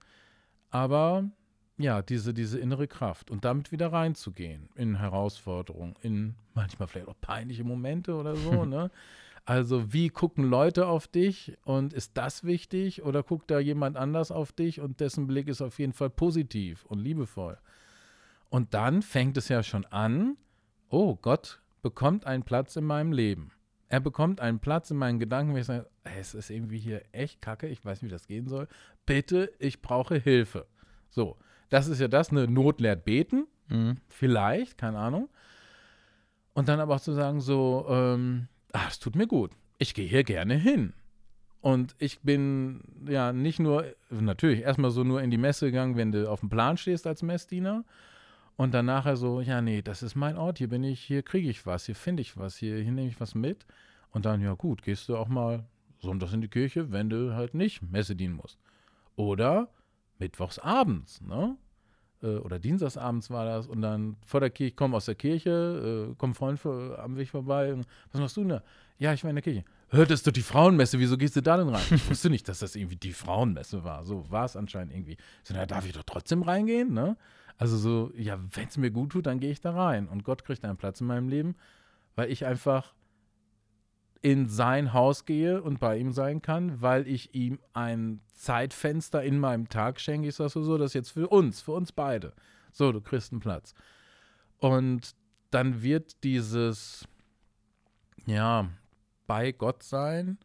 Aber 0.69 1.29
ja, 1.77 2.01
diese, 2.01 2.33
diese 2.33 2.59
innere 2.59 2.87
Kraft 2.87 3.31
und 3.31 3.45
damit 3.45 3.71
wieder 3.71 3.91
reinzugehen 3.91 4.69
in 4.75 4.99
Herausforderungen, 4.99 5.95
in 6.01 6.35
manchmal 6.53 6.87
vielleicht 6.87 7.07
auch 7.07 7.19
peinliche 7.19 7.63
Momente 7.63 8.15
oder 8.15 8.35
so, 8.35 8.65
ne? 8.65 8.91
Also 9.45 9.91
wie 9.91 10.09
gucken 10.09 10.45
Leute 10.45 10.87
auf 10.87 11.07
dich 11.07 11.57
und 11.65 11.91
ist 11.91 12.17
das 12.17 12.45
wichtig 12.45 13.03
oder 13.03 13.23
guckt 13.23 13.51
da 13.51 13.59
jemand 13.59 13.97
anders 13.97 14.31
auf 14.31 14.53
dich 14.53 14.79
und 14.79 15.01
dessen 15.01 15.27
Blick 15.27 15.49
ist 15.49 15.61
auf 15.61 15.79
jeden 15.79 15.91
Fall 15.91 16.09
positiv 16.09 16.85
und 16.85 16.99
liebevoll. 16.99 17.57
Und 18.49 18.73
dann 18.73 19.01
fängt 19.01 19.35
es 19.35 19.49
ja 19.49 19.61
schon 19.61 19.85
an, 19.85 20.37
oh, 20.89 21.15
Gott 21.15 21.59
bekommt 21.81 22.25
einen 22.25 22.43
Platz 22.43 22.77
in 22.77 22.85
meinem 22.85 23.11
Leben. 23.11 23.51
Er 23.89 23.99
bekommt 23.99 24.39
einen 24.39 24.59
Platz 24.59 24.91
in 24.91 24.97
meinen 24.97 25.19
Gedanken, 25.19 25.53
wenn 25.53 25.61
ich 25.61 25.67
sage, 25.67 25.89
hey, 26.05 26.21
es 26.21 26.33
ist 26.33 26.49
irgendwie 26.49 26.79
hier 26.79 27.03
echt 27.11 27.41
kacke, 27.41 27.67
ich 27.67 27.83
weiß 27.83 28.01
nicht, 28.01 28.09
wie 28.09 28.13
das 28.13 28.27
gehen 28.27 28.47
soll. 28.47 28.69
Bitte, 29.05 29.51
ich 29.59 29.81
brauche 29.81 30.15
Hilfe. 30.15 30.67
So, 31.09 31.37
das 31.69 31.87
ist 31.87 31.99
ja 31.99 32.07
das, 32.07 32.29
eine 32.29 32.47
Not 32.47 32.81
lehrt 32.81 33.05
beten. 33.05 33.47
Mhm. 33.69 33.97
Vielleicht, 34.07 34.77
keine 34.77 34.99
Ahnung. 34.99 35.29
Und 36.53 36.67
dann 36.67 36.79
aber 36.79 36.95
auch 36.95 37.01
zu 37.01 37.13
sagen, 37.13 37.41
so, 37.41 37.85
ähm, 37.89 38.47
ach, 38.71 38.91
es 38.91 38.99
tut 38.99 39.15
mir 39.15 39.27
gut. 39.27 39.51
Ich 39.79 39.93
gehe 39.93 40.07
hier 40.07 40.23
gerne 40.23 40.55
hin. 40.55 40.93
Und 41.61 41.95
ich 41.97 42.19
bin 42.19 42.81
ja 43.07 43.31
nicht 43.31 43.59
nur, 43.59 43.85
natürlich 44.09 44.61
erstmal 44.61 44.91
so 44.91 45.03
nur 45.03 45.21
in 45.21 45.31
die 45.31 45.37
Messe 45.37 45.67
gegangen, 45.67 45.95
wenn 45.95 46.11
du 46.11 46.29
auf 46.29 46.41
dem 46.41 46.49
Plan 46.49 46.77
stehst 46.77 47.07
als 47.07 47.23
Messdiener. 47.23 47.85
Und 48.55 48.73
dann 48.73 48.85
nachher 48.85 49.15
so, 49.15 49.41
ja, 49.41 49.61
nee, 49.61 49.81
das 49.81 50.03
ist 50.03 50.15
mein 50.15 50.37
Ort, 50.37 50.59
hier 50.59 50.69
bin 50.69 50.83
ich, 50.83 50.99
hier 50.99 51.23
kriege 51.23 51.49
ich 51.49 51.65
was, 51.65 51.85
hier 51.85 51.95
finde 51.95 52.21
ich 52.21 52.37
was, 52.37 52.57
hier, 52.57 52.75
hier 52.75 52.91
nehme 52.91 53.07
ich 53.07 53.19
was 53.19 53.33
mit. 53.33 53.65
Und 54.11 54.25
dann, 54.25 54.41
ja 54.41 54.53
gut, 54.53 54.83
gehst 54.83 55.09
du 55.09 55.17
auch 55.17 55.27
mal 55.27 55.63
sonntags 55.99 56.33
in 56.33 56.41
die 56.41 56.49
Kirche, 56.49 56.91
wenn 56.91 57.09
du 57.09 57.33
halt 57.33 57.53
nicht 57.55 57.81
Messe 57.81 58.15
dienen 58.15 58.35
musst. 58.35 58.59
Oder 59.15 59.69
mittwochs 60.23 60.59
abends, 60.59 61.21
ne? 61.21 61.57
Äh, 62.21 62.37
oder 62.37 62.59
dienstagsabends 62.59 63.29
war 63.29 63.45
das. 63.45 63.67
Und 63.67 63.81
dann 63.81 64.15
vor 64.25 64.39
der 64.39 64.49
Kirche, 64.49 64.69
ich 64.69 64.75
komme 64.75 64.95
aus 64.95 65.05
der 65.05 65.15
Kirche, 65.15 66.09
äh, 66.11 66.15
kommt 66.15 66.41
ein 66.41 66.57
Freund 66.57 66.65
am 66.97 67.17
Weg 67.17 67.29
vorbei. 67.29 67.73
Und, 67.73 67.85
was 68.11 68.21
machst 68.21 68.37
du 68.37 68.41
denn 68.41 68.49
da? 68.49 68.63
Ja, 68.97 69.13
ich 69.13 69.23
war 69.23 69.29
in 69.29 69.35
der 69.35 69.43
Kirche. 69.43 69.63
Hörtest 69.89 70.25
du 70.25 70.31
die 70.31 70.41
Frauenmesse? 70.41 70.97
Wieso 70.97 71.17
gehst 71.17 71.35
du 71.35 71.41
da 71.41 71.57
denn 71.57 71.69
rein? 71.69 71.83
Ich 71.91 72.09
wusste 72.09 72.29
nicht, 72.29 72.47
dass 72.47 72.59
das 72.59 72.75
irgendwie 72.75 72.95
die 72.95 73.13
Frauenmesse 73.13 73.83
war. 73.83 74.05
So 74.05 74.29
war 74.31 74.45
es 74.45 74.55
anscheinend 74.55 74.93
irgendwie. 74.93 75.17
So, 75.43 75.53
na, 75.53 75.65
darf 75.65 75.85
ich 75.85 75.93
doch 75.93 76.03
trotzdem 76.03 76.41
reingehen, 76.41 76.93
ne? 76.93 77.17
Also 77.57 77.77
so, 77.77 78.11
ja, 78.17 78.39
wenn 78.55 78.67
es 78.67 78.77
mir 78.77 78.89
gut 78.89 79.11
tut, 79.11 79.27
dann 79.27 79.39
gehe 79.39 79.51
ich 79.51 79.61
da 79.61 79.71
rein. 79.71 80.07
Und 80.07 80.23
Gott 80.23 80.43
kriegt 80.43 80.65
einen 80.65 80.77
Platz 80.77 81.01
in 81.01 81.07
meinem 81.07 81.29
Leben, 81.29 81.55
weil 82.15 82.31
ich 82.31 82.45
einfach 82.45 82.93
in 84.23 84.47
sein 84.47 84.93
Haus 84.93 85.25
gehe 85.25 85.61
und 85.61 85.81
bei 85.81 85.97
ihm 85.97 86.13
sein 86.13 86.41
kann, 86.41 86.81
weil 86.81 87.07
ich 87.07 87.35
ihm 87.35 87.59
ein 87.73 88.21
Zeitfenster 88.33 89.21
in 89.21 89.37
meinem 89.37 89.67
Tag 89.67 89.99
schenke. 89.99 90.29
Ich 90.29 90.35
sage 90.35 90.49
so, 90.49 90.77
das 90.77 90.91
ist 90.91 90.93
jetzt 90.93 91.11
für 91.11 91.27
uns, 91.27 91.61
für 91.61 91.73
uns 91.73 91.91
beide. 91.91 92.33
So, 92.71 92.93
du 92.93 93.01
kriegst 93.01 93.33
einen 93.33 93.41
Platz. 93.41 93.75
Und 94.59 95.13
dann 95.51 95.83
wird 95.83 96.23
dieses, 96.23 97.05
ja, 98.25 98.69
bei 99.27 99.51
Gott 99.51 99.83
sein 99.83 100.37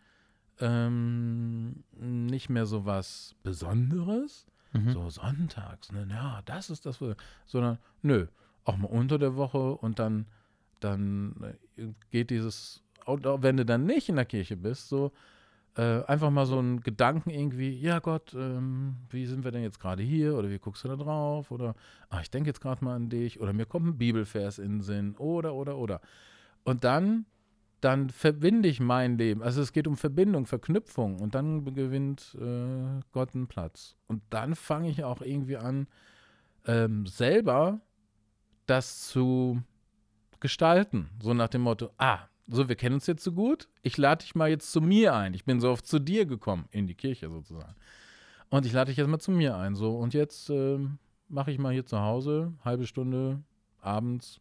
ähm, 0.59 1.85
nicht 1.97 2.49
mehr 2.49 2.67
so 2.67 2.85
was 2.85 3.37
Besonderes, 3.45 4.45
mhm. 4.73 4.91
so 4.91 5.09
sonntags, 5.09 5.93
ne, 5.93 6.05
ja, 6.11 6.43
das 6.47 6.69
ist 6.69 6.85
das, 6.85 6.99
sondern 7.47 7.79
nö, 8.03 8.27
auch 8.64 8.77
mal 8.77 8.88
unter 8.88 9.19
der 9.19 9.37
Woche 9.37 9.77
und 9.77 10.01
dann, 10.01 10.27
dann 10.81 11.57
äh, 11.77 11.87
geht 12.11 12.31
dieses 12.31 12.83
und 13.09 13.27
auch 13.27 13.42
wenn 13.42 13.57
du 13.57 13.64
dann 13.64 13.85
nicht 13.85 14.09
in 14.09 14.16
der 14.16 14.25
Kirche 14.25 14.57
bist, 14.57 14.88
so 14.88 15.12
äh, 15.77 16.05
einfach 16.07 16.31
mal 16.31 16.44
so 16.44 16.59
ein 16.59 16.81
Gedanken 16.81 17.31
irgendwie, 17.31 17.71
ja 17.71 18.01
Gott, 18.01 18.35
ähm, 18.35 18.97
wie 19.11 19.27
sind 19.27 19.44
wir 19.44 19.53
denn 19.53 19.62
jetzt 19.62 19.81
gerade 19.81 20.03
hier? 20.03 20.37
Oder 20.37 20.51
wie 20.51 20.59
guckst 20.59 20.85
du 20.85 20.88
da 20.88 20.97
drauf? 20.97 21.51
Oder 21.51 21.75
ach, 22.11 22.21
ich 22.21 22.31
denke 22.31 22.49
jetzt 22.49 22.61
gerade 22.61 22.85
mal 22.85 22.97
an 22.97 23.09
dich. 23.09 23.40
Oder 23.40 23.53
mir 23.53 23.64
kommt 23.64 23.87
ein 23.87 23.97
Bibelvers 23.99 24.59
in 24.59 24.79
den 24.79 24.81
Sinn. 24.83 25.14
Oder, 25.16 25.55
oder, 25.55 25.79
oder. 25.79 26.01
Und 26.64 26.85
dann, 26.85 27.27
dann 27.81 28.11
verbinde 28.11 28.68
ich 28.68 28.81
mein 28.81 29.18
Leben. 29.18 29.42
Also 29.42 29.62
es 29.62 29.73
geht 29.73 29.87
um 29.87 29.97
Verbindung, 29.97 30.47
Verknüpfung. 30.47 31.21
Und 31.21 31.35
dann 31.35 31.64
gewinnt 31.64 32.37
äh, 32.40 33.01
Gott 33.12 33.35
einen 33.35 33.47
Platz. 33.47 33.97
Und 34.09 34.23
dann 34.31 34.57
fange 34.57 34.90
ich 34.90 35.05
auch 35.05 35.23
irgendwie 35.23 35.59
an, 35.59 35.87
ähm, 36.66 37.07
selber 37.07 37.81
das 38.66 39.07
zu 39.07 39.62
gestalten. 40.40 41.09
So 41.23 41.35
nach 41.35 41.49
dem 41.49 41.62
Motto, 41.62 41.90
ah, 41.99 42.27
so, 42.48 42.68
wir 42.68 42.76
kennen 42.76 42.94
uns 42.94 43.06
jetzt 43.06 43.22
so 43.22 43.32
gut, 43.32 43.68
ich 43.82 43.96
lade 43.98 44.24
dich 44.24 44.34
mal 44.34 44.48
jetzt 44.48 44.72
zu 44.72 44.80
mir 44.80 45.14
ein. 45.14 45.34
Ich 45.34 45.44
bin 45.44 45.61
so 45.61 45.70
oft 45.70 45.87
zu 45.87 45.98
dir 45.98 46.24
gekommen, 46.24 46.66
in 46.70 46.87
die 46.87 46.94
Kirche 46.94 47.28
sozusagen. 47.28 47.74
Und 48.48 48.64
ich 48.64 48.72
lade 48.72 48.90
dich 48.90 48.96
jetzt 48.96 49.08
mal 49.08 49.18
zu 49.18 49.30
mir 49.30 49.56
ein. 49.56 49.74
So, 49.74 49.96
und 49.96 50.14
jetzt 50.14 50.48
äh, 50.48 50.78
mache 51.28 51.50
ich 51.50 51.58
mal 51.58 51.72
hier 51.72 51.84
zu 51.84 52.00
Hause, 52.00 52.54
halbe 52.64 52.87
Stunde 52.87 53.42
abends, 53.80 54.40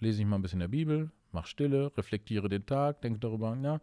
lese 0.00 0.20
ich 0.20 0.26
mal 0.26 0.36
ein 0.36 0.42
bisschen 0.42 0.58
der 0.58 0.68
Bibel, 0.68 1.10
mach 1.30 1.46
Stille, 1.46 1.92
reflektiere 1.96 2.48
den 2.48 2.66
Tag, 2.66 3.00
denke 3.02 3.20
darüber, 3.20 3.56
ja, 3.62 3.80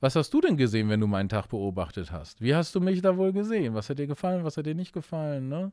was 0.00 0.14
hast 0.14 0.32
du 0.32 0.40
denn 0.40 0.56
gesehen, 0.56 0.88
wenn 0.90 1.00
du 1.00 1.06
meinen 1.06 1.28
Tag 1.28 1.48
beobachtet 1.48 2.12
hast? 2.12 2.40
Wie 2.40 2.54
hast 2.54 2.74
du 2.74 2.80
mich 2.80 3.02
da 3.02 3.16
wohl 3.16 3.32
gesehen? 3.32 3.74
Was 3.74 3.90
hat 3.90 3.98
dir 3.98 4.06
gefallen, 4.06 4.44
was 4.44 4.56
hat 4.56 4.66
dir 4.66 4.74
nicht 4.74 4.92
gefallen, 4.92 5.48
ne? 5.48 5.72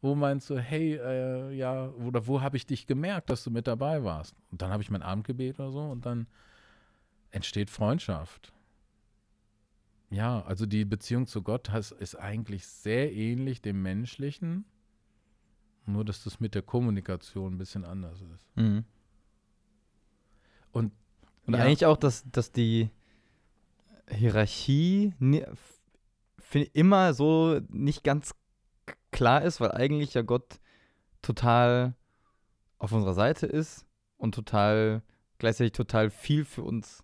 Wo 0.00 0.16
meinst 0.16 0.50
du, 0.50 0.58
hey, 0.58 0.94
äh, 0.94 1.52
ja, 1.54 1.88
oder 1.90 2.26
wo 2.26 2.40
habe 2.40 2.56
ich 2.56 2.66
dich 2.66 2.88
gemerkt, 2.88 3.30
dass 3.30 3.44
du 3.44 3.52
mit 3.52 3.68
dabei 3.68 4.02
warst? 4.02 4.34
Und 4.50 4.60
dann 4.60 4.70
habe 4.70 4.82
ich 4.82 4.90
mein 4.90 5.02
Abendgebet 5.02 5.60
oder 5.60 5.70
so 5.70 5.80
und 5.80 6.04
dann 6.04 6.26
entsteht 7.32 7.70
Freundschaft. 7.70 8.52
Ja, 10.10 10.42
also 10.42 10.66
die 10.66 10.84
Beziehung 10.84 11.26
zu 11.26 11.42
Gott 11.42 11.70
ist 11.74 12.16
eigentlich 12.16 12.66
sehr 12.66 13.12
ähnlich 13.12 13.62
dem 13.62 13.80
menschlichen, 13.82 14.66
nur 15.86 16.04
dass 16.04 16.22
das 16.22 16.38
mit 16.38 16.54
der 16.54 16.62
Kommunikation 16.62 17.54
ein 17.54 17.58
bisschen 17.58 17.84
anders 17.84 18.20
ist. 18.20 18.56
Mhm. 18.56 18.84
Und, 20.70 20.92
Und 21.46 21.54
ja, 21.54 21.60
eigentlich 21.60 21.86
auch, 21.86 21.96
dass, 21.96 22.24
dass 22.30 22.52
die 22.52 22.90
Hierarchie 24.08 25.14
immer 26.74 27.14
so 27.14 27.60
nicht 27.70 28.04
ganz 28.04 28.34
klar 29.10 29.42
ist, 29.42 29.60
weil 29.60 29.72
eigentlich 29.72 30.12
ja 30.12 30.22
Gott 30.22 30.60
total 31.22 31.94
auf 32.78 32.92
unserer 32.92 33.14
Seite 33.14 33.46
ist 33.46 33.86
und 34.18 34.34
total 34.34 35.02
gleichzeitig 35.38 35.72
total 35.72 36.10
viel 36.10 36.44
für 36.44 36.62
uns 36.62 37.02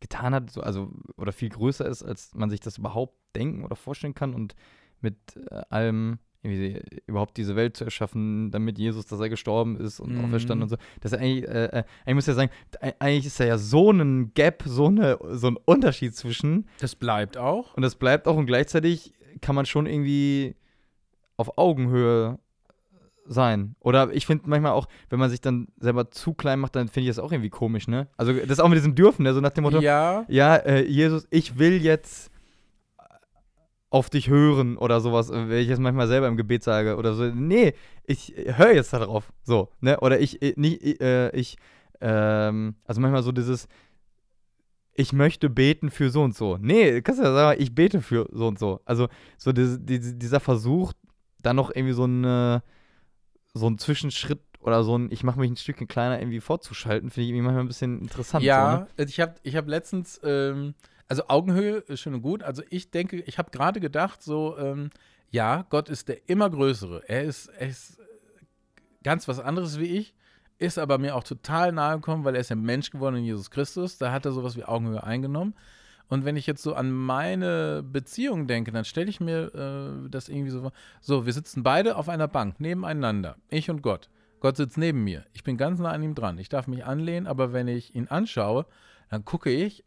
getan 0.00 0.34
hat, 0.34 0.50
so, 0.50 0.60
also 0.62 0.90
oder 1.16 1.32
viel 1.32 1.48
größer 1.50 1.86
ist, 1.86 2.02
als 2.02 2.34
man 2.34 2.50
sich 2.50 2.60
das 2.60 2.78
überhaupt 2.78 3.14
denken 3.36 3.64
oder 3.64 3.76
vorstellen 3.76 4.14
kann 4.14 4.34
und 4.34 4.54
mit 5.00 5.16
äh, 5.50 5.62
allem 5.70 6.18
irgendwie 6.42 6.80
überhaupt 7.06 7.36
diese 7.36 7.54
Welt 7.54 7.76
zu 7.76 7.84
erschaffen, 7.84 8.50
damit 8.50 8.78
Jesus, 8.78 9.04
dass 9.04 9.20
er 9.20 9.28
gestorben 9.28 9.76
ist 9.76 10.00
und 10.00 10.14
Mhm. 10.16 10.24
auferstanden 10.24 10.62
und 10.62 10.68
so. 10.70 10.76
Das 11.00 11.12
ist 11.12 11.18
eigentlich, 11.18 11.46
äh, 11.46 11.64
äh, 11.66 11.84
eigentlich 12.06 12.14
muss 12.14 12.24
ich 12.24 12.28
ja 12.28 12.34
sagen, 12.34 12.50
eigentlich 12.98 13.26
ist 13.26 13.38
da 13.38 13.44
ja 13.44 13.58
so 13.58 13.90
ein 13.90 14.32
Gap, 14.32 14.62
so, 14.64 14.86
eine, 14.86 15.18
so 15.32 15.48
ein 15.48 15.58
Unterschied 15.66 16.14
zwischen 16.16 16.66
Das 16.80 16.96
bleibt 16.96 17.36
auch. 17.36 17.74
und 17.74 17.82
das 17.82 17.94
bleibt 17.94 18.26
auch 18.26 18.36
und 18.38 18.46
gleichzeitig 18.46 19.12
kann 19.42 19.54
man 19.54 19.66
schon 19.66 19.84
irgendwie 19.86 20.56
auf 21.36 21.58
Augenhöhe 21.58 22.38
sein. 23.30 23.76
Oder 23.80 24.10
ich 24.12 24.26
finde 24.26 24.44
manchmal 24.48 24.72
auch, 24.72 24.88
wenn 25.08 25.18
man 25.18 25.30
sich 25.30 25.40
dann 25.40 25.68
selber 25.78 26.10
zu 26.10 26.34
klein 26.34 26.58
macht, 26.58 26.74
dann 26.76 26.88
finde 26.88 27.08
ich 27.08 27.16
das 27.16 27.22
auch 27.22 27.30
irgendwie 27.30 27.50
komisch, 27.50 27.86
ne? 27.86 28.08
Also 28.16 28.32
das 28.32 28.50
ist 28.50 28.60
auch 28.60 28.68
mit 28.68 28.76
diesem 28.76 28.94
Dürfen, 28.94 29.22
ne? 29.22 29.32
so 29.32 29.40
nach 29.40 29.50
dem 29.50 29.62
Motto, 29.62 29.80
Ja, 29.80 30.24
ja, 30.28 30.56
äh, 30.56 30.84
Jesus, 30.84 31.26
ich 31.30 31.58
will 31.58 31.80
jetzt 31.80 32.30
auf 33.88 34.10
dich 34.10 34.28
hören 34.28 34.76
oder 34.76 35.00
sowas, 35.00 35.30
äh, 35.30 35.48
wenn 35.48 35.58
ich 35.58 35.68
jetzt 35.68 35.80
manchmal 35.80 36.08
selber 36.08 36.26
im 36.26 36.36
Gebet 36.36 36.62
sage 36.64 36.96
oder 36.96 37.14
so. 37.14 37.24
Nee, 37.26 37.74
ich 38.04 38.34
höre 38.36 38.74
jetzt 38.74 38.92
da 38.92 38.98
drauf. 38.98 39.32
So, 39.42 39.70
ne? 39.80 39.98
Oder 40.00 40.20
ich, 40.20 40.42
ich 40.42 40.56
nicht, 40.56 40.82
ich, 40.82 41.00
äh, 41.00 41.30
ich 41.36 41.56
ähm, 42.00 42.74
also 42.84 43.00
manchmal 43.00 43.22
so 43.22 43.32
dieses, 43.32 43.68
ich 44.94 45.12
möchte 45.12 45.48
beten 45.48 45.90
für 45.90 46.10
so 46.10 46.22
und 46.22 46.34
so. 46.34 46.56
Nee, 46.60 47.00
kannst 47.02 47.20
du 47.20 47.24
ja 47.24 47.32
sagen, 47.32 47.62
ich 47.62 47.74
bete 47.74 48.00
für 48.00 48.28
so 48.32 48.48
und 48.48 48.58
so. 48.58 48.80
Also 48.84 49.08
so 49.38 49.52
diese, 49.52 49.78
diese, 49.78 50.14
dieser 50.14 50.40
Versuch, 50.40 50.92
da 51.42 51.54
noch 51.54 51.70
irgendwie 51.74 51.94
so 51.94 52.04
eine, 52.04 52.62
so 53.54 53.66
einen 53.66 53.78
Zwischenschritt 53.78 54.40
oder 54.60 54.84
so 54.84 54.96
ein, 54.96 55.10
ich 55.10 55.24
mache 55.24 55.40
mich 55.40 55.50
ein 55.50 55.56
Stückchen 55.56 55.88
kleiner 55.88 56.20
irgendwie 56.20 56.40
vorzuschalten, 56.40 57.10
finde 57.10 57.24
ich 57.24 57.28
irgendwie 57.30 57.44
manchmal 57.44 57.64
ein 57.64 57.68
bisschen 57.68 58.00
interessant. 58.00 58.42
So, 58.42 58.48
ja, 58.48 58.86
ne? 58.96 59.04
ich 59.04 59.20
habe 59.20 59.34
ich 59.42 59.56
hab 59.56 59.68
letztens, 59.68 60.20
ähm, 60.22 60.74
also 61.08 61.24
Augenhöhe 61.28 61.78
ist 61.78 62.00
schön 62.00 62.14
und 62.14 62.22
gut. 62.22 62.42
Also 62.42 62.62
ich 62.70 62.90
denke, 62.90 63.20
ich 63.20 63.38
habe 63.38 63.50
gerade 63.50 63.80
gedacht, 63.80 64.22
so, 64.22 64.56
ähm, 64.58 64.90
ja, 65.30 65.66
Gott 65.70 65.88
ist 65.88 66.08
der 66.08 66.28
immer 66.28 66.50
Größere. 66.50 67.08
Er 67.08 67.24
ist, 67.24 67.48
er 67.48 67.68
ist 67.68 67.98
ganz 69.02 69.26
was 69.28 69.40
anderes 69.40 69.78
wie 69.78 69.96
ich, 69.98 70.14
ist 70.58 70.78
aber 70.78 70.98
mir 70.98 71.16
auch 71.16 71.24
total 71.24 71.72
nahe 71.72 71.96
gekommen, 71.96 72.24
weil 72.24 72.34
er 72.34 72.40
ist 72.42 72.50
ja 72.50 72.56
Mensch 72.56 72.90
geworden 72.90 73.16
in 73.16 73.24
Jesus 73.24 73.50
Christus. 73.50 73.96
Da 73.96 74.12
hat 74.12 74.26
er 74.26 74.32
sowas 74.32 74.56
wie 74.56 74.64
Augenhöhe 74.64 75.02
eingenommen. 75.02 75.54
Und 76.10 76.24
wenn 76.24 76.36
ich 76.36 76.46
jetzt 76.46 76.62
so 76.62 76.74
an 76.74 76.90
meine 76.90 77.82
Beziehung 77.84 78.48
denke, 78.48 78.72
dann 78.72 78.84
stelle 78.84 79.08
ich 79.08 79.20
mir 79.20 79.54
äh, 79.54 80.10
das 80.10 80.28
irgendwie 80.28 80.50
so 80.50 80.60
vor. 80.60 80.72
So, 81.00 81.24
wir 81.24 81.32
sitzen 81.32 81.62
beide 81.62 81.96
auf 81.96 82.08
einer 82.08 82.28
Bank 82.28 82.60
nebeneinander, 82.60 83.36
ich 83.48 83.70
und 83.70 83.80
Gott. 83.80 84.10
Gott 84.40 84.56
sitzt 84.56 84.76
neben 84.76 85.04
mir. 85.04 85.24
Ich 85.32 85.44
bin 85.44 85.56
ganz 85.56 85.78
nah 85.78 85.90
an 85.92 86.02
ihm 86.02 86.14
dran. 86.14 86.38
Ich 86.38 86.48
darf 86.48 86.66
mich 86.66 86.84
anlehnen, 86.84 87.26
aber 87.26 87.52
wenn 87.52 87.68
ich 87.68 87.94
ihn 87.94 88.08
anschaue, 88.08 88.66
dann 89.08 89.24
gucke 89.24 89.50
ich 89.50 89.84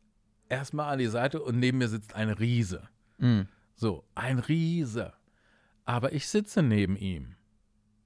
erstmal 0.47 0.93
an 0.93 0.99
die 0.99 1.07
Seite 1.07 1.41
und 1.41 1.59
neben 1.59 1.79
mir 1.79 1.89
sitzt 1.89 2.15
ein 2.15 2.29
Riese. 2.29 2.87
Mhm. 3.17 3.47
So, 3.75 4.05
ein 4.15 4.39
Riese. 4.39 5.13
Aber 5.83 6.13
ich 6.13 6.27
sitze 6.27 6.63
neben 6.63 6.95
ihm. 6.95 7.35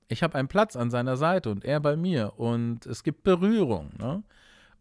Ich 0.07 0.23
habe 0.23 0.35
einen 0.39 0.47
Platz 0.47 0.75
an 0.75 0.89
seiner 0.89 1.17
Seite 1.17 1.51
und 1.51 1.65
er 1.65 1.79
bei 1.79 1.95
mir. 1.95 2.33
Und 2.37 2.85
es 2.85 3.03
gibt 3.03 3.23
Berührung. 3.23 3.91
Ne? 3.99 4.23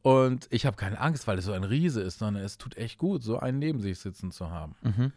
Und 0.06 0.46
ich 0.50 0.66
habe 0.66 0.76
keine 0.76 1.00
Angst, 1.00 1.26
weil 1.26 1.36
es 1.36 1.46
so 1.46 1.52
ein 1.52 1.64
Riese 1.64 2.00
ist, 2.00 2.20
sondern 2.20 2.44
es 2.44 2.58
tut 2.58 2.76
echt 2.76 2.96
gut, 2.96 3.24
so 3.24 3.40
einen 3.40 3.58
neben 3.58 3.80
sich 3.80 3.98
sitzen 3.98 4.30
zu 4.30 4.52
haben. 4.52 4.76
Mhm. 4.82 5.12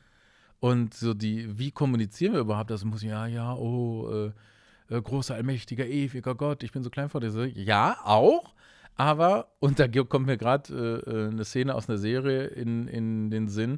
Und 0.60 0.96
so 0.96 1.14
die, 1.14 1.60
wie 1.60 1.70
kommunizieren 1.70 2.34
wir 2.34 2.40
überhaupt? 2.40 2.72
Das 2.72 2.84
muss 2.84 3.04
ja, 3.04 3.28
ja, 3.28 3.54
oh, 3.54 4.32
äh, 4.90 4.96
äh, 4.96 5.00
großer, 5.00 5.36
allmächtiger, 5.36 5.86
ewiger 5.86 6.34
Gott, 6.34 6.64
ich 6.64 6.72
bin 6.72 6.82
so 6.82 6.90
klein 6.90 7.08
vor 7.08 7.22
dir. 7.22 7.30
Ja, 7.54 8.00
auch. 8.04 8.56
Aber, 8.96 9.52
und 9.60 9.78
da 9.78 9.88
kommt 9.88 10.26
mir 10.26 10.38
gerade 10.38 11.04
äh, 11.06 11.12
äh, 11.12 11.28
eine 11.28 11.46
Szene 11.46 11.76
aus 11.76 11.88
einer 11.88 12.00
Serie 12.00 12.48
in, 12.48 12.88
in 12.88 13.30
den 13.30 13.48
Sinn, 13.48 13.78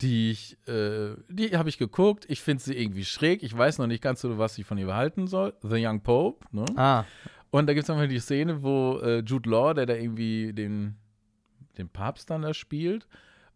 die 0.00 0.30
ich, 0.30 0.56
äh, 0.68 1.16
die 1.28 1.58
habe 1.58 1.70
ich 1.70 1.78
geguckt. 1.78 2.24
Ich 2.28 2.40
finde 2.40 2.62
sie 2.62 2.80
irgendwie 2.80 3.04
schräg. 3.04 3.42
Ich 3.42 3.58
weiß 3.58 3.78
noch 3.78 3.88
nicht 3.88 4.00
ganz 4.00 4.20
so, 4.20 4.38
was 4.38 4.56
ich 4.58 4.64
von 4.64 4.78
ihr 4.78 4.86
behalten 4.86 5.26
soll. 5.26 5.54
The 5.62 5.84
Young 5.84 6.02
Pope. 6.02 6.46
Ne? 6.52 6.66
Ah, 6.76 7.04
Und 7.52 7.68
da 7.68 7.74
gibt 7.74 7.84
es 7.84 7.88
nochmal 7.88 8.08
die 8.08 8.18
Szene, 8.18 8.62
wo 8.64 8.98
äh, 9.00 9.20
Jude 9.20 9.48
Law, 9.48 9.74
der 9.74 9.86
da 9.86 9.94
irgendwie 9.94 10.52
den, 10.52 10.96
den 11.78 11.88
Papst 11.88 12.28
dann 12.30 12.42
da 12.42 12.52
spielt, 12.54 13.06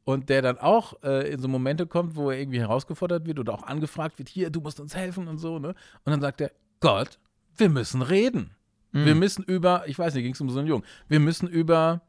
und 0.04 0.28
der 0.28 0.40
dann 0.40 0.58
auch 0.58 1.02
äh, 1.02 1.32
in 1.32 1.40
so 1.40 1.48
Momente 1.48 1.84
kommt, 1.88 2.14
wo 2.14 2.30
er 2.30 2.38
irgendwie 2.38 2.60
herausgefordert 2.60 3.26
wird 3.26 3.40
oder 3.40 3.52
auch 3.54 3.64
angefragt 3.64 4.18
wird, 4.20 4.28
hier, 4.28 4.50
du 4.50 4.60
musst 4.60 4.78
uns 4.78 4.94
helfen 4.94 5.26
und 5.26 5.38
so, 5.38 5.58
ne? 5.58 5.70
Und 6.04 6.12
dann 6.12 6.20
sagt 6.20 6.40
er, 6.40 6.52
Gott, 6.78 7.18
wir 7.56 7.68
müssen 7.68 8.02
reden. 8.02 8.50
Wir 8.92 9.14
Mhm. 9.14 9.18
müssen 9.18 9.42
über, 9.42 9.82
ich 9.88 9.98
weiß 9.98 10.14
nicht, 10.14 10.22
ging 10.22 10.32
es 10.34 10.40
um 10.40 10.48
so 10.48 10.60
einen 10.60 10.68
Jungen, 10.68 10.84
wir 11.08 11.18
müssen 11.18 11.48
über 11.48 12.02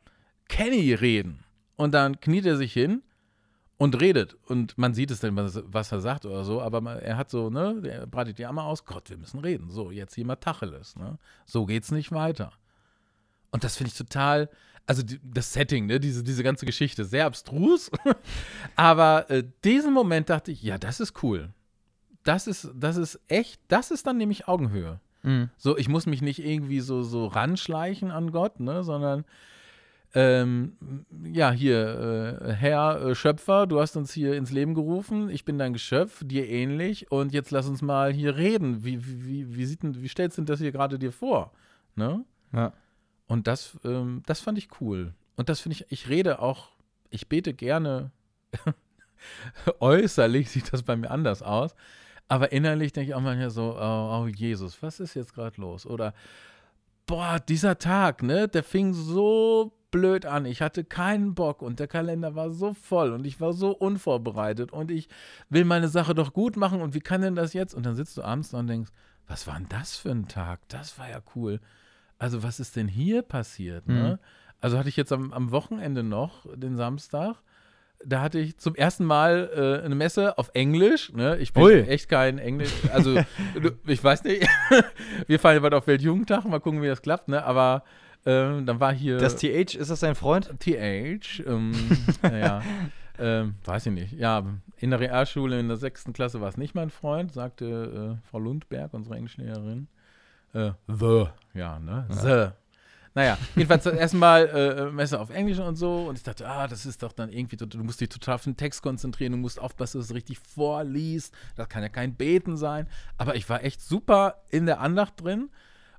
Kenny 0.48 0.94
reden. 0.94 1.44
Und 1.76 1.94
dann 1.94 2.20
kniet 2.22 2.46
er 2.46 2.56
sich 2.58 2.72
hin 2.72 3.02
und 3.78 4.00
redet. 4.02 4.36
Und 4.48 4.78
man 4.78 4.94
sieht 4.94 5.12
es 5.12 5.20
dann, 5.20 5.36
was, 5.36 5.62
was 5.66 5.92
er 5.92 6.02
sagt 6.02 6.26
oder 6.26 6.44
so, 6.44 6.62
aber 6.62 6.82
man, 6.82 7.00
er 7.00 7.18
hat 7.18 7.30
so, 7.30 7.50
ne, 7.50 7.80
der 7.82 8.08
breitet 8.08 8.40
die 8.40 8.46
Arme 8.46 8.64
aus, 8.64 8.86
Gott, 8.86 9.10
wir 9.10 9.18
müssen 9.18 9.40
reden. 9.40 9.70
So, 9.70 9.92
jetzt 9.92 10.16
hier 10.16 10.26
mal 10.26 10.36
Tacheles, 10.36 10.96
ne? 10.96 11.18
So 11.46 11.66
geht's 11.66 11.92
nicht 11.92 12.12
weiter. 12.12 12.52
Und 13.52 13.64
das 13.64 13.78
finde 13.78 13.92
ich 13.92 13.98
total, 13.98 14.50
also 14.88 15.04
die, 15.04 15.20
das 15.24 15.54
Setting, 15.54 15.86
ne, 15.86 16.00
diese, 16.00 16.24
diese 16.24 16.44
ganze 16.44 16.66
Geschichte, 16.66 17.06
sehr 17.06 17.26
abstrus. 17.26 17.92
aber 18.76 19.30
äh, 19.30 19.44
diesen 19.64 19.94
Moment 19.94 20.30
dachte 20.30 20.52
ich, 20.52 20.64
ja, 20.64 20.78
das 20.78 21.00
ist 21.00 21.24
cool. 21.24 21.54
Das 22.24 22.48
ist, 22.48 22.70
das 22.74 22.98
ist 22.98 23.20
echt, 23.28 23.62
das 23.68 23.92
ist 23.92 24.08
dann 24.08 24.18
nämlich 24.18 24.48
Augenhöhe. 24.48 25.00
Mhm. 25.22 25.50
So, 25.58 25.78
ich 25.78 25.88
muss 25.88 26.08
mich 26.08 26.22
nicht 26.22 26.40
irgendwie 26.40 26.80
so, 26.80 27.04
so 27.04 27.28
ranschleichen 27.28 28.12
an 28.12 28.32
Gott, 28.32 28.60
ne, 28.60 28.84
sondern 28.84 29.24
ähm, 30.20 30.74
ja, 31.32 31.52
hier, 31.52 32.40
äh, 32.42 32.52
Herr 32.52 33.00
äh, 33.02 33.14
Schöpfer, 33.14 33.68
du 33.68 33.80
hast 33.80 33.96
uns 33.96 34.12
hier 34.12 34.34
ins 34.34 34.50
Leben 34.50 34.74
gerufen, 34.74 35.30
ich 35.30 35.46
bin 35.46 35.60
dein 35.60 35.74
Geschöpf, 35.74 36.24
dir 36.26 36.50
ähnlich, 36.50 37.12
und 37.12 37.34
jetzt 37.34 37.52
lass 37.52 37.68
uns 37.68 37.84
mal 37.84 38.12
hier 38.12 38.36
reden. 38.36 38.84
Wie, 38.84 39.06
wie, 39.06 39.56
wie, 39.56 39.66
sieht 39.68 39.84
denn, 39.84 40.02
wie 40.02 40.08
stellst 40.08 40.40
du 40.40 40.42
das 40.42 40.60
hier 40.60 40.72
gerade 40.72 40.98
dir 40.98 41.12
vor? 41.12 41.52
Ne? 41.94 42.26
Ja. 42.52 42.74
Und 43.28 43.46
das, 43.46 43.78
ähm, 43.84 44.24
das 44.26 44.40
fand 44.40 44.58
ich 44.58 44.70
cool. 44.82 45.14
Und 45.36 45.50
das 45.50 45.60
finde 45.60 45.76
ich, 45.76 45.86
ich 45.92 46.10
rede 46.10 46.40
auch, 46.40 46.70
ich 47.12 47.30
bete 47.30 47.54
gerne. 47.54 48.10
Äußerlich 49.80 50.50
sieht 50.50 50.74
das 50.74 50.82
bei 50.82 50.96
mir 50.96 51.12
anders 51.12 51.44
aus. 51.44 51.76
Aber 52.28 52.52
innerlich 52.52 52.92
denke 52.92 53.12
ich 53.12 53.16
auch 53.16 53.22
manchmal 53.22 53.52
so, 53.52 53.78
oh, 53.80 54.24
oh 54.24 54.28
Jesus, 54.28 54.82
was 54.82 55.00
ist 55.00 55.14
jetzt 55.14 55.36
gerade 55.36 55.62
los? 55.62 55.86
Oder, 55.86 56.16
boah, 57.06 57.40
dieser 57.40 57.78
Tag, 57.78 58.24
ne, 58.24 58.48
der 58.48 58.64
fing 58.64 58.94
so 58.94 59.74
blöd 59.98 60.28
an. 60.28 60.46
Ich 60.46 60.62
hatte 60.62 60.84
keinen 60.84 61.34
Bock 61.34 61.64
und 61.64 61.80
der 61.80 61.88
Kalender 61.88 62.36
war 62.36 62.52
so 62.52 62.74
voll 62.74 63.12
und 63.12 63.26
ich 63.26 63.42
war 63.42 63.54
so 63.54 63.72
unvorbereitet 63.72 64.72
und 64.72 64.92
ich 64.92 65.10
will 65.50 65.66
meine 65.66 65.88
Sache 65.88 66.14
doch 66.14 66.34
gut 66.34 66.56
machen 66.56 66.82
und 66.82 66.94
wie 66.94 67.00
kann 67.00 67.22
denn 67.22 67.36
das 67.36 67.54
jetzt? 67.54 67.74
Und 67.74 67.86
dann 67.86 67.96
sitzt 67.96 68.16
du 68.18 68.22
abends 68.22 68.54
und 68.54 68.68
denkst, 68.68 68.92
was 69.28 69.48
war 69.48 69.56
denn 69.56 69.68
das 69.70 69.98
für 69.98 70.12
ein 70.12 70.28
Tag? 70.28 70.60
Das 70.68 71.00
war 71.00 71.10
ja 71.10 71.20
cool. 71.36 71.60
Also, 72.20 72.44
was 72.44 72.60
ist 72.60 72.76
denn 72.76 72.88
hier 72.88 73.24
passiert? 73.24 73.88
Ne? 73.88 74.20
Also 74.62 74.78
hatte 74.78 74.90
ich 74.90 74.98
jetzt 74.98 75.12
am, 75.12 75.34
am 75.34 75.52
Wochenende 75.52 76.04
noch, 76.04 76.46
den 76.56 76.78
Samstag, 76.78 77.36
da 78.06 78.22
hatte 78.22 78.40
ich 78.40 78.58
zum 78.58 78.76
ersten 78.76 79.06
Mal 79.06 79.50
äh, 79.82 79.86
eine 79.86 79.96
Messe 79.96 80.38
auf 80.38 80.52
Englisch. 80.54 81.12
Ne? 81.14 81.38
Ich 81.38 81.54
bin 81.54 81.64
Ui. 81.64 81.82
echt 81.82 82.10
kein 82.10 82.38
Englisch. 82.38 82.72
Also, 82.94 83.20
ich 83.88 84.04
weiß 84.04 84.24
nicht. 84.24 84.48
Wir 85.28 85.40
fahren 85.40 85.56
ja 85.56 85.60
bald 85.60 85.74
auf 85.74 85.88
Weltjugendtag, 85.88 86.46
mal 86.46 86.60
gucken, 86.60 86.82
wie 86.82 86.88
das 86.88 87.02
klappt. 87.02 87.28
Ne? 87.28 87.44
Aber 87.44 87.84
ähm, 88.28 88.66
dann 88.66 88.82
war 88.82 88.94
hier 88.94 89.18
Das 89.18 89.38
TH, 89.38 89.76
ist 89.76 89.90
das 89.90 90.02
dein 90.02 90.16
Freund? 90.16 90.54
TH. 90.60 91.44
Ähm, 91.48 91.72
ja, 92.24 92.62
ähm, 93.18 93.56
weiß 93.64 93.86
ich 93.86 93.94
nicht. 93.94 94.12
Ja, 94.12 94.44
in 94.76 94.90
der 94.90 95.00
Realschule 95.00 95.58
in 95.58 95.70
der 95.70 95.78
sechsten 95.78 96.12
Klasse 96.12 96.42
war 96.42 96.50
es 96.50 96.58
nicht 96.58 96.76
mein 96.76 96.90
Freund, 96.90 97.32
sagte 97.32 98.20
äh, 98.20 98.28
Frau 98.30 98.40
Lundberg, 98.40 98.94
unsere 98.94 99.16
Englischlehrerin. 99.16 99.88
Äh, 100.54 100.72
the, 100.88 101.28
ja, 101.54 101.80
ne? 101.80 102.06
The. 102.10 102.50
Naja, 103.16 103.38
jedenfalls 103.56 103.84
das 103.86 103.94
erste 103.94 104.18
Mal 104.18 104.48
äh, 104.50 104.92
Messe 104.92 105.22
auf 105.22 105.30
Englisch 105.30 105.60
und 105.60 105.78
so. 105.78 106.08
Und 106.10 106.18
ich 106.18 106.24
dachte, 106.24 106.46
ah, 106.50 106.68
das 106.68 106.86
ist 106.86 107.02
doch 107.04 107.14
dann 107.14 107.32
irgendwie, 107.32 107.56
du 107.56 107.78
musst 107.82 108.02
dich 108.02 108.10
total 108.10 108.36
auf 108.36 108.44
den 108.44 108.58
Text 108.58 108.84
konzentrieren, 108.84 109.32
du 109.32 109.38
musst 109.38 109.58
aufpassen, 109.58 110.00
dass 110.00 110.08
du 110.08 110.14
es 110.14 110.18
richtig 110.18 110.40
vorliest. 110.40 111.34
Das 111.56 111.70
kann 111.70 111.82
ja 111.82 111.90
kein 111.90 112.14
Beten 112.14 112.58
sein. 112.58 112.88
Aber 113.18 113.36
ich 113.36 113.50
war 113.50 113.64
echt 113.64 113.82
super 113.82 114.44
in 114.50 114.66
der 114.66 114.82
Andacht 114.82 115.14
drin. 115.24 115.50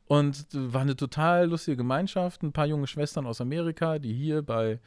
Und 0.09 0.47
war 0.53 0.81
eine 0.81 0.97
total 0.97 1.49
lustige 1.49 1.77
Gemeinschaft. 1.77 2.43
Ein 2.43 2.53
paar 2.53 2.67
junge 2.67 2.87
Schwestern 2.87 3.27
aus 3.27 3.41
Amerika, 3.41 3.99
die 3.99 4.15
hier 4.15 4.43
bei 4.43 4.81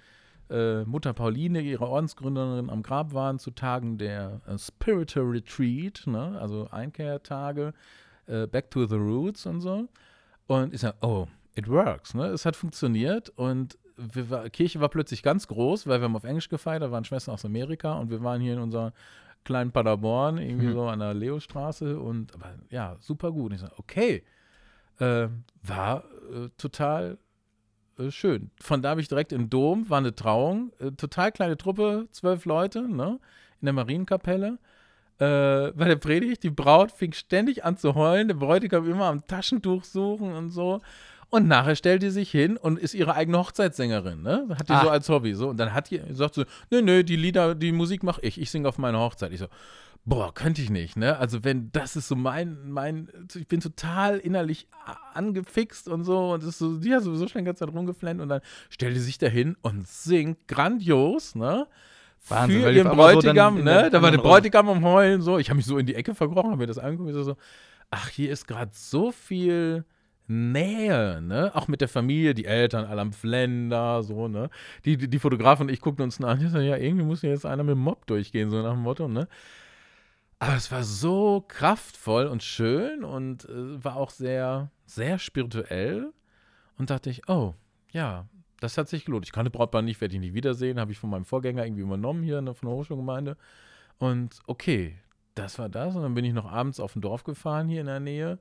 äh, 0.49 0.84
Mutter 0.84 1.13
Pauline, 1.13 1.61
ihrer 1.61 1.88
Ordensgründerin, 1.88 2.69
am 2.69 2.84
Grab 2.84 3.13
waren 3.13 3.39
zu 3.39 3.51
Tagen 3.51 3.97
der 3.97 4.41
äh, 4.47 4.57
Spiritual 4.57 5.28
Retreat, 5.28 6.03
ne? 6.07 6.38
also 6.41 6.67
Einkehrtage, 6.72 7.74
äh, 8.26 8.47
Back 8.47 8.72
to 8.72 8.86
the 8.86 8.95
Roots 8.95 9.45
und 9.45 9.61
so. 9.61 9.88
Und 10.47 10.74
ich 10.74 10.82
sage, 10.82 10.97
oh, 11.01 11.28
it 11.55 11.69
works, 11.69 12.13
ne? 12.13 12.26
Es 12.28 12.45
hat 12.45 12.55
funktioniert 12.55 13.30
und 13.30 13.78
wir 13.95 14.30
war, 14.30 14.49
Kirche 14.49 14.82
war 14.82 14.89
plötzlich 14.89 15.22
ganz 15.24 15.47
groß, 15.47 15.86
weil 15.88 16.01
wir 16.01 16.05
haben 16.05 16.15
auf 16.15 16.24
Englisch 16.24 16.49
gefeiert, 16.49 16.82
da 16.82 16.91
waren 16.91 17.05
Schwestern 17.05 17.34
aus 17.36 17.45
Amerika 17.45 17.93
und 17.93 18.09
wir 18.09 18.22
waren 18.24 18.41
hier 18.41 18.53
in 18.53 18.59
unserer 18.59 18.91
kleinen 19.43 19.72
Paderborn, 19.72 20.38
irgendwie 20.38 20.67
Mhm. 20.67 20.74
so 20.74 20.84
an 20.88 20.99
der 20.99 21.13
Leostraße 21.13 21.99
und 21.99 22.34
aber, 22.34 22.55
ja, 22.69 22.97
super 22.99 23.32
gut. 23.32 23.51
Und 23.51 23.55
ich 23.55 23.61
sage, 23.61 23.74
okay, 23.78 24.24
äh, 25.01 25.27
war 25.63 26.03
äh, 26.31 26.49
total 26.57 27.17
äh, 27.99 28.11
schön. 28.11 28.51
Von 28.61 28.81
da 28.81 28.89
habe 28.91 29.01
ich 29.01 29.07
direkt 29.09 29.31
im 29.33 29.49
Dom, 29.49 29.89
war 29.89 29.97
eine 29.99 30.13
Trauung, 30.15 30.71
äh, 30.79 30.91
total 30.91 31.31
kleine 31.31 31.57
Truppe, 31.57 32.07
zwölf 32.11 32.45
Leute, 32.45 32.81
ne? 32.87 33.19
In 33.61 33.65
der 33.65 33.73
Marienkapelle. 33.73 34.57
äh, 35.19 35.71
bei 35.73 35.85
der 35.87 35.97
Predigt, 35.97 36.43
die 36.43 36.49
Braut 36.49 36.91
fing 36.91 37.13
ständig 37.13 37.63
an 37.63 37.77
zu 37.77 37.93
heulen, 37.95 38.27
der 38.27 38.35
Bräutigam 38.35 38.89
immer 38.89 39.05
am 39.05 39.25
Taschentuch 39.27 39.83
suchen 39.83 40.33
und 40.33 40.49
so. 40.49 40.81
Und 41.29 41.47
nachher 41.47 41.75
stellt 41.75 42.01
die 42.03 42.09
sich 42.09 42.29
hin 42.31 42.57
und 42.57 42.77
ist 42.79 42.93
ihre 42.93 43.13
eigene 43.15 43.37
Hochzeitssängerin, 43.37 44.21
ne? 44.21 44.47
Hat 44.57 44.67
die 44.67 44.73
Ach. 44.73 44.83
so 44.83 44.89
als 44.89 45.07
Hobby. 45.09 45.33
So. 45.35 45.49
Und 45.49 45.57
dann 45.57 45.73
hat 45.73 45.89
die, 45.91 46.01
sagt 46.11 46.35
sie, 46.35 46.45
nö, 46.71 46.81
nö, 46.81 47.03
die 47.03 47.15
Lieder, 47.15 47.55
die 47.55 47.71
Musik 47.71 48.03
mache 48.03 48.21
ich, 48.21 48.41
ich 48.41 48.51
singe 48.51 48.67
auf 48.67 48.77
meiner 48.77 48.99
Hochzeit. 48.99 49.31
Ich 49.31 49.39
so, 49.39 49.47
boah, 50.05 50.33
könnte 50.33 50.61
ich 50.61 50.69
nicht, 50.69 50.97
ne? 50.97 51.17
Also 51.17 51.43
wenn, 51.43 51.71
das 51.71 51.95
ist 51.95 52.07
so 52.07 52.15
mein, 52.15 52.71
mein, 52.71 53.09
ich 53.35 53.47
bin 53.47 53.59
total 53.59 54.17
innerlich 54.17 54.67
angefixt 55.13 55.87
und 55.87 56.03
so 56.03 56.33
und 56.33 56.43
ist 56.43 56.57
so, 56.57 56.77
die 56.77 56.93
hat 56.93 57.03
sowieso 57.03 57.27
schon 57.27 57.39
die 57.39 57.45
ganze 57.45 57.65
Zeit 57.65 57.73
rumgeflennt 57.73 58.19
und 58.19 58.29
dann 58.29 58.41
stellt 58.69 58.95
die 58.95 58.99
sich 58.99 59.17
da 59.17 59.27
hin 59.27 59.55
und 59.61 59.87
singt 59.87 60.47
grandios, 60.47 61.35
ne? 61.35 61.67
Wahnsinn, 62.27 62.61
für 62.61 62.71
ihren 62.71 62.89
so 62.89 62.95
Bräutigam, 62.95 63.57
in 63.57 63.63
ne? 63.63 63.89
Da 63.91 64.01
war 64.01 64.11
der 64.11 64.19
Bräutigam 64.19 64.69
am 64.69 64.83
Heulen, 64.83 65.21
so. 65.21 65.37
Ich 65.37 65.49
habe 65.49 65.57
mich 65.57 65.65
so 65.65 65.77
in 65.77 65.85
die 65.85 65.95
Ecke 65.95 66.13
verkrochen, 66.13 66.51
habe 66.51 66.61
mir 66.61 66.67
das 66.67 66.77
angeguckt, 66.77 67.13
so, 67.13 67.23
so, 67.23 67.37
ach, 67.89 68.09
hier 68.09 68.31
ist 68.31 68.47
gerade 68.47 68.71
so 68.73 69.11
viel 69.11 69.85
Nähe, 70.27 71.21
ne? 71.21 71.51
Auch 71.53 71.67
mit 71.67 71.81
der 71.81 71.87
Familie, 71.87 72.33
die 72.33 72.45
Eltern 72.45 72.85
alle 72.85 73.01
am 73.01 73.13
Flender, 73.13 74.01
so, 74.03 74.27
ne? 74.27 74.49
Die, 74.85 74.97
die, 74.97 75.07
die 75.09 75.19
Fotografen 75.19 75.67
und 75.67 75.73
ich 75.73 75.81
guckten 75.81 76.03
uns 76.03 76.21
an, 76.21 76.43
ich 76.43 76.51
so, 76.51 76.59
ja, 76.59 76.77
irgendwie 76.77 77.05
muss 77.05 77.21
hier 77.21 77.31
jetzt 77.31 77.45
einer 77.45 77.63
mit 77.63 77.75
dem 77.75 77.79
Mob 77.81 78.05
durchgehen, 78.07 78.49
so 78.49 78.61
nach 78.61 78.73
dem 78.73 78.81
Motto, 78.81 79.07
ne? 79.07 79.27
Aber 80.41 80.55
es 80.55 80.71
war 80.71 80.83
so 80.83 81.45
kraftvoll 81.47 82.25
und 82.25 82.41
schön 82.41 83.03
und 83.03 83.45
äh, 83.45 83.83
war 83.83 83.95
auch 83.95 84.09
sehr, 84.09 84.71
sehr 84.87 85.19
spirituell. 85.19 86.11
Und 86.79 86.89
dachte 86.89 87.11
ich, 87.11 87.29
oh, 87.29 87.53
ja, 87.91 88.27
das 88.59 88.75
hat 88.75 88.89
sich 88.89 89.05
gelohnt. 89.05 89.23
Ich 89.23 89.33
kannte 89.33 89.51
Brautpaar 89.51 89.83
nicht, 89.83 90.01
werde 90.01 90.15
ich 90.15 90.19
nicht 90.19 90.33
wiedersehen, 90.33 90.79
habe 90.79 90.91
ich 90.93 90.97
von 90.97 91.11
meinem 91.11 91.25
Vorgänger 91.25 91.63
irgendwie 91.63 91.83
übernommen 91.83 92.23
hier 92.23 92.41
ne, 92.41 92.55
von 92.55 92.69
der 92.69 92.75
Hochschulgemeinde. 92.75 93.37
Und 93.99 94.39
okay, 94.47 94.97
das 95.35 95.59
war 95.59 95.69
das. 95.69 95.95
Und 95.95 96.01
dann 96.01 96.15
bin 96.15 96.25
ich 96.25 96.33
noch 96.33 96.51
abends 96.51 96.79
auf 96.79 96.95
ein 96.95 97.01
Dorf 97.01 97.23
gefahren 97.23 97.69
hier 97.69 97.81
in 97.81 97.87
der 97.87 97.99
Nähe. 97.99 98.39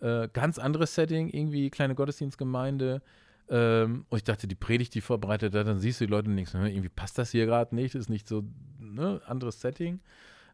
Äh, 0.00 0.28
ganz 0.30 0.58
anderes 0.58 0.94
Setting, 0.94 1.30
irgendwie 1.30 1.70
kleine 1.70 1.94
Gottesdienstgemeinde. 1.94 3.00
Ähm, 3.48 4.04
und 4.10 4.18
ich 4.18 4.24
dachte, 4.24 4.48
die 4.48 4.54
Predigt, 4.54 4.94
die 4.94 5.00
vorbereitet 5.00 5.54
hat, 5.54 5.66
dann 5.66 5.78
siehst 5.78 6.02
du 6.02 6.04
die 6.04 6.10
Leute 6.10 6.30
nichts. 6.30 6.52
Ne? 6.52 6.70
Irgendwie 6.70 6.90
passt 6.90 7.16
das 7.16 7.30
hier 7.30 7.46
gerade 7.46 7.74
nicht, 7.74 7.94
ist 7.94 8.10
nicht 8.10 8.28
so, 8.28 8.44
ne, 8.78 9.22
anderes 9.24 9.62
Setting. 9.62 10.00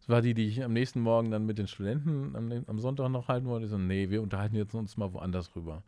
Das 0.05 0.11
war 0.11 0.21
die, 0.21 0.35
die 0.35 0.47
ich 0.49 0.63
am 0.63 0.75
nächsten 0.75 1.01
Morgen 1.01 1.31
dann 1.31 1.47
mit 1.47 1.57
den 1.57 1.67
Studenten 1.67 2.37
am, 2.37 2.53
am 2.67 2.79
Sonntag 2.79 3.09
noch 3.09 3.29
halten 3.29 3.47
wollte. 3.47 3.65
Ich 3.65 3.71
so, 3.71 3.79
nee, 3.79 4.11
wir 4.11 4.21
unterhalten 4.21 4.55
jetzt 4.55 4.75
uns 4.75 4.99
mal 4.99 5.15
woanders 5.15 5.57
rüber. 5.57 5.83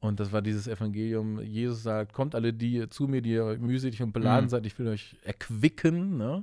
Und 0.00 0.18
das 0.18 0.32
war 0.32 0.42
dieses 0.42 0.66
Evangelium. 0.66 1.40
Jesus 1.40 1.84
sagt, 1.84 2.12
kommt 2.12 2.34
alle 2.34 2.52
die 2.52 2.88
zu 2.88 3.06
mir, 3.06 3.22
die 3.22 3.30
ihr 3.30 3.56
mühselig 3.58 4.02
und 4.02 4.12
beladen 4.12 4.46
Mhm. 4.46 4.48
seid, 4.48 4.66
ich 4.66 4.76
will 4.80 4.88
euch 4.88 5.16
erquicken, 5.22 6.16
ne? 6.16 6.42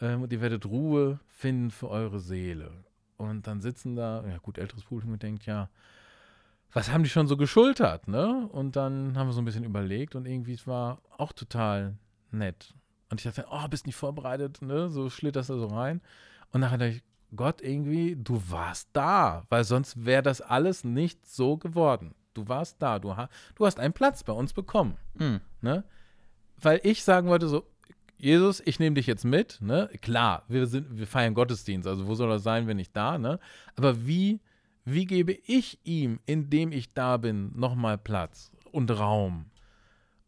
Ähm, 0.00 0.22
und 0.22 0.32
ihr 0.32 0.40
werdet 0.40 0.64
Ruhe 0.64 1.18
finden 1.26 1.72
für 1.72 1.88
eure 1.90 2.20
Seele. 2.20 2.70
Und 3.16 3.48
dann 3.48 3.60
sitzen 3.60 3.96
da, 3.96 4.24
ja 4.24 4.38
gut, 4.38 4.58
älteres 4.58 4.84
Publikum 4.84 5.18
denkt, 5.18 5.44
ja, 5.44 5.68
was 6.72 6.92
haben 6.92 7.02
die 7.02 7.10
schon 7.10 7.26
so 7.26 7.36
geschultert, 7.36 8.06
ne? 8.06 8.46
Und 8.52 8.76
dann 8.76 9.18
haben 9.18 9.26
wir 9.26 9.32
so 9.32 9.40
ein 9.40 9.44
bisschen 9.44 9.64
überlegt 9.64 10.14
und 10.14 10.24
irgendwie, 10.24 10.52
es 10.52 10.68
war 10.68 11.02
auch 11.16 11.32
total 11.32 11.96
nett. 12.30 12.74
Und 13.10 13.20
ich 13.20 13.24
dachte, 13.24 13.46
oh, 13.50 13.66
bist 13.68 13.86
nicht 13.86 13.96
vorbereitet, 13.96 14.60
ne? 14.62 14.90
So 14.90 15.08
schlitterst 15.10 15.50
du 15.50 15.58
so 15.58 15.66
rein. 15.68 16.00
Und 16.52 16.60
nachher 16.60 16.78
dachte 16.78 16.92
ich, 16.92 17.02
Gott, 17.36 17.60
irgendwie, 17.60 18.16
du 18.16 18.42
warst 18.48 18.88
da, 18.92 19.44
weil 19.50 19.64
sonst 19.64 20.04
wäre 20.04 20.22
das 20.22 20.40
alles 20.40 20.84
nicht 20.84 21.26
so 21.26 21.56
geworden. 21.58 22.14
Du 22.34 22.48
warst 22.48 22.80
da, 22.80 22.98
du, 22.98 23.16
ha 23.16 23.28
du 23.54 23.66
hast 23.66 23.80
einen 23.80 23.92
Platz 23.92 24.24
bei 24.24 24.32
uns 24.32 24.52
bekommen, 24.52 24.96
Hm. 25.18 25.40
ne? 25.60 25.84
Weil 26.60 26.80
ich 26.84 27.04
sagen 27.04 27.28
wollte 27.28 27.48
so, 27.48 27.66
Jesus, 28.16 28.60
ich 28.64 28.80
nehme 28.80 28.94
dich 28.94 29.06
jetzt 29.06 29.24
mit, 29.24 29.58
ne? 29.60 29.90
Klar, 30.00 30.44
wir 30.48 30.66
sind, 30.66 30.96
wir 30.96 31.06
feiern 31.06 31.34
Gottesdienst, 31.34 31.86
also 31.86 32.06
wo 32.06 32.14
soll 32.14 32.30
er 32.30 32.38
sein, 32.38 32.66
wenn 32.66 32.78
ich 32.78 32.92
da, 32.92 33.18
ne? 33.18 33.38
Aber 33.76 34.06
wie, 34.06 34.40
wie 34.84 35.04
gebe 35.04 35.32
ich 35.32 35.78
ihm, 35.84 36.20
indem 36.26 36.72
ich 36.72 36.94
da 36.94 37.16
bin, 37.16 37.52
nochmal 37.58 37.98
Platz 37.98 38.50
und 38.72 38.90
Raum? 38.90 39.50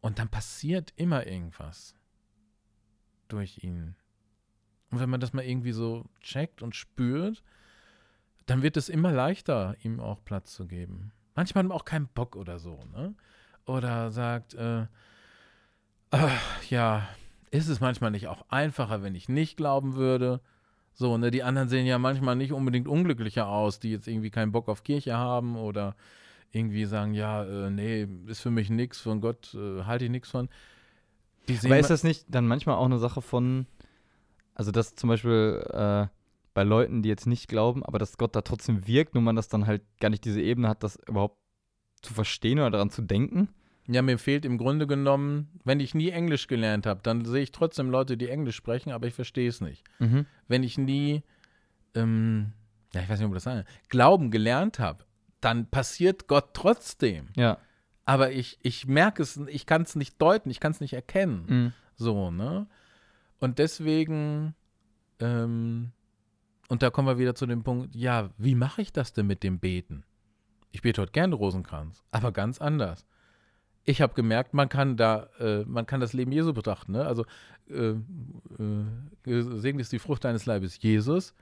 Und 0.01 0.19
dann 0.19 0.29
passiert 0.29 0.93
immer 0.97 1.27
irgendwas 1.27 1.95
durch 3.33 3.63
ihn. 3.63 3.95
Und 4.91 5.01
wenn 5.01 5.11
man 5.11 5.21
das 5.21 5.33
mal 5.33 5.45
irgendwie 5.45 5.73
so 5.73 6.05
checkt 6.21 6.63
und 6.63 6.75
spürt, 6.75 7.43
dann 8.47 8.63
wird 8.63 8.77
es 8.77 8.89
immer 8.89 9.13
leichter, 9.13 9.77
ihm 9.83 10.01
auch 10.01 10.25
Platz 10.25 10.53
zu 10.55 10.67
geben. 10.67 11.13
Manchmal 11.35 11.65
hat 11.65 11.69
man 11.69 11.77
auch 11.77 11.85
keinen 11.85 12.09
Bock 12.09 12.37
oder 12.37 12.59
so, 12.59 12.81
ne? 12.93 13.15
Oder 13.67 14.11
sagt, 14.11 14.55
äh, 14.55 14.87
ach, 16.11 16.63
ja, 16.69 17.09
ist 17.51 17.69
es 17.69 17.81
manchmal 17.81 18.11
nicht 18.11 18.29
auch 18.29 18.45
einfacher, 18.49 19.03
wenn 19.03 19.15
ich 19.15 19.29
nicht 19.29 19.57
glauben 19.57 19.95
würde? 19.95 20.41
So, 20.93 21.17
ne, 21.17 21.31
die 21.31 21.43
anderen 21.43 21.69
sehen 21.69 21.87
ja 21.87 21.99
manchmal 21.99 22.37
nicht 22.37 22.53
unbedingt 22.53 22.89
unglücklicher 22.89 23.47
aus, 23.49 23.79
die 23.79 23.91
jetzt 23.91 24.09
irgendwie 24.09 24.31
keinen 24.31 24.53
Bock 24.53 24.69
auf 24.69 24.83
Kirche 24.83 25.17
haben 25.17 25.57
oder 25.57 25.95
irgendwie 26.53 26.85
sagen, 26.85 27.15
ja, 27.15 27.45
äh, 27.45 27.71
nee, 27.71 28.09
ist 28.27 28.41
für 28.41 28.51
mich 28.51 28.71
nichts, 28.71 29.01
von 29.01 29.21
Gott 29.21 29.55
äh, 29.55 29.85
halte 29.85 30.07
ich 30.07 30.11
nichts 30.11 30.31
von. 30.31 30.49
Aber 31.65 31.79
ist 31.79 31.91
das 31.91 32.05
nicht 32.05 32.27
dann 32.29 32.47
manchmal 32.47 32.77
auch 32.77 32.85
eine 32.85 32.99
Sache 32.99 33.23
von, 33.23 33.67
also 34.55 34.71
dass 34.71 34.95
zum 34.95 35.09
Beispiel 35.09 35.65
äh, 35.73 36.07
bei 36.55 36.65
Leuten, 36.65 37.03
die 37.03 37.09
jetzt 37.09 37.27
nicht 37.27 37.49
glauben, 37.49 37.85
aber 37.85 37.99
dass 37.99 38.19
Gott 38.19 38.35
da 38.35 38.43
trotzdem 38.43 38.87
wirkt, 38.87 39.15
nur 39.15 39.23
man 39.23 39.37
das 39.37 39.49
dann 39.49 39.67
halt 39.67 39.83
gar 40.01 40.11
nicht 40.11 40.25
diese 40.25 40.41
Ebene 40.41 40.69
hat, 40.69 40.83
das 40.83 40.97
überhaupt 41.07 41.39
zu 42.03 42.15
verstehen 42.15 42.59
oder 42.59 42.71
daran 42.71 42.91
zu 42.91 43.03
denken? 43.03 43.49
Ja, 43.87 44.03
mir 44.03 44.19
fehlt 44.19 44.45
im 44.45 44.59
Grunde 44.59 44.87
genommen, 44.87 45.49
wenn 45.65 45.81
ich 45.81 45.95
nie 45.95 46.11
Englisch 46.11 46.47
gelernt 46.47 46.87
habe, 46.87 47.01
dann 47.03 47.25
sehe 47.25 47.43
ich 47.43 47.51
trotzdem 47.51 47.91
Leute, 47.91 48.17
die 48.17 48.29
Englisch 48.29 48.57
sprechen, 48.57 48.93
aber 48.93 49.07
ich 49.07 49.15
verstehe 49.15 49.49
es 49.49 49.61
nicht. 49.61 49.85
Mhm. 49.99 50.27
Wenn 50.49 50.63
ich 50.63 50.79
nie, 50.79 51.23
ähm, 51.95 52.53
ja, 52.95 53.03
ich 53.03 53.09
weiß 53.09 53.19
nicht, 53.19 53.27
ob 53.27 53.35
das 53.35 53.45
sagen, 53.45 53.65
Glauben 53.89 54.31
gelernt 54.31 54.79
habe, 54.79 55.05
dann 55.41 55.67
passiert 55.67 56.29
Gott 56.29 56.51
trotzdem. 56.53 57.29
Ja. 57.37 57.59
Aber 58.11 58.33
ich, 58.33 58.59
ich 58.61 58.89
merke 58.89 59.23
es, 59.23 59.37
ich 59.47 59.67
kann 59.67 59.83
es 59.83 59.95
nicht 59.95 60.21
deuten, 60.21 60.51
ich 60.51 60.59
kann 60.59 60.73
es 60.73 60.81
nicht 60.81 60.95
erkennen. 60.95 61.45
Mhm. 61.47 61.73
So, 61.95 62.33
ne? 62.33 62.67
Und 63.39 63.61
deswegen, 63.61 64.57
ähm, 65.21 65.93
und 66.67 66.83
da 66.83 66.91
kommen 66.91 67.07
wir 67.07 67.19
wieder 67.19 67.37
zu 67.37 67.47
dem 67.47 67.63
Punkt, 67.63 67.95
ja, 67.95 68.31
wie 68.37 68.57
mache 68.57 68.83
ich 68.83 68.93
das 68.93 69.13
denn 69.13 69.29
mit 69.29 69.45
dem 69.45 69.61
Beten? 69.61 70.03
Ich 70.73 70.83
bete 70.83 71.03
heute 71.03 71.13
gerne 71.13 71.37
Rosenkranz, 71.37 72.03
aber 72.11 72.33
ganz 72.33 72.61
anders. 72.61 73.07
Ich 73.85 74.03
habe 74.03 74.15
gemerkt, 74.15 74.55
man 74.55 74.69
kann 74.69 74.97
da, 74.97 75.29
äh, 75.39 75.65
man 75.65 75.87
kann 75.87 76.01
das 76.01 76.13
Leben 76.13 76.33
Jesu 76.33 76.53
betrachten. 76.53 76.91
Ne? 76.91 77.07
Also 77.07 77.25
äh, 77.69 77.91
äh, 77.91 78.85
gesegnet 79.23 79.83
ist 79.83 79.93
die 79.93 80.01
Frucht 80.01 80.25
deines 80.25 80.47
Leibes 80.47 80.83
Jesus, 80.83 81.33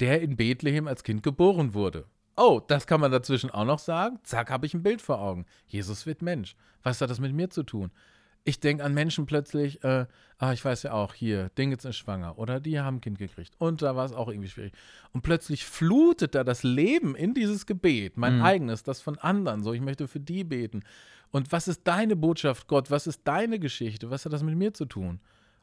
der 0.00 0.22
in 0.22 0.36
Bethlehem 0.36 0.88
als 0.88 1.04
Kind 1.04 1.22
geboren 1.22 1.72
wurde. 1.72 2.06
Oh, 2.36 2.60
das 2.66 2.86
kann 2.86 3.00
man 3.00 3.12
dazwischen 3.12 3.50
auch 3.50 3.64
noch 3.64 3.78
sagen. 3.78 4.18
Zack, 4.24 4.50
habe 4.50 4.66
ich 4.66 4.74
ein 4.74 4.82
Bild 4.82 5.00
vor 5.00 5.20
Augen. 5.20 5.46
Jesus 5.66 6.04
wird 6.06 6.22
Mensch. 6.22 6.56
Was 6.82 7.00
hat 7.00 7.10
das 7.10 7.20
mit 7.20 7.32
mir 7.32 7.50
zu 7.50 7.62
tun? 7.62 7.90
Ich 8.46 8.60
denke 8.60 8.84
an 8.84 8.92
Menschen 8.92 9.24
plötzlich, 9.24 9.82
äh, 9.84 10.04
ah, 10.38 10.52
ich 10.52 10.62
weiß 10.62 10.82
ja 10.82 10.92
auch, 10.92 11.14
hier, 11.14 11.48
Dingens 11.56 11.86
ist 11.86 11.96
schwanger 11.96 12.38
oder 12.38 12.60
die 12.60 12.78
haben 12.78 12.96
ein 12.96 13.00
Kind 13.00 13.18
gekriegt 13.18 13.54
und 13.56 13.80
da 13.80 13.96
war 13.96 14.04
es 14.04 14.12
auch 14.12 14.28
irgendwie 14.28 14.48
schwierig. 14.50 14.74
Und 15.12 15.22
plötzlich 15.22 15.64
flutet 15.64 16.34
da 16.34 16.44
das 16.44 16.62
Leben 16.62 17.14
in 17.14 17.32
dieses 17.32 17.64
Gebet, 17.64 18.18
mein 18.18 18.36
Mhm. 18.36 18.42
eigenes, 18.42 18.82
das 18.82 19.00
von 19.00 19.18
anderen, 19.18 19.62
so, 19.62 19.72
ich 19.72 19.80
möchte 19.80 20.08
für 20.08 20.20
die 20.20 20.44
beten. 20.44 20.82
Und 21.30 21.52
was 21.52 21.68
ist 21.68 21.86
deine 21.86 22.16
Botschaft, 22.16 22.68
Gott? 22.68 22.90
Was 22.90 23.06
ist 23.06 23.22
deine 23.24 23.58
Geschichte? 23.58 24.10
Was 24.10 24.26
hat 24.26 24.34
das 24.34 24.42
mit 24.42 24.56
mir 24.56 24.74
zu 24.74 24.84
tun? 24.84 25.20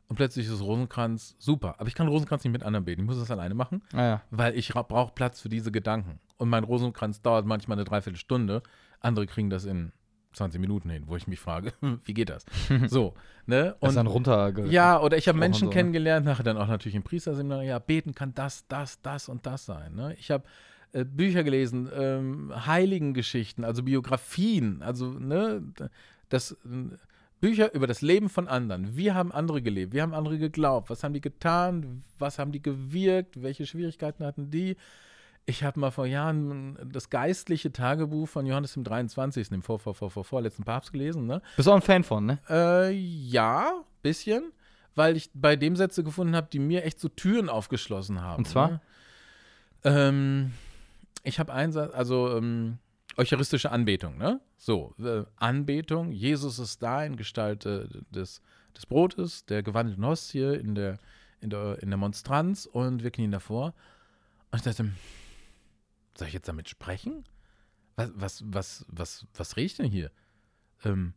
Und 0.08 0.16
plötzlich 0.18 0.48
ist 0.48 0.62
Rosenkranz 0.62 1.36
super. 1.40 1.76
Aber 1.80 1.88
ich 1.88 1.96
kann 1.96 2.08
Rosenkranz 2.08 2.44
nicht 2.44 2.52
mit 2.54 2.64
anderen 2.64 2.86
beten. 2.86 3.02
Ich 3.02 3.08
muss 3.08 3.20
das 3.20 3.32
alleine 3.32 3.54
machen, 3.56 3.82
Ah 3.94 4.02
ja. 4.04 4.22
weil 4.30 4.58
ich 4.58 4.74
brauche 4.74 5.14
Platz 5.14 5.40
für 5.42 5.50
diese 5.50 5.72
Gedanken. 5.72 6.20
Und 6.38 6.50
mein 6.50 6.64
Rosenkranz 6.64 7.22
dauert 7.22 7.46
manchmal 7.46 7.78
eine 7.78 7.86
Dreiviertelstunde. 7.86 8.62
Andere 9.00 9.26
kriegen 9.26 9.50
das 9.50 9.66
in 9.66 9.94
20 10.34 10.60
Minuten 10.62 10.90
hin, 10.90 11.04
wo 11.08 11.16
ich 11.16 11.28
mich 11.28 11.40
frage, 11.40 11.74
wie 12.04 12.14
geht 12.14 12.30
das? 12.30 12.46
So, 12.88 13.14
ne? 13.46 13.76
Und 13.80 13.90
ist 13.90 13.96
dann 13.96 14.08
runter. 14.08 14.54
ja, 14.66 15.00
oder 15.00 15.18
ich 15.18 15.28
habe 15.28 15.38
Menschen 15.38 15.66
so, 15.66 15.66
ne? 15.68 15.74
kennengelernt, 15.74 16.26
nachher 16.26 16.44
dann 16.44 16.58
auch 16.58 16.68
natürlich 16.68 16.96
im 16.96 17.04
Priesterseminar, 17.04 17.64
ja, 17.64 17.80
beten 17.80 18.14
kann 18.14 18.34
das, 18.34 18.66
das, 18.68 19.02
das 19.02 19.30
und 19.30 19.46
das 19.46 19.66
sein. 19.66 19.96
Ne? 19.96 20.16
Ich 20.20 20.32
habe 20.32 20.44
äh, 20.94 21.06
Bücher 21.06 21.44
gelesen, 21.44 21.90
ähm, 21.94 22.52
Heiligengeschichten, 22.66 23.64
also 23.64 23.84
Biografien, 23.84 24.82
also 24.82 25.08
ne, 25.12 25.64
das, 26.30 26.52
äh, 26.52 26.96
Bücher 27.42 27.74
über 27.74 27.88
das 27.88 28.02
Leben 28.02 28.30
von 28.30 28.48
anderen. 28.48 28.96
Wie 28.96 29.12
haben 29.12 29.32
andere 29.32 29.62
gelebt? 29.62 29.94
Wie 29.94 30.02
haben 30.02 30.14
andere 30.14 30.38
geglaubt? 30.38 30.90
Was 30.90 31.04
haben 31.04 31.14
die 31.14 31.22
getan? 31.22 32.04
Was 32.20 32.40
haben 32.40 32.52
die 32.52 32.62
gewirkt? 32.62 33.42
Welche 33.42 33.66
Schwierigkeiten 33.66 34.24
hatten 34.24 34.52
die? 34.52 34.78
Ich 35.48 35.64
habe 35.64 35.80
mal 35.80 35.90
vor 35.90 36.06
Jahren 36.06 36.78
das 36.92 37.10
geistliche 37.10 37.72
Tagebuch 37.72 38.30
von 38.30 38.46
Johannes 38.46 38.74
dem 38.74 38.84
23., 38.84 39.50
dem 39.50 39.64
vor, 39.64 39.80
vor, 39.80 39.96
vor, 39.96 40.12
vor, 40.12 40.24
vorletzten 40.24 40.64
Papst 40.64 40.94
gelesen, 40.94 41.26
ne? 41.26 41.42
Bist 41.56 41.68
du 41.68 41.72
auch 41.72 41.76
ein 41.76 41.82
Fan 41.82 42.04
von, 42.04 42.28
ne? 42.28 42.38
Äh, 42.48 42.92
ja, 42.92 43.82
bisschen, 44.04 44.52
weil 44.94 45.18
ich 45.18 45.32
bei 45.34 45.56
dem 45.56 45.76
Sätze 45.76 46.04
gefunden 46.04 46.36
habe, 46.36 46.48
die 46.54 46.60
mir 46.60 46.84
echt 46.84 47.00
so 47.00 47.10
Türen 47.10 47.50
aufgeschlossen 47.50 48.22
haben. 48.22 48.38
Und 48.38 48.48
zwar? 48.48 48.70
Ne? 48.70 48.82
Ähm, 49.84 50.52
ich 51.24 51.40
habe 51.40 51.52
einen 51.52 51.72
Satz, 51.72 51.92
also 51.92 52.38
ähm, 52.38 52.78
eucharistische 53.18 53.72
Anbetung, 53.72 54.18
ne? 54.18 54.42
So, 54.58 54.96
äh, 55.00 55.24
Anbetung, 55.36 56.12
Jesus 56.12 56.60
ist 56.60 56.82
da 56.82 57.04
in 57.04 57.16
Gestalt 57.16 57.66
äh, 57.66 57.88
des, 58.12 58.42
des 58.76 58.86
Brotes, 58.86 59.46
der 59.46 59.64
gewandelten 59.64 60.06
Hostie, 60.06 60.56
in 60.56 60.76
der, 60.76 61.00
in 61.42 61.50
der, 61.50 61.82
in 61.82 61.90
der 61.90 61.98
Monstranz 61.98 62.66
und 62.66 63.04
wir 63.04 63.12
knien 63.12 63.32
davor. 63.32 63.74
Und 64.52 64.60
ich 64.60 64.64
dachte, 64.64 64.92
soll 66.18 66.28
ich 66.28 66.34
jetzt 66.34 66.48
damit 66.48 66.70
sprechen? 66.70 67.24
Was, 67.96 68.12
was, 68.16 68.44
was, 68.46 68.86
was, 68.90 69.28
was 69.34 69.58
rede 69.58 69.66
ich 69.66 69.76
denn 69.76 69.86
hier? 69.88 70.12
Ähm, 70.84 71.14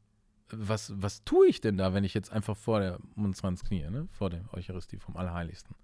was, 0.49 0.93
was 0.97 1.25
tue 1.25 1.49
ich 1.49 1.61
denn 1.61 1.77
da, 1.77 1.95
wenn 1.95 2.05
ich 2.05 2.15
jetzt 2.15 2.31
einfach 2.31 2.57
vor 2.57 2.81
der 2.81 2.99
Monstranz 3.15 3.65
knie, 3.65 3.89
ne? 3.91 4.09
vor 4.13 4.31
der 4.31 4.45
Eucharistie 4.53 4.99
vom 4.99 5.17
Allerheiligsten? 5.17 5.75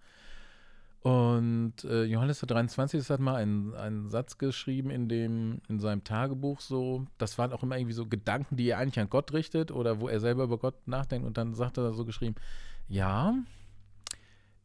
Und 1.02 1.82
äh, 1.84 2.04
Johannes 2.04 2.40
der 2.40 2.48
23. 2.48 3.08
hat 3.08 3.20
mal 3.20 3.36
einen, 3.36 3.74
einen 3.74 4.10
Satz 4.10 4.36
geschrieben 4.36 4.90
in, 4.90 5.08
dem, 5.08 5.62
in 5.68 5.80
seinem 5.80 6.04
Tagebuch, 6.04 6.60
so, 6.60 7.06
das 7.16 7.38
waren 7.38 7.52
auch 7.52 7.62
immer 7.62 7.78
irgendwie 7.78 7.94
so 7.94 8.06
Gedanken, 8.06 8.56
die 8.56 8.68
er 8.68 8.78
eigentlich 8.78 9.00
an 9.00 9.08
Gott 9.08 9.32
richtet 9.32 9.70
oder 9.70 10.00
wo 10.00 10.08
er 10.08 10.20
selber 10.20 10.44
über 10.44 10.58
Gott 10.58 10.86
nachdenkt. 10.86 11.26
Und 11.26 11.38
dann 11.38 11.54
sagt 11.54 11.78
er 11.78 11.94
so 11.94 12.04
geschrieben, 12.04 12.34
ja, 12.86 13.34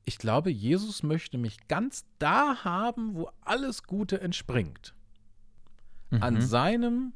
ich 0.04 0.18
glaube, 0.18 0.52
Jesus 0.52 1.04
möchte 1.04 1.38
mich 1.38 1.68
ganz 1.70 2.06
da 2.20 2.66
haben, 2.66 3.16
wo 3.16 3.30
alles 3.42 3.84
Gute 3.84 4.20
entspringt. 4.20 4.94
Mhm. 6.10 6.22
An 6.22 6.42
seinem 6.42 7.14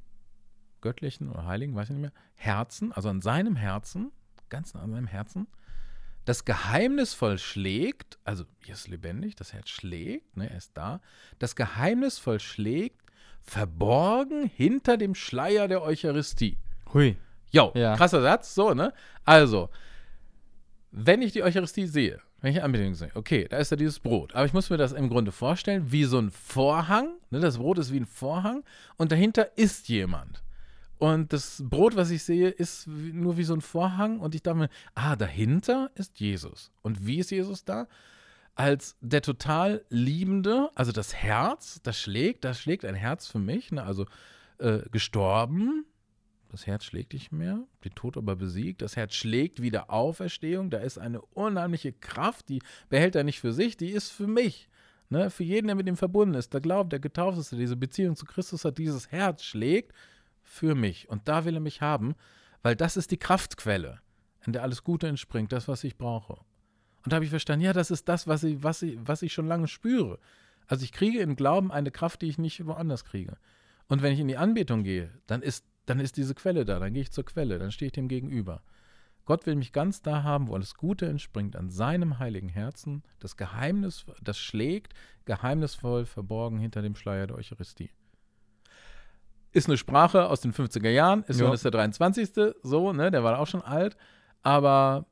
göttlichen 0.80 1.30
oder 1.30 1.46
heiligen, 1.46 1.76
weiß 1.76 1.90
ich 1.90 1.98
nicht 1.98 2.02
mehr, 2.02 2.14
Herzen, 2.36 2.94
also 2.94 3.10
an 3.10 3.20
seinem 3.20 3.58
Herzen, 3.58 4.14
ganz 4.48 4.74
an 4.76 4.92
seinem 4.92 5.08
Herzen, 5.08 5.48
das 6.30 6.46
geheimnisvoll 6.46 7.40
schlägt, 7.40 8.20
also 8.24 8.44
hier 8.64 8.76
ist 8.76 8.88
lebendig, 8.88 9.36
das 9.36 9.52
Herz 9.52 9.70
schlägt, 9.70 10.38
ne, 10.38 10.48
er 10.48 10.58
ist 10.58 10.78
da, 10.78 11.02
das 11.40 11.56
geheimnisvoll 11.56 12.40
schlägt, 12.40 13.02
verborgen 13.42 14.46
hinter 14.46 14.98
dem 14.98 15.16
Schleier 15.16 15.68
der 15.68 15.82
Eucharistie. 15.82 16.60
Hui. 16.94 17.18
Jo, 17.52 17.72
ja. 17.74 17.96
krasser 17.96 18.22
Satz, 18.22 18.54
so, 18.54 18.76
ne? 18.76 18.94
Also, 19.26 19.70
wenn 20.92 21.24
ich 21.24 21.32
die 21.32 21.42
Eucharistie 21.42 21.88
sehe, 21.88 22.22
wenn 22.42 22.54
ich 22.54 22.62
Anbetung 22.62 22.94
sehe, 22.94 23.10
okay, 23.16 23.48
da 23.50 23.58
ist 23.58 23.72
ja 23.72 23.78
dieses 23.78 24.00
Brot. 24.00 24.36
Aber 24.36 24.46
ich 24.46 24.54
muss 24.54 24.70
mir 24.70 24.78
das 24.78 24.92
im 24.92 25.10
Grunde 25.10 25.32
vorstellen 25.32 25.92
wie 25.92 26.04
so 26.04 26.20
ein 26.20 26.30
Vorhang. 26.30 27.16
Ne, 27.32 27.40
das 27.40 27.58
Brot 27.58 27.80
ist 27.80 27.92
wie 27.92 28.00
ein 28.00 28.06
Vorhang 28.06 28.64
und 28.98 29.12
dahinter 29.12 29.58
ist 29.58 29.90
jemand. 29.90 30.44
Und 31.00 31.32
das 31.32 31.64
Brot, 31.66 31.96
was 31.96 32.12
ich 32.12 32.24
sehe, 32.24 32.50
ist 32.50 32.86
nur 32.88 33.38
wie 33.38 33.46
so 33.46 33.54
ein 33.54 33.62
Vorhang. 33.62 34.20
Und 34.20 34.36
ich 34.36 34.44
dachte 34.44 34.60
mir, 34.60 34.70
ah, 34.96 35.16
dahinter 35.16 35.90
ist 35.96 36.20
Jesus. 36.20 36.72
Und 36.82 37.08
wie 37.08 37.20
ist 37.20 37.32
Jesus 37.32 37.64
da? 37.64 37.88
Als 38.54 38.98
der 39.00 39.22
total 39.22 39.86
Liebende, 39.90 40.70
also 40.76 40.92
das 40.92 41.16
Herz, 41.16 41.80
das 41.84 41.98
schlägt, 41.98 42.44
das 42.44 42.60
schlägt 42.60 42.84
ein 42.84 42.96
Herz 42.96 43.28
für 43.28 43.40
mich, 43.40 43.72
ne? 43.72 43.82
also 43.82 44.06
äh, 44.58 44.80
gestorben, 44.92 45.86
das 46.50 46.68
Herz 46.68 46.84
schlägt 46.84 47.14
nicht 47.14 47.32
mehr, 47.32 47.64
den 47.86 47.96
Tod 47.96 48.18
aber 48.18 48.36
besiegt. 48.36 48.82
Das 48.82 48.98
Herz 48.98 49.14
schlägt 49.14 49.62
wieder 49.62 49.90
Auferstehung. 49.92 50.70
Da 50.70 50.80
ist 50.80 50.98
eine 50.98 51.22
unheimliche 51.22 51.94
Kraft, 51.94 52.50
die 52.50 52.62
behält 52.90 53.16
er 53.16 53.24
nicht 53.24 53.40
für 53.40 53.54
sich, 53.54 53.78
die 53.78 53.92
ist 53.92 54.10
für 54.10 54.28
mich. 54.28 54.68
Ne? 55.10 55.30
Für 55.30 55.44
jeden, 55.44 55.68
der 55.68 55.78
mit 55.78 55.88
ihm 55.88 55.96
verbunden 55.96 56.36
ist, 56.36 56.54
der 56.54 56.60
glaubt, 56.60 56.92
der 56.92 57.00
getauft 57.00 57.38
ist, 57.38 57.54
der 57.54 57.60
diese 57.60 57.78
Beziehung 57.78 58.18
zu 58.18 58.26
Christus 58.26 58.66
hat, 58.66 58.78
dieses 58.78 59.12
Herz 59.12 59.44
schlägt 59.44 59.94
für 60.50 60.76
mich. 60.76 61.10
Und 61.10 61.28
da 61.28 61.46
will 61.46 61.56
er 61.56 61.62
mich 61.62 61.82
haben, 61.82 62.16
weil 62.62 62.76
das 62.76 62.98
ist 62.98 63.12
die 63.12 63.18
Kraftquelle, 63.18 64.00
in 64.46 64.54
der 64.54 64.64
alles 64.64 64.84
Gute 64.84 65.08
entspringt, 65.08 65.52
das, 65.52 65.68
was 65.68 65.84
ich 65.84 65.98
brauche. 65.98 66.34
Und 67.04 67.14
da 67.14 67.16
habe 67.16 67.26
ich 67.26 67.32
verstanden, 67.32 67.66
ja, 67.66 67.74
das 67.74 67.92
ist 67.92 68.10
das, 68.10 68.28
was 68.28 68.44
ich, 68.44 68.62
was, 68.64 68.82
ich, 68.82 68.98
was 69.02 69.22
ich 69.22 69.34
schon 69.34 69.48
lange 69.48 69.68
spüre. 69.68 70.20
Also 70.68 70.84
ich 70.84 70.92
kriege 70.92 71.20
im 71.20 71.36
Glauben 71.36 71.72
eine 71.72 71.92
Kraft, 71.92 72.22
die 72.22 72.28
ich 72.28 72.38
nicht 72.38 72.66
woanders 72.66 73.06
kriege. 73.06 73.38
Und 73.88 74.02
wenn 74.02 74.14
ich 74.14 74.20
in 74.20 74.28
die 74.28 74.38
Anbetung 74.38 74.84
gehe, 74.84 75.10
dann 75.26 75.42
ist 75.42 75.66
dann 75.90 76.00
ist 76.00 76.18
diese 76.18 76.36
Quelle 76.36 76.66
da, 76.66 76.78
dann 76.78 76.94
gehe 76.94 77.02
ich 77.02 77.12
zur 77.12 77.26
Quelle, 77.26 77.58
dann 77.58 77.72
stehe 77.72 77.88
ich 77.88 77.94
dem 77.94 78.08
gegenüber. 78.08 78.62
Gott 79.26 79.48
will 79.48 79.56
mich 79.56 79.74
ganz 79.74 80.04
da 80.04 80.22
haben, 80.22 80.48
wo 80.48 80.54
alles 80.54 80.76
Gute 80.76 81.08
entspringt, 81.08 81.56
an 81.56 81.72
seinem 81.72 82.20
heiligen 82.20 82.50
Herzen, 82.50 83.04
das 83.20 83.38
Geheimnis, 83.38 84.06
das 84.22 84.38
schlägt, 84.38 84.94
geheimnisvoll 85.26 86.06
verborgen 86.06 86.60
hinter 86.60 86.84
dem 86.84 86.96
Schleier 86.96 87.26
der 87.26 87.38
Eucharistie. 87.38 87.90
Ist 89.52 89.68
eine 89.68 89.78
Sprache 89.78 90.28
aus 90.28 90.42
den 90.42 90.54
50er 90.54 90.90
Jahren, 90.90 91.24
ist 91.24 91.40
ja. 91.40 91.54
Der 91.54 91.72
23. 91.72 92.30
So, 92.62 92.94
ne, 92.94 93.10
der 93.12 93.24
war 93.24 93.40
auch 93.40 93.48
schon 93.48 93.62
alt, 93.62 93.98
aber 94.44 95.06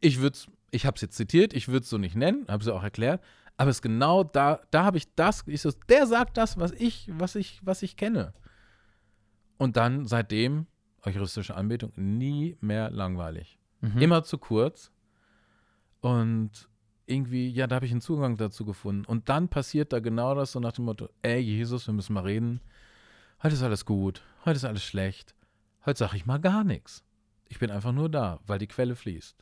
ich 0.00 0.20
würde 0.20 0.38
ich 0.70 0.86
habe 0.86 0.96
es 0.96 1.02
jetzt 1.02 1.16
zitiert, 1.16 1.54
ich 1.54 1.68
würde 1.68 1.84
es 1.84 1.90
so 1.90 1.98
nicht 1.98 2.16
nennen, 2.16 2.46
habe 2.48 2.62
es 2.62 2.68
auch 2.68 2.82
erklärt, 2.82 3.22
aber 3.56 3.70
es 3.70 3.78
ist 3.78 3.82
genau 3.82 4.24
da, 4.24 4.60
da 4.70 4.84
habe 4.84 4.98
ich 4.98 5.12
das, 5.14 5.44
ich 5.46 5.62
so, 5.62 5.70
der 5.88 6.06
sagt 6.06 6.36
das, 6.36 6.58
was 6.58 6.72
ich, 6.72 7.10
was 7.12 7.34
ich, 7.34 7.60
was 7.64 7.82
ich 7.82 7.96
kenne. 7.96 8.32
Und 9.56 9.76
dann 9.76 10.06
seitdem 10.06 10.66
eucharistische 11.04 11.56
Anbetung 11.56 11.92
nie 11.96 12.56
mehr 12.60 12.90
langweilig. 12.90 13.58
Mhm. 13.80 13.98
Immer 13.98 14.22
zu 14.22 14.38
kurz. 14.38 14.92
Und 16.00 16.68
irgendwie, 17.06 17.48
ja, 17.48 17.66
da 17.66 17.76
habe 17.76 17.86
ich 17.86 17.92
einen 17.92 18.00
Zugang 18.00 18.36
dazu 18.36 18.64
gefunden. 18.64 19.04
Und 19.04 19.28
dann 19.28 19.48
passiert 19.48 19.92
da 19.92 19.98
genau 19.98 20.34
das 20.34 20.52
so 20.52 20.60
nach 20.60 20.72
dem 20.72 20.84
Motto, 20.84 21.08
ey 21.22 21.40
Jesus, 21.40 21.86
wir 21.86 21.94
müssen 21.94 22.12
mal 22.12 22.24
reden. 22.24 22.60
Heute 23.40 23.54
ist 23.54 23.62
alles 23.62 23.84
gut, 23.84 24.22
heute 24.44 24.56
ist 24.56 24.64
alles 24.64 24.82
schlecht. 24.82 25.34
Heute 25.86 26.00
sage 26.00 26.16
ich 26.16 26.26
mal 26.26 26.40
gar 26.40 26.64
nichts. 26.64 27.04
Ich 27.48 27.60
bin 27.60 27.70
einfach 27.70 27.92
nur 27.92 28.08
da, 28.08 28.40
weil 28.46 28.58
die 28.58 28.66
Quelle 28.66 28.96
fließt. 28.96 29.36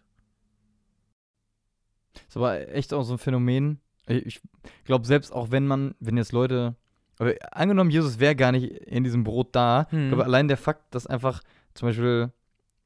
Das 2.13 2.23
ist 2.29 2.37
aber 2.37 2.69
echt 2.69 2.93
auch 2.93 3.05
so 3.05 3.15
ein 3.15 3.19
Phänomen. 3.19 3.81
Ich 4.07 4.43
glaube, 4.85 5.07
selbst 5.07 5.33
auch 5.33 5.51
wenn 5.51 5.67
man, 5.67 5.95
wenn 5.99 6.19
jetzt 6.19 6.33
Leute 6.33 6.77
aber 7.19 7.35
angenommen, 7.53 7.91
Jesus 7.91 8.19
wäre 8.19 8.37
gar 8.37 8.53
nicht 8.53 8.71
in 8.71 9.03
diesem 9.03 9.25
Brot 9.25 9.57
da, 9.57 9.87
hm. 9.89 10.13
aber 10.13 10.25
allein 10.25 10.49
der 10.49 10.59
Fakt, 10.59 10.95
dass 10.95 11.07
einfach 11.07 11.43
zum 11.73 11.89
Beispiel 11.89 12.31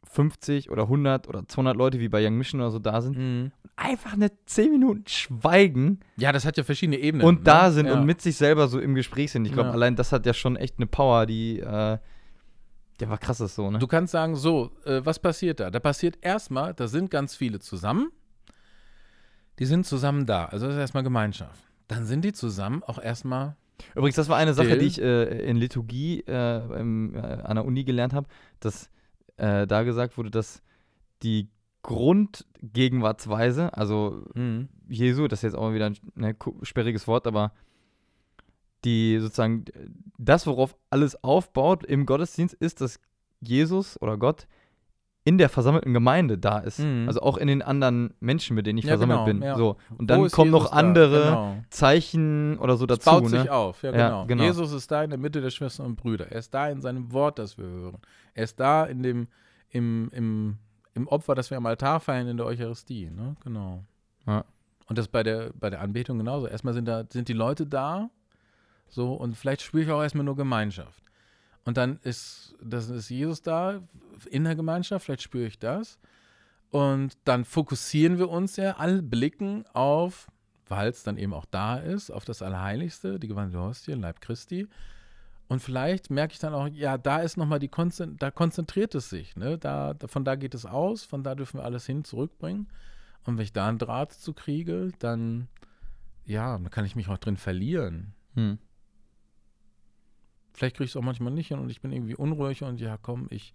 50 0.04 0.70
oder 0.70 0.84
100 0.84 1.28
oder 1.28 1.46
200 1.46 1.76
Leute 1.76 2.00
wie 2.00 2.08
bei 2.08 2.24
Young 2.26 2.36
Mission 2.36 2.60
oder 2.60 2.70
so 2.70 2.78
da 2.78 3.00
sind 3.00 3.16
hm. 3.16 3.52
und 3.62 3.70
einfach 3.76 4.12
eine 4.12 4.30
10 4.46 4.70
Minuten 4.70 5.04
schweigen. 5.06 6.00
Ja, 6.16 6.32
das 6.32 6.44
hat 6.44 6.56
ja 6.56 6.64
verschiedene 6.64 6.98
Ebenen. 6.98 7.26
Und 7.26 7.40
ne? 7.40 7.44
da 7.44 7.70
sind 7.70 7.86
ja. 7.86 7.94
und 7.94 8.04
mit 8.04 8.20
sich 8.20 8.36
selber 8.36 8.68
so 8.68 8.80
im 8.80 8.94
Gespräch 8.94 9.32
sind. 9.32 9.44
Ich 9.44 9.52
glaube, 9.52 9.68
ja. 9.68 9.74
allein 9.74 9.96
das 9.96 10.12
hat 10.12 10.26
ja 10.26 10.34
schon 10.34 10.56
echt 10.56 10.78
eine 10.78 10.86
Power, 10.86 11.26
die, 11.26 11.60
äh, 11.60 11.98
der 13.00 13.08
war 13.08 13.18
krass 13.18 13.38
so, 13.38 13.70
ne? 13.70 13.78
Du 13.78 13.86
kannst 13.86 14.12
sagen, 14.12 14.36
so, 14.36 14.72
äh, 14.84 15.00
was 15.04 15.18
passiert 15.18 15.60
da? 15.60 15.70
Da 15.70 15.80
passiert 15.80 16.18
erstmal, 16.20 16.74
da 16.74 16.88
sind 16.88 17.10
ganz 17.10 17.36
viele 17.36 17.60
zusammen. 17.60 18.10
Die 19.58 19.66
sind 19.66 19.86
zusammen 19.86 20.26
da. 20.26 20.46
Also 20.46 20.66
das 20.66 20.74
ist 20.74 20.80
erstmal 20.80 21.02
Gemeinschaft. 21.02 21.62
Dann 21.88 22.04
sind 22.04 22.24
die 22.24 22.32
zusammen 22.32 22.82
auch 22.82 22.98
erstmal 22.98 23.56
Übrigens, 23.94 24.16
das 24.16 24.28
war 24.28 24.36
eine 24.36 24.54
Sache, 24.54 24.76
die 24.78 24.86
ich 24.86 25.00
äh, 25.00 25.48
in 25.48 25.56
Liturgie 25.56 26.22
äh, 26.26 26.78
im, 26.78 27.14
äh, 27.14 27.18
an 27.18 27.56
der 27.56 27.64
Uni 27.64 27.84
gelernt 27.84 28.12
habe, 28.12 28.26
dass 28.60 28.90
äh, 29.40 29.66
da 29.66 29.82
gesagt 29.82 30.16
wurde, 30.18 30.30
dass 30.30 30.62
die 31.22 31.48
Grundgegenwartsweise, 31.82 33.74
also 33.76 34.22
mhm. 34.34 34.68
Jesu, 34.88 35.28
das 35.28 35.40
ist 35.40 35.44
jetzt 35.44 35.56
auch 35.56 35.72
wieder 35.72 35.86
ein 35.86 35.96
ne, 36.14 36.36
sperriges 36.62 37.08
Wort, 37.08 37.26
aber 37.26 37.52
die 38.84 39.18
sozusagen 39.18 39.64
das, 40.18 40.46
worauf 40.46 40.76
alles 40.90 41.22
aufbaut 41.24 41.84
im 41.84 42.06
Gottesdienst, 42.06 42.54
ist, 42.54 42.80
dass 42.80 43.00
Jesus 43.40 44.00
oder 44.00 44.18
Gott 44.18 44.46
in 45.24 45.36
der 45.38 45.48
versammelten 45.48 45.92
Gemeinde 45.92 46.38
da 46.38 46.58
ist. 46.58 46.80
Mhm. 46.80 47.04
Also 47.06 47.20
auch 47.20 47.36
in 47.36 47.46
den 47.46 47.62
anderen 47.62 48.14
Menschen, 48.20 48.56
mit 48.56 48.66
denen 48.66 48.78
ich 48.78 48.86
ja, 48.86 48.92
versammelt 48.92 49.26
genau, 49.26 49.26
bin. 49.26 49.42
Ja. 49.42 49.56
So. 49.56 49.76
Und 49.98 50.10
dann 50.10 50.30
kommen 50.30 50.52
Jesus 50.52 50.64
noch 50.64 50.72
andere 50.72 51.24
genau. 51.24 51.56
Zeichen 51.68 52.58
oder 52.58 52.76
so 52.76 52.86
dazu. 52.86 53.00
Es 53.00 53.04
baut 53.04 53.30
ne? 53.30 53.40
sich 53.42 53.50
auf, 53.50 53.82
ja, 53.82 53.90
genau. 53.90 54.26
genau. 54.26 54.44
Jesus 54.44 54.72
ist 54.72 54.90
da 54.90 55.04
in 55.04 55.10
der 55.10 55.18
Mitte 55.18 55.40
der 55.40 55.50
Schwestern 55.50 55.86
und 55.86 55.96
Brüder. 55.96 56.30
Er 56.30 56.38
ist 56.38 56.52
da 56.54 56.68
in 56.68 56.80
seinem 56.80 57.12
Wort, 57.12 57.38
das 57.38 57.58
wir 57.58 57.66
hören. 57.66 57.98
Er 58.34 58.44
ist 58.44 58.58
da 58.60 58.84
in 58.84 59.02
dem, 59.02 59.28
im, 59.70 60.10
im, 60.12 60.58
im 60.94 61.08
Opfer, 61.08 61.34
das 61.34 61.50
wir 61.50 61.56
am 61.56 61.66
Altar 61.66 62.00
feiern 62.00 62.28
in 62.28 62.36
der 62.36 62.46
Eucharistie. 62.46 63.10
Ne? 63.10 63.36
Genau. 63.44 63.84
Ja. 64.26 64.44
Und 64.86 64.98
das 64.98 65.08
bei 65.08 65.22
der, 65.22 65.52
bei 65.54 65.70
der 65.70 65.80
Anbetung 65.80 66.18
genauso. 66.18 66.46
Erstmal 66.46 66.74
sind, 66.74 66.86
da, 66.86 67.04
sind 67.08 67.28
die 67.28 67.32
Leute 67.32 67.66
da, 67.66 68.10
so, 68.90 69.12
und 69.14 69.36
vielleicht 69.36 69.62
spüre 69.62 69.84
ich 69.84 69.90
auch 69.90 70.02
erstmal 70.02 70.24
nur 70.24 70.36
Gemeinschaft. 70.36 71.02
Und 71.64 71.76
dann 71.76 72.00
ist, 72.02 72.56
das 72.60 72.90
ist 72.90 73.08
Jesus 73.08 73.42
da 73.42 73.80
in 74.28 74.44
der 74.44 74.56
Gemeinschaft, 74.56 75.04
vielleicht 75.04 75.22
spüre 75.22 75.46
ich 75.46 75.58
das. 75.58 75.98
Und 76.70 77.16
dann 77.24 77.44
fokussieren 77.44 78.18
wir 78.18 78.28
uns 78.28 78.56
ja, 78.56 78.76
alle 78.76 79.02
blicken 79.02 79.64
auf, 79.72 80.28
weil 80.66 80.88
es 80.88 81.02
dann 81.02 81.18
eben 81.18 81.34
auch 81.34 81.44
da 81.44 81.78
ist, 81.78 82.10
auf 82.10 82.24
das 82.24 82.42
Allerheiligste, 82.42 83.18
die 83.18 83.28
gewandelte 83.28 83.60
Hostie, 83.60 83.92
Leib 83.92 84.20
Christi. 84.20 84.68
Und 85.50 85.58
vielleicht 85.58 86.10
merke 86.10 86.32
ich 86.32 86.38
dann 86.38 86.54
auch, 86.54 86.68
ja, 86.68 86.96
da 86.96 87.18
ist 87.18 87.36
nochmal 87.36 87.58
die 87.58 87.66
Konzent 87.66 88.22
da 88.22 88.30
konzentriert 88.30 88.94
es 88.94 89.10
sich, 89.10 89.34
ne? 89.34 89.58
Da, 89.58 89.96
von 90.06 90.24
da 90.24 90.36
geht 90.36 90.54
es 90.54 90.64
aus, 90.64 91.02
von 91.02 91.24
da 91.24 91.34
dürfen 91.34 91.58
wir 91.58 91.64
alles 91.64 91.84
hin 91.86 92.04
zurückbringen. 92.04 92.68
Und 93.24 93.36
wenn 93.36 93.42
ich 93.42 93.52
da 93.52 93.66
einen 93.66 93.78
Draht 93.78 94.12
zu 94.12 94.32
kriege, 94.32 94.92
dann, 95.00 95.48
ja, 96.24 96.56
dann 96.56 96.70
kann 96.70 96.84
ich 96.84 96.94
mich 96.94 97.08
auch 97.08 97.18
drin 97.18 97.36
verlieren. 97.36 98.14
Hm. 98.34 98.58
Vielleicht 100.52 100.76
kriege 100.76 100.84
ich 100.84 100.92
es 100.92 100.96
auch 100.96 101.02
manchmal 101.02 101.32
nicht 101.32 101.48
hin 101.48 101.58
und 101.58 101.68
ich 101.68 101.80
bin 101.80 101.90
irgendwie 101.90 102.14
unruhig 102.14 102.62
und 102.62 102.80
ja, 102.80 102.96
komm, 102.96 103.26
ich, 103.30 103.52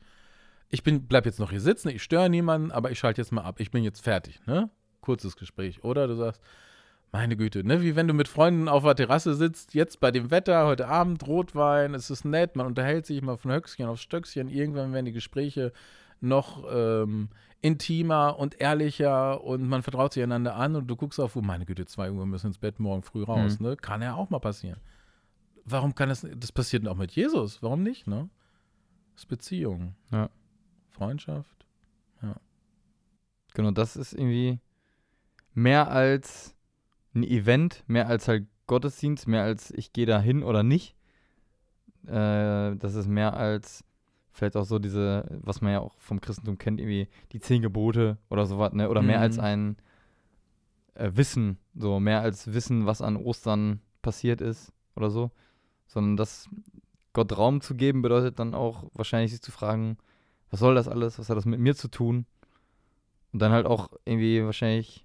ich 0.67 0.83
bin, 0.83 1.07
bleib 1.07 1.25
jetzt 1.25 1.39
noch 1.39 1.51
hier 1.51 1.61
sitzen, 1.61 1.87
ich 1.87 2.03
störe 2.03 2.29
niemanden, 2.29 2.71
aber 2.71 2.91
ich 2.91 2.99
schalte 2.99 3.21
jetzt 3.21 3.31
mal 3.31 3.43
ab. 3.43 3.61
Ich 3.61 3.71
bin 3.71 3.85
jetzt 3.85 4.01
fertig, 4.01 4.45
ne? 4.45 4.69
Kurzes 4.99 5.37
Gespräch. 5.37 5.85
Oder 5.85 6.07
du 6.07 6.15
sagst, 6.15 6.41
meine 7.15 7.37
Güte, 7.37 7.63
ne? 7.65 7.81
Wie 7.81 7.95
wenn 7.95 8.09
du 8.09 8.13
mit 8.13 8.27
Freunden 8.27 8.67
auf 8.67 8.83
der 8.83 8.93
Terrasse 8.95 9.35
sitzt, 9.35 9.73
jetzt 9.73 10.01
bei 10.01 10.11
dem 10.11 10.31
Wetter, 10.31 10.65
heute 10.65 10.89
Abend, 10.89 11.25
Rotwein, 11.25 11.93
es 11.93 12.09
ist 12.09 12.25
nett, 12.25 12.57
man 12.57 12.65
unterhält 12.67 13.05
sich 13.05 13.21
mal 13.21 13.37
von 13.37 13.51
Höchstchen 13.53 13.87
auf 13.87 13.99
Stöckchen, 14.01 14.49
irgendwann 14.49 14.91
werden 14.91 15.05
die 15.05 15.13
Gespräche 15.13 15.71
noch 16.19 16.65
ähm, 16.69 17.29
intimer 17.61 18.37
und 18.37 18.59
ehrlicher 18.59 19.41
und 19.45 19.65
man 19.65 19.81
vertraut 19.81 20.11
sich 20.11 20.23
einander 20.23 20.55
an 20.55 20.75
und 20.75 20.87
du 20.87 20.97
guckst 20.97 21.17
auf, 21.21 21.37
oh 21.37 21.41
meine 21.41 21.65
Güte, 21.65 21.85
zwei 21.85 22.11
Uhr 22.11 22.25
müssen 22.25 22.47
ins 22.47 22.57
Bett 22.57 22.79
morgen 22.81 23.01
früh 23.01 23.23
raus, 23.23 23.59
Mhm. 23.61 23.67
ne? 23.67 23.77
Kann 23.77 24.01
ja 24.01 24.15
auch 24.15 24.29
mal 24.29 24.39
passieren. 24.39 24.81
Warum 25.63 25.95
kann 25.95 26.09
das, 26.09 26.27
das 26.35 26.51
passiert 26.51 26.85
auch 26.85 26.97
mit 26.97 27.13
Jesus? 27.13 27.63
Warum 27.63 27.81
nicht, 27.81 28.07
ne? 28.07 28.29
Das 29.13 29.21
ist 29.23 29.27
Beziehung. 29.27 29.95
Ja. 30.11 30.29
Freundschaft. 30.89 31.65
Genau, 33.53 33.71
das 33.71 33.95
ist 33.95 34.11
irgendwie 34.11 34.59
mehr 35.53 35.89
als 35.89 36.54
ein 37.15 37.23
Event, 37.23 37.83
mehr 37.87 38.07
als 38.07 38.27
halt 38.27 38.45
Gottesdienst, 38.67 39.27
mehr 39.27 39.43
als 39.43 39.71
ich 39.71 39.93
gehe 39.93 40.05
da 40.05 40.19
hin 40.19 40.43
oder 40.43 40.63
nicht. 40.63 40.95
Äh, 42.07 42.75
das 42.75 42.95
ist 42.95 43.07
mehr 43.07 43.35
als 43.35 43.83
vielleicht 44.31 44.57
auch 44.57 44.65
so 44.65 44.79
diese, 44.79 45.39
was 45.43 45.61
man 45.61 45.71
ja 45.71 45.79
auch 45.79 45.97
vom 45.97 46.19
Christentum 46.19 46.57
kennt, 46.57 46.79
irgendwie 46.79 47.07
die 47.31 47.39
zehn 47.39 47.61
Gebote 47.61 48.17
oder 48.29 48.45
sowas, 48.45 48.73
ne? 48.73 48.89
Oder 48.89 49.01
mehr 49.01 49.21
als 49.21 49.37
Mhm. 49.37 49.43
ein 49.43 49.77
äh, 50.95 51.11
Wissen, 51.13 51.57
so 51.73 51.99
mehr 51.99 52.21
als 52.21 52.53
Wissen, 52.53 52.85
was 52.85 53.01
an 53.01 53.15
Ostern 53.17 53.81
passiert 54.01 54.41
ist 54.41 54.73
oder 54.95 55.09
so. 55.09 55.31
Sondern 55.87 56.17
das 56.17 56.49
Gott 57.13 57.37
Raum 57.37 57.61
zu 57.61 57.75
geben, 57.75 58.01
bedeutet 58.01 58.39
dann 58.39 58.53
auch 58.53 58.89
wahrscheinlich 58.93 59.31
sich 59.31 59.41
zu 59.41 59.51
fragen, 59.51 59.97
was 60.49 60.59
soll 60.59 60.75
das 60.75 60.87
alles, 60.87 61.17
was 61.17 61.29
hat 61.29 61.37
das 61.37 61.45
mit 61.45 61.59
mir 61.59 61.75
zu 61.75 61.87
tun? 61.87 62.25
Und 63.31 63.41
dann 63.41 63.51
halt 63.51 63.65
auch 63.65 63.89
irgendwie 64.05 64.43
wahrscheinlich 64.43 65.04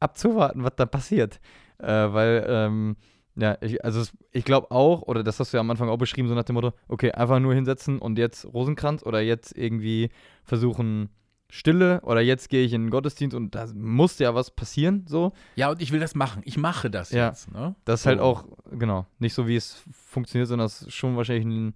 abzuwarten, 0.00 0.64
was 0.64 0.74
da 0.76 0.86
passiert. 0.86 1.40
Äh, 1.78 1.86
weil, 1.86 2.44
ähm, 2.48 2.96
ja, 3.36 3.56
ich, 3.60 3.84
also 3.84 4.00
es, 4.00 4.12
ich 4.32 4.44
glaube 4.44 4.70
auch, 4.70 5.02
oder 5.02 5.22
das 5.22 5.38
hast 5.40 5.52
du 5.52 5.56
ja 5.56 5.60
am 5.60 5.70
Anfang 5.70 5.88
auch 5.88 5.96
beschrieben, 5.98 6.28
so 6.28 6.34
nach 6.34 6.44
dem 6.44 6.54
Motto, 6.54 6.72
okay, 6.88 7.12
einfach 7.12 7.38
nur 7.38 7.54
hinsetzen 7.54 7.98
und 7.98 8.18
jetzt 8.18 8.44
Rosenkranz 8.52 9.02
oder 9.04 9.20
jetzt 9.20 9.56
irgendwie 9.56 10.10
versuchen 10.44 11.10
Stille 11.48 12.00
oder 12.02 12.20
jetzt 12.20 12.48
gehe 12.48 12.64
ich 12.64 12.72
in 12.72 12.82
den 12.84 12.90
Gottesdienst 12.90 13.34
und 13.36 13.54
da 13.54 13.66
muss 13.74 14.18
ja 14.18 14.34
was 14.34 14.50
passieren, 14.52 15.04
so. 15.08 15.32
Ja, 15.56 15.70
und 15.70 15.80
ich 15.82 15.90
will 15.90 15.98
das 16.00 16.14
machen. 16.14 16.42
Ich 16.44 16.56
mache 16.58 16.90
das 16.90 17.10
Ja. 17.10 17.28
jetzt, 17.28 17.50
ne? 17.50 17.74
Das 17.84 18.00
ist 18.00 18.06
halt 18.06 18.18
So. 18.18 18.24
auch, 18.24 18.44
genau, 18.70 19.06
nicht 19.18 19.34
so 19.34 19.48
wie 19.48 19.56
es 19.56 19.82
funktioniert, 20.06 20.48
sondern 20.48 20.66
es 20.66 20.82
ist 20.82 20.92
schon 20.94 21.16
wahrscheinlich 21.16 21.46
ein, 21.46 21.74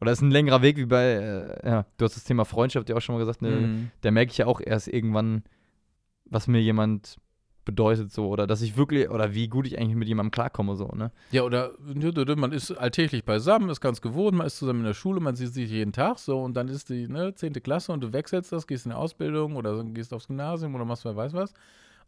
oder 0.00 0.10
es 0.10 0.18
ist 0.18 0.22
ein 0.22 0.30
längerer 0.32 0.62
Weg 0.62 0.78
wie 0.78 0.86
bei, 0.86 1.04
äh, 1.12 1.68
ja, 1.68 1.86
du 1.96 2.04
hast 2.04 2.16
das 2.16 2.24
Thema 2.24 2.44
Freundschaft 2.44 2.88
ja 2.88 2.96
auch 2.96 3.00
schon 3.00 3.14
mal 3.14 3.20
gesagt, 3.20 3.40
ne, 3.42 3.50
Mhm. 3.68 3.90
da 4.00 4.10
merke 4.10 4.32
ich 4.32 4.38
ja 4.38 4.46
auch 4.46 4.60
erst 4.60 4.88
irgendwann, 4.88 5.44
was 6.24 6.48
mir 6.48 6.60
jemand 6.60 7.16
bedeutet 7.64 8.12
so 8.12 8.28
oder 8.28 8.46
dass 8.46 8.62
ich 8.62 8.76
wirklich 8.76 9.10
oder 9.10 9.34
wie 9.34 9.48
gut 9.48 9.66
ich 9.66 9.78
eigentlich 9.78 9.96
mit 9.96 10.08
jemandem 10.08 10.30
klarkomme 10.30 10.76
so, 10.76 10.88
ne? 10.88 11.10
Ja, 11.30 11.42
oder 11.42 11.72
man 12.36 12.52
ist 12.52 12.70
alltäglich 12.72 13.24
beisammen, 13.24 13.68
ist 13.70 13.80
ganz 13.80 14.00
gewohnt, 14.00 14.36
man 14.36 14.46
ist 14.46 14.58
zusammen 14.58 14.80
in 14.80 14.86
der 14.86 14.94
Schule, 14.94 15.20
man 15.20 15.36
sieht 15.36 15.52
sich 15.52 15.70
jeden 15.70 15.92
Tag 15.92 16.18
so 16.18 16.42
und 16.42 16.54
dann 16.54 16.68
ist 16.68 16.90
die 16.90 17.08
ne, 17.08 17.34
10. 17.34 17.54
Klasse 17.54 17.92
und 17.92 18.02
du 18.02 18.12
wechselst 18.12 18.52
das, 18.52 18.66
gehst 18.66 18.86
in 18.86 18.90
die 18.90 18.96
Ausbildung 18.96 19.56
oder 19.56 19.82
gehst 19.84 20.12
aufs 20.12 20.26
Gymnasium 20.26 20.74
oder 20.74 20.84
machst 20.84 21.04
wer 21.04 21.16
weiß 21.16 21.32
was. 21.32 21.52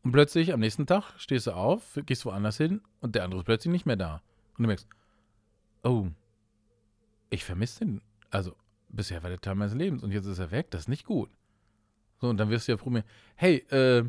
Und 0.02 0.12
plötzlich 0.12 0.52
am 0.52 0.60
nächsten 0.60 0.86
Tag 0.86 1.14
stehst 1.16 1.46
du 1.46 1.52
auf, 1.52 1.98
gehst 2.06 2.24
woanders 2.26 2.56
hin 2.58 2.80
und 3.00 3.14
der 3.14 3.24
andere 3.24 3.40
ist 3.40 3.46
plötzlich 3.46 3.72
nicht 3.72 3.86
mehr 3.86 3.96
da. 3.96 4.22
Und 4.56 4.64
du 4.64 4.66
merkst, 4.68 4.86
oh, 5.82 6.06
ich 7.30 7.44
vermisse 7.44 7.80
den. 7.80 8.00
Also, 8.30 8.54
bisher 8.88 9.22
war 9.22 9.30
der 9.30 9.40
Teil 9.40 9.54
meines 9.54 9.74
Lebens 9.74 10.02
und 10.02 10.12
jetzt 10.12 10.26
ist 10.26 10.38
er 10.38 10.50
weg, 10.50 10.70
das 10.70 10.82
ist 10.82 10.88
nicht 10.88 11.06
gut. 11.06 11.30
So, 12.20 12.28
und 12.28 12.38
dann 12.38 12.50
wirst 12.50 12.68
du 12.68 12.72
ja 12.72 12.78
probieren, 12.78 13.04
hey, 13.34 13.56
äh, 13.70 14.04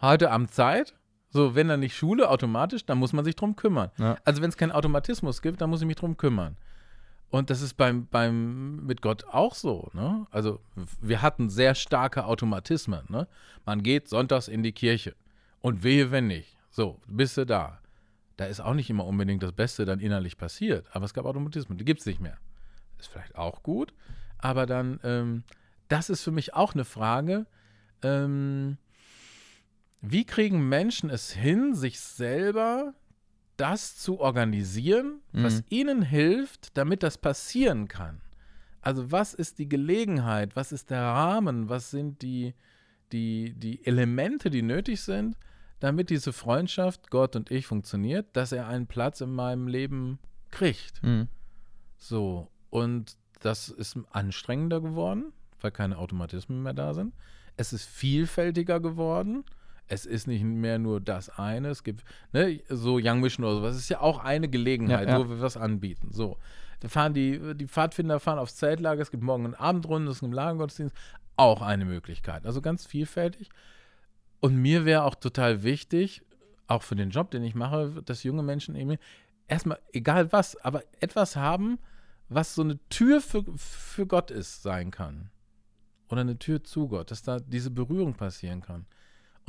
heute 0.00 0.30
Abend 0.30 0.52
Zeit? 0.52 0.94
So, 1.28 1.54
wenn 1.54 1.68
dann 1.68 1.80
nicht 1.80 1.96
Schule 1.96 2.28
automatisch, 2.28 2.84
dann 2.84 2.98
muss 2.98 3.12
man 3.12 3.24
sich 3.24 3.36
drum 3.36 3.54
kümmern. 3.54 3.90
Ja. 3.98 4.16
Also, 4.24 4.42
wenn 4.42 4.50
es 4.50 4.56
keinen 4.56 4.72
Automatismus 4.72 5.42
gibt, 5.42 5.60
dann 5.60 5.70
muss 5.70 5.80
ich 5.80 5.86
mich 5.86 5.96
drum 5.96 6.16
kümmern. 6.16 6.56
Und 7.30 7.50
das 7.50 7.62
ist 7.62 7.74
beim, 7.74 8.06
beim 8.08 8.84
mit 8.84 9.02
Gott 9.02 9.24
auch 9.24 9.54
so, 9.54 9.88
ne? 9.92 10.26
Also, 10.32 10.60
wir 11.00 11.22
hatten 11.22 11.48
sehr 11.48 11.76
starke 11.76 12.24
Automatismen, 12.24 13.04
ne? 13.08 13.28
Man 13.64 13.84
geht 13.84 14.08
sonntags 14.08 14.48
in 14.48 14.64
die 14.64 14.72
Kirche 14.72 15.14
und 15.60 15.84
wehe, 15.84 16.10
wenn 16.10 16.26
nicht. 16.26 16.56
So, 16.70 17.00
bist 17.06 17.36
du 17.36 17.46
da. 17.46 17.78
Da 18.36 18.46
ist 18.46 18.60
auch 18.60 18.74
nicht 18.74 18.90
immer 18.90 19.06
unbedingt 19.06 19.42
das 19.42 19.52
Beste 19.52 19.84
dann 19.84 20.00
innerlich 20.00 20.38
passiert, 20.38 20.86
aber 20.92 21.04
es 21.04 21.14
gab 21.14 21.26
Automatismen, 21.26 21.78
die 21.78 21.84
gibt 21.84 22.00
es 22.00 22.06
nicht 22.06 22.20
mehr. 22.20 22.38
Ist 22.98 23.08
vielleicht 23.08 23.36
auch 23.36 23.62
gut, 23.62 23.92
aber 24.38 24.66
dann, 24.66 24.98
ähm, 25.04 25.44
das 25.88 26.10
ist 26.10 26.22
für 26.22 26.30
mich 26.30 26.54
auch 26.54 26.74
eine 26.74 26.84
Frage, 26.84 27.46
ähm, 28.02 28.78
wie 30.00 30.24
kriegen 30.24 30.68
Menschen 30.68 31.10
es 31.10 31.30
hin, 31.32 31.74
sich 31.74 32.00
selber 32.00 32.94
das 33.56 33.96
zu 33.96 34.20
organisieren, 34.20 35.20
was 35.32 35.58
Mhm. 35.58 35.64
ihnen 35.68 36.02
hilft, 36.02 36.76
damit 36.76 37.02
das 37.02 37.18
passieren 37.18 37.88
kann? 37.88 38.20
Also 38.80 39.12
was 39.12 39.34
ist 39.34 39.58
die 39.58 39.68
Gelegenheit, 39.68 40.56
was 40.56 40.72
ist 40.72 40.88
der 40.88 41.02
Rahmen, 41.02 41.68
was 41.68 41.90
sind 41.90 42.22
die, 42.22 42.54
die, 43.12 43.52
die 43.54 43.84
Elemente, 43.84 44.48
die 44.48 44.62
nötig 44.62 45.02
sind, 45.02 45.36
damit 45.80 46.08
diese 46.08 46.32
Freundschaft, 46.32 47.10
Gott 47.10 47.36
und 47.36 47.50
ich, 47.50 47.66
funktioniert, 47.66 48.34
dass 48.34 48.52
er 48.52 48.66
einen 48.68 48.86
Platz 48.86 49.20
in 49.20 49.34
meinem 49.34 49.68
Leben 49.68 50.18
kriegt. 50.50 51.02
Mhm. 51.02 51.28
So, 51.98 52.48
und 52.70 53.16
das 53.40 53.68
ist 53.68 53.98
anstrengender 54.10 54.80
geworden, 54.80 55.32
weil 55.60 55.70
keine 55.70 55.98
Automatismen 55.98 56.62
mehr 56.62 56.74
da 56.74 56.94
sind. 56.94 57.14
Es 57.58 57.74
ist 57.74 57.84
vielfältiger 57.84 58.80
geworden. 58.80 59.44
Es 59.92 60.06
ist 60.06 60.28
nicht 60.28 60.44
mehr 60.44 60.78
nur 60.78 61.00
das 61.00 61.30
eine. 61.30 61.68
Es 61.68 61.82
gibt, 61.82 62.04
ne, 62.32 62.60
so 62.68 63.00
Young 63.02 63.20
Mission 63.20 63.44
oder 63.44 63.56
sowas. 63.56 63.74
Es 63.74 63.82
ist 63.82 63.88
ja 63.88 64.00
auch 64.00 64.22
eine 64.22 64.48
Gelegenheit, 64.48 65.08
Ja, 65.08 65.18
ja. 65.18 65.24
wo 65.24 65.28
wir 65.28 65.40
was 65.40 65.56
anbieten. 65.56 66.10
So. 66.12 66.38
Da 66.78 66.88
fahren 66.88 67.12
die, 67.12 67.56
die 67.56 67.66
Pfadfinder 67.66 68.20
fahren 68.20 68.38
aufs 68.38 68.54
Zeltlager, 68.54 69.02
es 69.02 69.10
gibt 69.10 69.24
morgen 69.24 69.46
einen 69.46 69.54
Abendrunde, 69.54 70.12
es 70.12 70.20
gibt 70.20 70.28
einen 70.28 70.34
Lagergottesdienst. 70.34 70.94
Auch 71.36 71.60
eine 71.60 71.84
Möglichkeit. 71.84 72.46
Also 72.46 72.62
ganz 72.62 72.86
vielfältig. 72.86 73.50
Und 74.38 74.56
mir 74.56 74.84
wäre 74.84 75.02
auch 75.02 75.16
total 75.16 75.64
wichtig, 75.64 76.22
auch 76.68 76.82
für 76.84 76.94
den 76.94 77.10
Job, 77.10 77.32
den 77.32 77.42
ich 77.42 77.56
mache, 77.56 78.00
dass 78.04 78.22
junge 78.22 78.44
Menschen 78.44 78.76
eben 78.76 78.96
erstmal, 79.48 79.80
egal 79.92 80.32
was, 80.32 80.56
aber 80.64 80.84
etwas 81.00 81.34
haben, 81.34 81.80
was 82.28 82.54
so 82.54 82.62
eine 82.62 82.78
Tür 82.90 83.20
für, 83.20 83.44
für 83.56 84.06
Gott 84.06 84.30
ist, 84.30 84.62
sein 84.62 84.92
kann. 84.92 85.30
Oder 86.08 86.20
eine 86.20 86.38
Tür 86.38 86.62
zu 86.62 86.86
Gott, 86.86 87.10
dass 87.10 87.22
da 87.22 87.40
diese 87.40 87.70
Berührung 87.72 88.14
passieren 88.14 88.60
kann. 88.60 88.86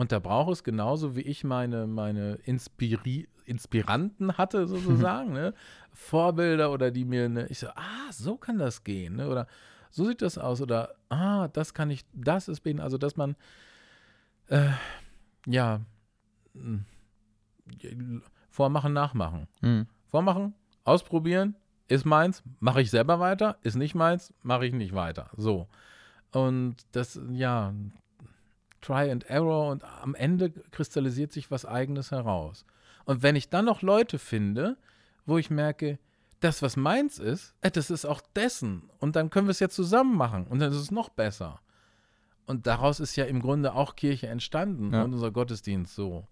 Und 0.01 0.11
da 0.11 0.17
braucht 0.17 0.51
es 0.51 0.63
genauso, 0.63 1.15
wie 1.15 1.21
ich 1.21 1.43
meine, 1.43 1.85
meine 1.85 2.33
Inspiri 2.45 3.27
Inspiranten 3.45 4.35
hatte, 4.35 4.65
sozusagen, 4.67 5.31
ne? 5.31 5.53
Vorbilder 5.93 6.71
oder 6.71 6.89
die 6.89 7.05
mir, 7.05 7.29
ne, 7.29 7.45
ich 7.49 7.59
so, 7.59 7.67
ah, 7.67 8.11
so 8.11 8.35
kann 8.35 8.57
das 8.57 8.83
gehen, 8.83 9.17
ne? 9.17 9.29
Oder 9.29 9.45
so 9.91 10.03
sieht 10.07 10.23
das 10.23 10.39
aus, 10.39 10.59
oder 10.59 10.95
ah, 11.09 11.49
das 11.49 11.75
kann 11.75 11.91
ich, 11.91 12.03
das 12.13 12.47
ist 12.47 12.61
beten, 12.61 12.79
also 12.79 12.97
dass 12.97 13.15
man, 13.15 13.35
äh, 14.47 14.71
ja, 15.45 15.81
mh, 16.55 16.79
vormachen, 18.49 18.93
nachmachen. 18.93 19.47
Mhm. 19.61 19.85
Vormachen, 20.07 20.55
ausprobieren, 20.83 21.55
ist 21.89 22.05
meins, 22.05 22.41
mache 22.59 22.81
ich 22.81 22.89
selber 22.89 23.19
weiter, 23.19 23.59
ist 23.61 23.75
nicht 23.75 23.93
meins, 23.93 24.33
mache 24.41 24.65
ich 24.65 24.73
nicht 24.73 24.95
weiter. 24.95 25.29
So. 25.37 25.67
Und 26.31 26.77
das, 26.91 27.21
ja, 27.29 27.71
Try 28.81 29.11
and 29.11 29.23
Error 29.29 29.69
und 29.71 29.83
am 29.83 30.15
Ende 30.15 30.49
kristallisiert 30.71 31.31
sich 31.31 31.51
was 31.51 31.65
Eigenes 31.65 32.11
heraus. 32.11 32.65
Und 33.05 33.23
wenn 33.23 33.35
ich 33.35 33.49
dann 33.49 33.65
noch 33.65 33.81
Leute 33.81 34.19
finde, 34.19 34.77
wo 35.25 35.37
ich 35.37 35.49
merke, 35.49 35.99
das, 36.39 36.61
was 36.61 36.75
meins 36.75 37.19
ist, 37.19 37.53
äh, 37.61 37.69
das 37.71 37.91
ist 37.91 38.05
auch 38.05 38.21
dessen. 38.35 38.89
Und 38.99 39.15
dann 39.15 39.29
können 39.29 39.47
wir 39.47 39.51
es 39.51 39.59
ja 39.59 39.69
zusammen 39.69 40.15
machen 40.17 40.47
und 40.47 40.59
dann 40.59 40.71
ist 40.71 40.77
es 40.77 40.91
noch 40.91 41.09
besser. 41.09 41.59
Und 42.47 42.65
daraus 42.67 42.99
ist 42.99 43.15
ja 43.15 43.25
im 43.25 43.41
Grunde 43.41 43.73
auch 43.75 43.95
Kirche 43.95 44.27
entstanden 44.27 44.91
Ja. 44.93 45.03
und 45.03 45.13
unser 45.13 45.31
Gottesdienst 45.31 45.93
so. 45.95 46.27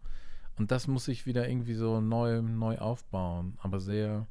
Und 0.58 0.72
das 0.72 0.88
muss 0.88 1.08
ich 1.08 1.26
wieder 1.26 1.48
irgendwie 1.48 1.76
so 1.76 2.02
neu, 2.02 2.42
neu 2.42 2.78
aufbauen. 2.80 3.58
Aber 3.62 3.80
sehr, 3.80 4.26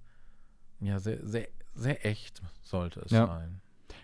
ja, 0.80 0.98
sehr, 0.98 1.24
sehr, 1.26 1.48
sehr 1.74 2.04
echt 2.04 2.42
sollte 2.62 3.00
es 3.00 3.12
Ja. 3.12 3.26
sein. 3.28 3.60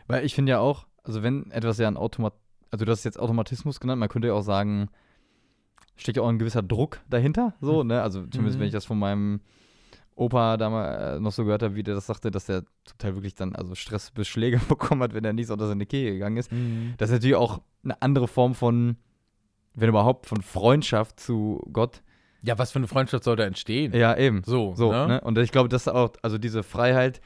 Weil 0.07 0.25
ich 0.25 0.35
finde 0.35 0.51
ja 0.53 0.61
auch, 0.61 0.87
also 1.03 1.23
wenn 1.23 1.51
etwas 1.51 1.79
ja 1.79 1.89
ein 1.89 1.97
Automat, 1.97 2.35
also 2.75 2.85
du 2.85 2.91
hast 2.91 3.05
jetzt 3.05 3.21
Automatismus 3.21 3.79
genannt, 3.79 4.01
man 4.01 4.09
könnte 4.09 4.27
ja 4.29 4.35
auch 4.35 4.43
sagen, 4.43 4.89
steckt 5.97 6.17
ja 6.17 6.25
auch 6.25 6.29
ein 6.29 6.41
gewisser 6.41 6.63
Druck 6.63 6.99
dahinter, 7.09 7.55
so, 7.61 7.85
ne? 7.85 8.03
Also 8.03 8.27
zumindest 8.27 8.57
Mhm. 8.57 8.61
wenn 8.63 8.67
ich 8.67 8.73
das 8.73 8.85
von 8.85 8.99
meinem 8.99 9.41
Opa 10.17 10.57
damals 10.57 11.17
äh, 11.17 11.21
noch 11.21 11.31
so 11.33 11.45
gehört 11.45 11.63
habe, 11.63 11.77
wie 11.77 11.85
der 11.85 11.95
das 11.95 12.07
sagte, 12.07 12.31
dass 12.33 12.47
der 12.47 12.65
zum 12.85 12.99
Teil 12.99 13.15
wirklich 13.15 13.37
dann 13.37 13.55
also 13.55 13.75
Stress 13.77 14.11
bis 14.11 14.27
Schläge 14.27 14.59
bekommen 14.69 15.03
hat, 15.03 15.15
wenn 15.15 15.25
er 15.25 15.33
nicht 15.33 15.47
sonntags 15.47 15.71
in 15.73 15.79
die 15.79 15.87
Kirche 15.87 16.13
gegangen 16.15 16.37
ist. 16.37 16.51
Das 16.99 17.11
ist 17.11 17.15
natürlich 17.15 17.37
auch 17.37 17.61
eine 17.85 18.01
andere 18.03 18.27
Form 18.29 18.55
von, 18.55 18.97
wenn 19.75 19.89
überhaupt, 19.89 20.27
von 20.27 20.43
Freundschaft 20.43 21.21
zu 21.21 21.61
Gott. 21.73 22.03
Ja, 22.43 22.59
was 22.59 22.73
für 22.73 22.79
eine 22.81 22.89
Freundschaft 22.89 23.23
soll 23.25 23.37
da 23.37 23.45
entstehen? 23.45 23.93
Ja, 23.95 24.17
eben. 24.17 24.43
So, 24.45 24.75
So, 24.75 24.91
ne? 24.93 25.07
ne? 25.07 25.21
Und 25.21 25.39
ich 25.39 25.51
glaube, 25.53 25.69
dass 25.69 25.87
auch, 25.89 26.13
also 26.23 26.39
diese 26.39 26.63
Freiheit 26.65 27.21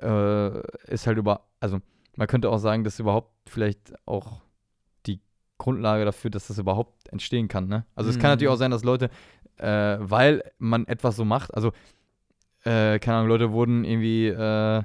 äh, 0.00 0.60
ist 0.92 1.06
halt 1.06 1.18
über, 1.18 1.46
also 1.60 1.78
man 2.16 2.26
könnte 2.26 2.50
auch 2.50 2.58
sagen, 2.58 2.82
dass 2.84 2.98
überhaupt 3.00 3.32
vielleicht 3.48 3.94
auch 4.06 4.42
Grundlage 5.58 6.04
dafür, 6.04 6.30
dass 6.30 6.46
das 6.48 6.58
überhaupt 6.58 7.08
entstehen 7.10 7.48
kann, 7.48 7.66
ne? 7.68 7.84
Also 7.94 8.10
es 8.10 8.18
kann 8.18 8.28
Mhm. 8.30 8.32
natürlich 8.32 8.52
auch 8.52 8.56
sein, 8.56 8.70
dass 8.70 8.84
Leute, 8.84 9.10
äh, 9.56 9.96
weil 10.00 10.42
man 10.58 10.86
etwas 10.86 11.16
so 11.16 11.24
macht, 11.24 11.52
also 11.54 11.72
äh, 12.64 12.98
keine 12.98 13.18
Ahnung, 13.18 13.28
Leute 13.28 13.52
wurden 13.52 13.84
irgendwie 13.84 14.28
äh, 14.28 14.82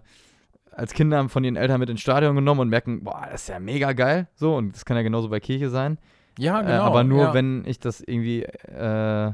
als 0.72 0.94
Kinder 0.94 1.28
von 1.30 1.44
ihren 1.44 1.56
Eltern 1.56 1.80
mit 1.80 1.90
ins 1.90 2.02
Stadion 2.02 2.36
genommen 2.36 2.62
und 2.62 2.70
merken, 2.70 3.04
boah, 3.04 3.28
das 3.32 3.44
ist 3.44 3.50
ja 3.50 3.60
mega 3.60 3.94
geil. 3.94 4.28
So, 4.36 4.56
und 4.56 4.74
das 4.76 4.86
kann 4.86 4.98
ja 4.98 5.04
genauso 5.04 5.30
bei 5.30 5.40
Kirche 5.40 5.70
sein. 5.70 6.00
Ja, 6.40 6.62
Äh, 6.62 6.66
genau. 6.66 6.84
aber 6.84 7.04
nur, 7.04 7.22
ja. 7.26 7.34
wenn 7.34 7.64
ich 7.66 7.80
das 7.80 8.02
irgendwie 8.02 8.44
äh, 8.44 9.32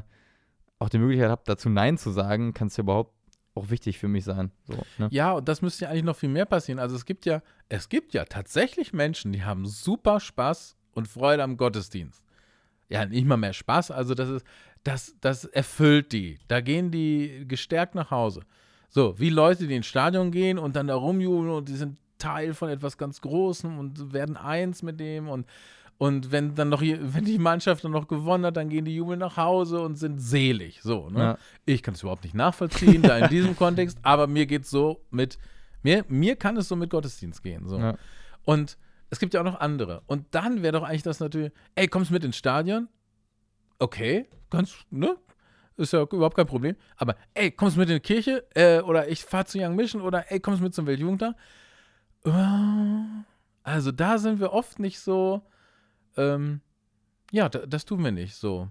auch 0.78 0.88
die 0.90 0.98
Möglichkeit 0.98 1.30
habe, 1.30 1.42
dazu 1.46 1.68
Nein 1.70 1.96
zu 1.96 2.10
sagen, 2.10 2.52
kann 2.52 2.68
es 2.68 2.76
ja 2.76 2.82
überhaupt 2.82 3.14
auch 3.54 3.70
wichtig 3.70 3.98
für 3.98 4.08
mich 4.08 4.24
sein. 4.24 4.50
So, 4.64 4.74
ne? 4.98 5.08
Ja, 5.10 5.32
und 5.32 5.48
das 5.48 5.60
müsste 5.62 5.84
ja 5.84 5.90
eigentlich 5.90 6.04
noch 6.04 6.16
viel 6.16 6.28
mehr 6.28 6.44
passieren. 6.46 6.78
Also 6.78 6.94
es 6.96 7.04
gibt 7.04 7.24
ja, 7.26 7.42
es 7.68 7.88
gibt 7.88 8.12
ja 8.14 8.24
tatsächlich 8.24 8.92
Menschen, 8.92 9.32
die 9.32 9.42
haben 9.44 9.66
super 9.66 10.20
Spaß 10.20 10.76
und 10.94 11.08
Freude 11.08 11.42
am 11.42 11.56
Gottesdienst. 11.56 12.22
Ja, 12.88 13.06
nicht 13.06 13.26
mal 13.26 13.36
mehr 13.36 13.52
Spaß, 13.52 13.90
also 13.92 14.14
das 14.14 14.28
ist, 14.28 14.46
das, 14.82 15.14
das 15.20 15.44
erfüllt 15.44 16.12
die. 16.12 16.38
Da 16.48 16.60
gehen 16.60 16.90
die 16.90 17.44
gestärkt 17.46 17.94
nach 17.94 18.10
Hause. 18.10 18.40
So, 18.88 19.16
wie 19.18 19.30
Leute, 19.30 19.66
die 19.68 19.76
ins 19.76 19.86
Stadion 19.86 20.32
gehen 20.32 20.58
und 20.58 20.74
dann 20.74 20.88
da 20.88 20.96
rumjubeln 20.96 21.50
und 21.50 21.68
die 21.68 21.76
sind 21.76 21.96
Teil 22.18 22.52
von 22.54 22.68
etwas 22.68 22.98
ganz 22.98 23.20
Großem 23.20 23.78
und 23.78 24.12
werden 24.12 24.36
eins 24.36 24.82
mit 24.82 24.98
dem 25.00 25.28
und 25.28 25.46
und 25.96 26.32
wenn 26.32 26.54
dann 26.54 26.70
noch, 26.70 26.80
hier- 26.80 26.98
wenn 27.14 27.26
die 27.26 27.38
Mannschaft 27.38 27.84
dann 27.84 27.90
noch 27.92 28.08
gewonnen 28.08 28.46
hat, 28.46 28.56
dann 28.56 28.70
gehen 28.70 28.86
die 28.86 28.94
jubeln 28.96 29.18
nach 29.18 29.36
Hause 29.36 29.82
und 29.82 29.96
sind 29.96 30.18
selig. 30.18 30.80
So, 30.80 31.10
ne? 31.10 31.18
Ja. 31.18 31.38
Ich 31.66 31.82
kann 31.82 31.92
es 31.92 32.00
überhaupt 32.00 32.24
nicht 32.24 32.34
nachvollziehen, 32.34 33.02
da 33.02 33.18
in 33.18 33.28
diesem 33.28 33.54
Kontext, 33.54 33.98
aber 34.00 34.26
mir 34.26 34.46
geht 34.46 34.62
es 34.62 34.70
so 34.70 35.02
mit, 35.10 35.38
mir, 35.82 36.02
mir 36.08 36.36
kann 36.36 36.56
es 36.56 36.68
so 36.68 36.74
mit 36.76 36.88
Gottesdienst 36.88 37.42
gehen. 37.42 37.68
So. 37.68 37.78
Ja. 37.78 37.98
Und 38.46 38.78
es 39.10 39.18
gibt 39.18 39.34
ja 39.34 39.40
auch 39.40 39.44
noch 39.44 39.60
andere. 39.60 40.02
Und 40.06 40.26
dann 40.34 40.62
wäre 40.62 40.72
doch 40.72 40.82
eigentlich 40.82 41.02
das 41.02 41.20
natürlich, 41.20 41.52
ey, 41.74 41.88
kommst 41.88 42.10
du 42.10 42.14
mit 42.14 42.24
ins 42.24 42.36
Stadion? 42.36 42.88
Okay, 43.78 44.26
ganz, 44.50 44.74
ne? 44.90 45.16
Ist 45.76 45.92
ja 45.94 46.02
überhaupt 46.02 46.36
kein 46.36 46.46
Problem. 46.46 46.76
Aber, 46.96 47.16
ey, 47.34 47.50
kommst 47.50 47.76
du 47.76 47.80
mit 47.80 47.88
in 47.88 47.96
die 47.96 48.00
Kirche? 48.00 48.44
Äh, 48.54 48.80
oder 48.80 49.08
ich 49.08 49.24
fahr 49.24 49.46
zu 49.46 49.58
Young 49.58 49.74
Mission? 49.76 50.02
Oder, 50.02 50.30
ey, 50.30 50.38
kommst 50.40 50.60
du 50.60 50.64
mit 50.64 50.74
zum 50.74 50.86
Weltjugendtag? 50.86 51.34
Äh, 52.24 52.30
Also, 53.62 53.92
da 53.92 54.18
sind 54.18 54.40
wir 54.40 54.52
oft 54.52 54.78
nicht 54.78 55.00
so, 55.00 55.42
ähm, 56.16 56.60
ja, 57.30 57.48
da, 57.48 57.60
das 57.66 57.84
tun 57.84 58.02
wir 58.04 58.10
nicht 58.12 58.34
so. 58.34 58.68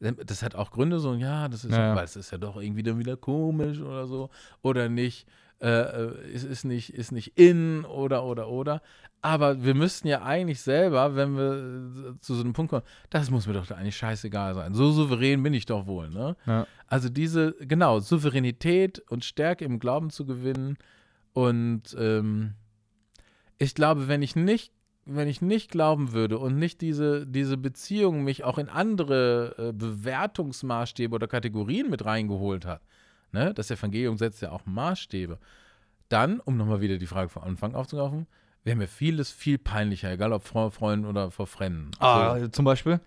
Das 0.00 0.42
hat 0.42 0.54
auch 0.54 0.70
Gründe, 0.70 0.98
so, 1.00 1.14
ja, 1.14 1.48
das 1.48 1.64
ist, 1.64 1.72
Ja, 1.72 1.88
ja. 1.88 1.96
weil 1.96 2.04
es 2.04 2.16
ist 2.16 2.30
ja 2.30 2.36
doch 2.38 2.56
irgendwie 2.58 2.82
dann 2.82 2.98
wieder 2.98 3.16
komisch 3.16 3.78
oder 3.80 4.06
so. 4.06 4.28
Oder 4.62 4.88
nicht, 4.90 5.26
äh, 5.60 5.68
äh, 5.68 6.32
es 6.34 6.44
ist 6.44 6.64
nicht, 6.64 6.90
ist 6.90 7.12
nicht 7.12 7.38
in 7.38 7.84
oder, 7.86 8.24
oder, 8.24 8.48
oder. 8.48 8.82
Aber 9.22 9.64
wir 9.64 9.74
müssten 9.74 10.06
ja 10.06 10.22
eigentlich 10.22 10.60
selber, 10.60 11.16
wenn 11.16 11.36
wir 11.36 12.12
äh, 12.12 12.20
zu 12.20 12.34
so 12.34 12.42
einem 12.42 12.52
Punkt 12.52 12.70
kommen, 12.70 12.84
das 13.08 13.30
muss 13.30 13.46
mir 13.46 13.54
doch 13.54 13.70
eigentlich 13.70 13.96
scheißegal 13.96 14.54
sein. 14.54 14.74
So 14.74 14.92
souverän 14.92 15.42
bin 15.42 15.54
ich 15.54 15.64
doch 15.64 15.86
wohl, 15.86 16.10
ne? 16.10 16.36
Ja. 16.46 16.66
Also 16.86 17.08
diese, 17.08 17.54
genau, 17.60 18.00
Souveränität 18.00 18.98
und 19.08 19.24
Stärke 19.24 19.64
im 19.64 19.78
Glauben 19.78 20.10
zu 20.10 20.26
gewinnen. 20.26 20.76
Und 21.32 21.96
ähm, 21.98 22.52
ich 23.58 23.74
glaube, 23.74 24.08
wenn 24.08 24.20
ich 24.20 24.36
nicht, 24.36 24.72
wenn 25.06 25.26
ich 25.26 25.40
nicht 25.40 25.70
glauben 25.70 26.12
würde 26.12 26.38
und 26.38 26.58
nicht 26.58 26.82
diese, 26.82 27.26
diese 27.26 27.56
Beziehung 27.56 28.24
mich 28.24 28.44
auch 28.44 28.58
in 28.58 28.68
andere 28.68 29.54
äh, 29.56 29.72
Bewertungsmaßstäbe 29.72 31.14
oder 31.14 31.28
Kategorien 31.28 31.88
mit 31.88 32.04
reingeholt 32.04 32.66
hat, 32.66 32.82
ne? 33.36 33.54
das 33.54 33.70
Evangelium 33.70 34.16
setzt 34.16 34.42
ja 34.42 34.50
auch 34.50 34.66
Maßstäbe, 34.66 35.38
dann, 36.08 36.40
um 36.40 36.56
nochmal 36.56 36.80
wieder 36.80 36.98
die 36.98 37.06
Frage 37.06 37.28
vom 37.28 37.42
Anfang 37.42 37.74
aufzugreifen, 37.74 38.26
wäre 38.64 38.76
mir 38.76 38.88
vieles 38.88 39.30
viel 39.30 39.58
peinlicher, 39.58 40.10
egal 40.10 40.32
ob 40.32 40.44
vor 40.44 40.70
Freunden 40.70 41.06
oder 41.06 41.30
vor 41.30 41.46
Fremden. 41.46 41.90
So. 41.94 42.04
Ah, 42.04 42.38
zum 42.50 42.64
Beispiel? 42.64 43.00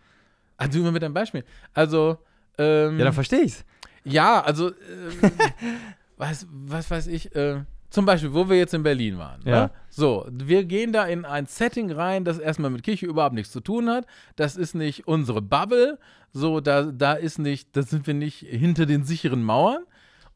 Also 0.57 0.79
immer 0.79 0.91
mit 0.91 1.03
einem 1.03 1.13
Beispiel. 1.13 1.43
Also, 1.73 2.17
ähm, 2.57 2.97
Ja, 2.97 3.05
dann 3.05 3.13
verstehe 3.13 3.41
ich's. 3.41 3.65
ja, 4.03 4.41
also, 4.41 4.69
äh, 4.69 4.73
was, 6.17 6.47
was 6.51 6.89
weiß 6.91 7.07
ich, 7.07 7.35
äh, 7.35 7.63
zum 7.89 8.05
Beispiel, 8.05 8.33
wo 8.33 8.47
wir 8.49 8.57
jetzt 8.57 8.73
in 8.73 8.83
Berlin 8.83 9.17
waren. 9.17 9.41
Ja. 9.45 9.63
Ne? 9.63 9.71
So, 9.89 10.27
wir 10.31 10.63
gehen 10.65 10.93
da 10.93 11.05
in 11.05 11.25
ein 11.25 11.47
Setting 11.47 11.91
rein, 11.91 12.23
das 12.23 12.37
erstmal 12.37 12.69
mit 12.69 12.83
Kirche 12.83 13.07
überhaupt 13.07 13.33
nichts 13.33 13.51
zu 13.51 13.61
tun 13.61 13.89
hat. 13.89 14.05
Das 14.35 14.55
ist 14.55 14.75
nicht 14.75 15.07
unsere 15.07 15.41
Bubble. 15.41 15.97
So, 16.31 16.59
da, 16.59 16.83
da 16.83 17.13
ist 17.13 17.39
nicht, 17.39 17.75
da 17.75 17.81
sind 17.81 18.05
wir 18.05 18.13
nicht 18.13 18.39
hinter 18.39 18.85
den 18.85 19.03
sicheren 19.05 19.43
Mauern. 19.43 19.83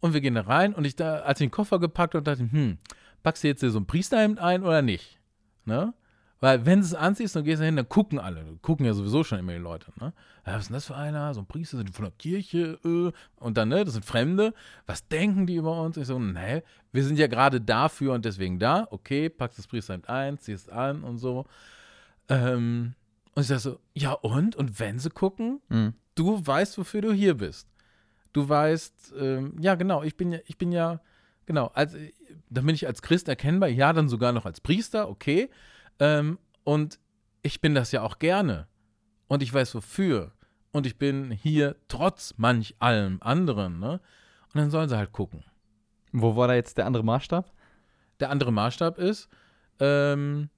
Und 0.04 0.14
wir 0.14 0.20
gehen 0.20 0.36
da 0.36 0.42
rein 0.42 0.74
und 0.76 0.84
ich 0.84 0.98
da, 0.98 1.20
als 1.20 1.40
ich 1.40 1.46
den 1.46 1.52
Koffer 1.52 1.80
gepackt 1.80 2.14
habe, 2.14 2.24
dachte 2.24 2.44
ich, 2.44 2.52
hm, 2.52 2.78
packst 3.24 3.42
du 3.42 3.48
jetzt 3.48 3.62
hier 3.62 3.72
so 3.72 3.80
ein 3.80 3.86
Priesterhemd 3.86 4.38
ein 4.38 4.62
oder 4.64 4.82
nicht? 4.82 5.18
Ne? 5.64 5.94
Weil 6.42 6.66
wenn 6.66 6.80
du 6.82 6.86
es 6.86 6.94
anziehst 6.94 7.38
und 7.38 7.46
gehst 7.46 7.62
da 7.62 7.66
hin, 7.66 7.78
dann 7.78 7.88
gucken 7.88 8.20
alle. 8.20 8.44
Gucken 8.62 8.86
ja 8.86 8.94
sowieso 8.94 9.24
schon 9.24 9.40
immer 9.40 9.54
die 9.54 9.60
Leute. 9.60 9.94
Ne? 10.02 10.12
Ja, 10.46 10.56
was 10.56 10.64
ist 10.64 10.68
denn 10.68 10.74
das 10.74 10.86
für 10.88 10.98
einer? 10.98 11.34
So 11.34 11.40
ein 11.40 11.46
Priester, 11.46 11.78
sind 11.78 11.88
die 11.88 11.94
von 11.94 12.04
der 12.04 12.12
Kirche? 12.12 12.78
Äh. 12.84 13.14
Und 13.38 13.56
dann, 13.56 13.70
ne, 13.70 13.86
das 13.86 13.94
sind 13.94 14.04
Fremde. 14.04 14.54
Was 14.88 15.08
denken 15.08 15.48
die 15.48 15.56
über 15.56 15.82
uns? 15.82 15.96
Ich 15.96 16.08
so, 16.08 16.20
ne, 16.20 16.64
wir 16.92 17.04
sind 17.06 17.18
ja 17.18 17.28
gerade 17.28 17.62
dafür 17.62 18.12
und 18.12 18.26
deswegen 18.26 18.60
da. 18.60 18.90
Okay, 18.92 19.30
packst 19.30 19.58
das 19.58 19.68
Priesterhemd 19.68 20.10
ein, 20.10 20.38
ziehst 20.38 20.70
an 20.70 21.06
und 21.06 21.18
so. 21.18 21.46
Ähm, 22.28 22.94
und 23.36 23.42
ich 23.44 23.48
sag 23.48 23.60
so, 23.60 23.80
ja 23.94 24.12
und? 24.12 24.58
Und 24.58 24.82
wenn 24.82 25.00
sie 25.00 25.12
gucken, 25.12 25.62
Mhm. 25.70 25.94
du 26.16 26.46
weißt, 26.46 26.78
wofür 26.78 27.00
du 27.00 27.14
hier 27.14 27.36
bist. 27.36 27.70
Du 28.34 28.50
weißt, 28.50 29.14
ähm, 29.20 29.56
ja, 29.60 29.76
genau, 29.76 30.04
ich 30.04 30.18
bin 30.18 30.32
ja, 30.32 30.40
ich 30.46 30.58
bin 30.58 30.72
ja, 30.72 31.02
genau, 31.46 31.68
als, 31.68 31.96
dann 32.50 32.66
bin 32.66 32.76
ich 32.76 32.88
als 32.88 33.02
Christ 33.02 33.28
erkennbar, 33.30 33.70
ja, 33.70 33.94
dann 33.94 34.10
sogar 34.10 34.32
noch 34.32 34.46
als 34.46 34.60
Priester, 34.60 35.10
okay. 35.10 35.50
Ähm, 36.00 36.40
und 36.64 37.00
ich 37.44 37.62
bin 37.62 37.76
das 37.76 37.92
ja 37.92 38.02
auch 38.02 38.20
gerne. 38.20 38.68
Und 39.28 39.44
ich 39.44 39.54
weiß 39.54 39.76
wofür. 39.76 40.32
Und 40.72 40.88
ich 40.88 40.98
bin 40.98 41.32
hier 41.32 41.76
trotz 41.88 42.34
manch 42.38 42.76
allem 42.80 43.20
anderen, 43.22 43.80
ne? 43.80 44.02
Und 44.54 44.60
dann 44.60 44.72
sollen 44.72 44.90
sie 44.90 44.98
halt 44.98 45.12
gucken. 45.12 45.44
Wo 46.12 46.36
war 46.36 46.48
da 46.48 46.56
jetzt 46.56 46.78
der 46.78 46.86
andere 46.86 47.04
Maßstab? 47.04 47.52
Der 48.20 48.30
andere 48.30 48.52
Maßstab 48.52 48.98
ist, 48.98 49.30
ähm, 49.80 50.50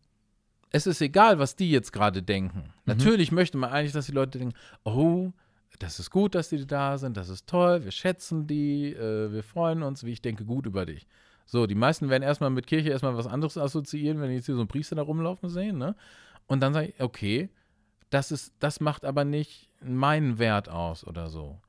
es 0.71 0.87
ist 0.87 1.01
egal, 1.01 1.39
was 1.39 1.55
die 1.55 1.71
jetzt 1.71 1.93
gerade 1.93 2.21
denken. 2.21 2.73
Natürlich 2.85 3.31
möchte 3.31 3.57
man 3.57 3.71
eigentlich, 3.71 3.93
dass 3.93 4.07
die 4.07 4.11
Leute 4.11 4.39
denken, 4.39 4.55
oh, 4.83 5.31
das 5.79 5.99
ist 5.99 6.09
gut, 6.09 6.35
dass 6.35 6.49
die 6.49 6.65
da 6.65 6.97
sind, 6.97 7.17
das 7.17 7.29
ist 7.29 7.47
toll, 7.47 7.83
wir 7.83 7.91
schätzen 7.91 8.47
die, 8.47 8.93
äh, 8.93 9.31
wir 9.31 9.43
freuen 9.43 9.83
uns, 9.83 10.03
wie 10.03 10.11
ich 10.11 10.21
denke 10.21 10.45
gut 10.45 10.65
über 10.65 10.85
dich. 10.85 11.07
So, 11.45 11.67
die 11.67 11.75
meisten 11.75 12.09
werden 12.09 12.23
erstmal 12.23 12.49
mit 12.49 12.67
Kirche 12.67 12.89
erstmal 12.89 13.15
was 13.17 13.27
anderes 13.27 13.57
assoziieren, 13.57 14.19
wenn 14.19 14.29
die 14.29 14.35
jetzt 14.35 14.47
hier 14.47 14.55
so 14.55 14.61
einen 14.61 14.67
Priester 14.67 14.95
da 14.95 15.03
rumlaufen 15.03 15.49
sehen, 15.49 15.77
ne? 15.77 15.95
Und 16.47 16.61
dann 16.61 16.73
sage 16.73 16.87
ich, 16.87 17.01
okay, 17.01 17.49
das 18.09 18.31
ist, 18.31 18.53
das 18.59 18.79
macht 18.79 19.05
aber 19.05 19.25
nicht 19.25 19.69
meinen 19.81 20.39
Wert 20.39 20.69
aus 20.69 21.05
oder 21.05 21.29
so. 21.29 21.59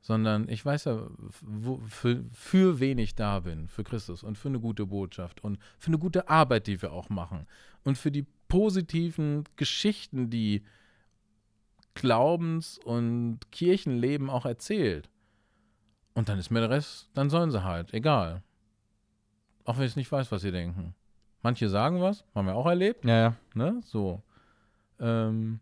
Sondern 0.00 0.48
ich 0.48 0.64
weiß 0.64 0.84
ja, 0.84 1.06
wo, 1.40 1.78
für, 1.86 2.24
für 2.32 2.78
wen 2.78 2.98
ich 2.98 3.14
da 3.14 3.40
bin, 3.40 3.68
für 3.68 3.84
Christus 3.84 4.22
und 4.22 4.36
für 4.36 4.48
eine 4.48 4.60
gute 4.60 4.86
Botschaft 4.86 5.42
und 5.42 5.58
für 5.78 5.88
eine 5.88 5.98
gute 5.98 6.28
Arbeit, 6.28 6.66
die 6.66 6.82
wir 6.82 6.92
auch 6.92 7.08
machen. 7.08 7.46
Und 7.84 7.96
für 7.96 8.10
die 8.10 8.26
positiven 8.48 9.44
Geschichten, 9.56 10.30
die 10.30 10.64
Glaubens- 11.94 12.78
und 12.84 13.40
Kirchenleben 13.52 14.30
auch 14.30 14.44
erzählt. 14.46 15.08
Und 16.14 16.28
dann 16.28 16.38
ist 16.38 16.50
mir 16.50 16.60
der 16.60 16.70
Rest, 16.70 17.08
dann 17.14 17.30
sollen 17.30 17.50
sie 17.50 17.64
halt, 17.64 17.92
egal. 17.94 18.42
Auch 19.64 19.78
wenn 19.78 19.86
ich 19.86 19.96
nicht 19.96 20.10
weiß, 20.12 20.30
was 20.30 20.42
sie 20.42 20.52
denken. 20.52 20.94
Manche 21.42 21.68
sagen 21.68 22.00
was, 22.00 22.24
haben 22.34 22.46
wir 22.46 22.54
auch 22.54 22.66
erlebt, 22.66 23.04
Ja, 23.04 23.16
ja. 23.18 23.36
ne? 23.54 23.80
So. 23.84 24.22
Ähm, 25.00 25.60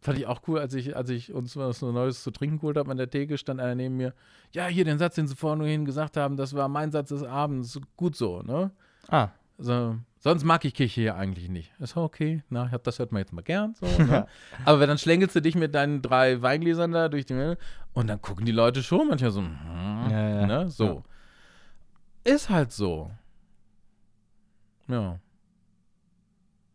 fand 0.00 0.18
ich 0.18 0.26
auch 0.26 0.40
cool, 0.48 0.58
als 0.58 0.72
ich, 0.74 0.96
als 0.96 1.10
ich 1.10 1.32
uns 1.32 1.56
was 1.56 1.82
Neues 1.82 2.22
zu 2.22 2.30
trinken 2.30 2.58
geholt 2.60 2.76
habe 2.76 2.90
an 2.90 2.96
der 2.96 3.10
Theke, 3.10 3.36
stand 3.38 3.60
einer 3.60 3.74
neben 3.74 3.96
mir. 3.96 4.14
Ja, 4.52 4.66
hier 4.66 4.84
den 4.84 4.98
Satz, 4.98 5.16
den 5.16 5.26
sie 5.28 5.36
vorhin 5.36 5.84
gesagt 5.84 6.16
haben, 6.16 6.36
das 6.36 6.54
war 6.54 6.68
mein 6.68 6.90
Satz 6.92 7.08
des 7.10 7.22
Abends. 7.22 7.78
Gut 7.96 8.16
so, 8.16 8.42
ne? 8.42 8.70
Ah, 9.08 9.28
So, 9.58 9.96
sonst 10.20 10.44
mag 10.44 10.64
ich 10.64 10.74
Kirche 10.74 11.00
hier 11.00 11.16
eigentlich 11.16 11.48
nicht. 11.48 11.72
Ist 11.80 11.96
okay, 11.96 12.42
na, 12.48 12.68
das 12.78 12.98
hört 12.98 13.10
man 13.12 13.20
jetzt 13.20 13.32
mal 13.32 13.42
gern. 13.42 13.74
So, 13.74 13.86
ne? 14.04 14.26
Aber 14.64 14.86
dann 14.86 14.96
schlängelst 14.98 15.34
du 15.34 15.40
dich 15.42 15.56
mit 15.56 15.74
deinen 15.74 16.00
drei 16.02 16.40
Weingläsern 16.40 16.92
da 16.92 17.08
durch 17.08 17.26
die 17.26 17.34
Menge 17.34 17.58
und 17.92 18.06
dann 18.06 18.20
gucken 18.22 18.46
die 18.46 18.52
Leute 18.52 18.82
schon 18.82 19.08
manchmal 19.08 19.30
so, 19.32 19.40
hm, 19.40 19.56
Ja, 20.10 20.28
ja. 20.40 20.46
ne? 20.46 20.68
So. 20.70 21.02
Ist 22.22 22.48
halt 22.50 22.70
so. 22.70 23.10
Ja. 24.88 25.18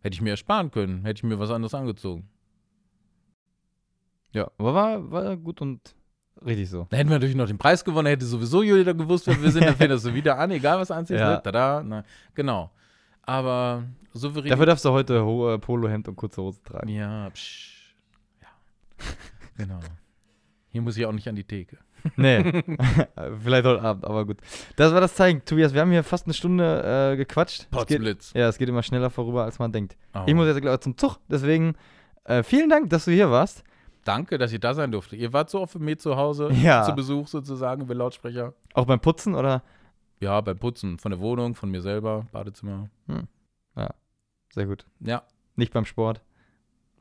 Hätte 0.01 0.13
ich 0.15 0.21
mir 0.21 0.31
ersparen 0.31 0.69
können, 0.71 1.03
hätte 1.05 1.19
ich 1.19 1.23
mir 1.23 1.39
was 1.39 1.49
anderes 1.51 1.73
angezogen. 1.73 2.27
ja. 4.31 4.49
Aber 4.57 4.73
war, 4.73 5.11
war 5.11 5.37
gut 5.37 5.61
und 5.61 5.95
richtig 6.45 6.69
so. 6.69 6.85
Da 6.89 6.97
hätten 6.97 7.09
wir 7.09 7.15
natürlich 7.15 7.35
noch 7.35 7.47
den 7.47 7.57
Preis 7.57 7.83
gewonnen, 7.83 8.07
hätte 8.07 8.25
sowieso 8.25 8.61
jeder 8.63 8.93
gewusst, 8.93 9.25
wer 9.27 9.41
wir 9.41 9.51
sind, 9.51 9.65
dann 9.65 9.75
fängst 9.75 10.05
du 10.05 10.13
wieder 10.13 10.37
an, 10.37 10.51
egal 10.51 10.79
was 10.79 10.91
anziehst. 10.91 11.19
Ja. 11.21 11.35
Ne? 11.35 11.41
Tada, 11.43 11.83
na, 11.83 12.03
genau. 12.33 12.71
Aber 13.26 13.84
souverän. 14.13 14.49
Dafür 14.49 14.65
darfst 14.65 14.86
du 14.86 14.91
heute 14.91 15.23
hohe 15.26 15.57
Polohemd 15.59 16.07
und 16.07 16.15
kurze 16.15 16.41
Hose 16.41 16.61
tragen. 16.63 16.89
Ja, 16.89 17.30
psch. 17.30 17.95
Ja. 18.41 18.47
genau. 19.57 19.80
Hier 20.69 20.82
muss 20.82 20.97
ich 20.97 21.05
auch 21.05 21.11
nicht 21.11 21.28
an 21.28 21.36
die 21.36 21.43
Theke. 21.43 21.78
Nee. 22.17 22.43
Vielleicht 23.41 23.65
heute 23.65 23.82
Abend, 23.82 24.05
aber 24.05 24.26
gut. 24.26 24.38
Das 24.76 24.93
war 24.93 25.01
das 25.01 25.15
Zeichen. 25.15 25.43
Tobias, 25.43 25.73
wir 25.73 25.82
haben 25.82 25.89
hier 25.89 26.03
fast 26.03 26.28
eine 26.28 26.36
Stunde 26.36 27.13
äh, 27.13 27.17
gequatscht. 27.17 27.67
Potzblitz. 27.71 28.32
ja, 28.36 28.47
es 28.47 28.59
geht 28.59 28.69
immer 28.69 28.84
schneller 28.84 29.09
vorüber, 29.09 29.43
als 29.43 29.57
man 29.57 29.71
denkt. 29.71 29.97
Oh. 30.13 30.21
Ich 30.28 30.36
muss 30.36 30.45
jetzt 30.45 30.61
gleich 30.61 30.80
zum 30.82 30.95
Zug, 30.99 31.17
deswegen 31.30 31.73
äh, 32.26 32.43
vielen 32.43 32.69
Dank, 32.69 32.91
dass 32.91 33.05
du 33.05 33.11
hier 33.11 33.32
warst. 33.32 33.63
Danke, 34.03 34.38
dass 34.38 34.53
ich 34.53 34.59
da 34.59 34.76
sein 34.76 34.91
durfte. 34.91 35.15
Ihr 35.15 35.34
wart 35.34 35.49
so 35.49 35.59
oft 35.61 35.73
mit 35.76 35.84
mir 35.84 35.97
zu 35.97 36.15
Hause 36.15 36.51
Ja. 36.61 36.84
zu 36.84 36.93
Besuch 36.93 37.28
sozusagen 37.28 37.82
über 37.82 37.95
Lautsprecher. 37.95 38.53
Auch 38.76 38.86
beim 38.86 38.99
Putzen 38.99 39.34
oder? 39.34 39.63
Ja, 40.20 40.39
beim 40.41 40.57
Putzen 40.57 40.97
von 40.97 41.11
der 41.11 41.20
Wohnung, 41.20 41.55
von 41.55 41.70
mir 41.70 41.82
selber, 41.82 42.26
Badezimmer. 42.32 42.89
Sehr 44.53 44.68
gut. 44.68 44.86
Ja. 45.01 45.24
Nicht 45.57 45.74
beim 45.74 45.84
Sport. 45.86 46.22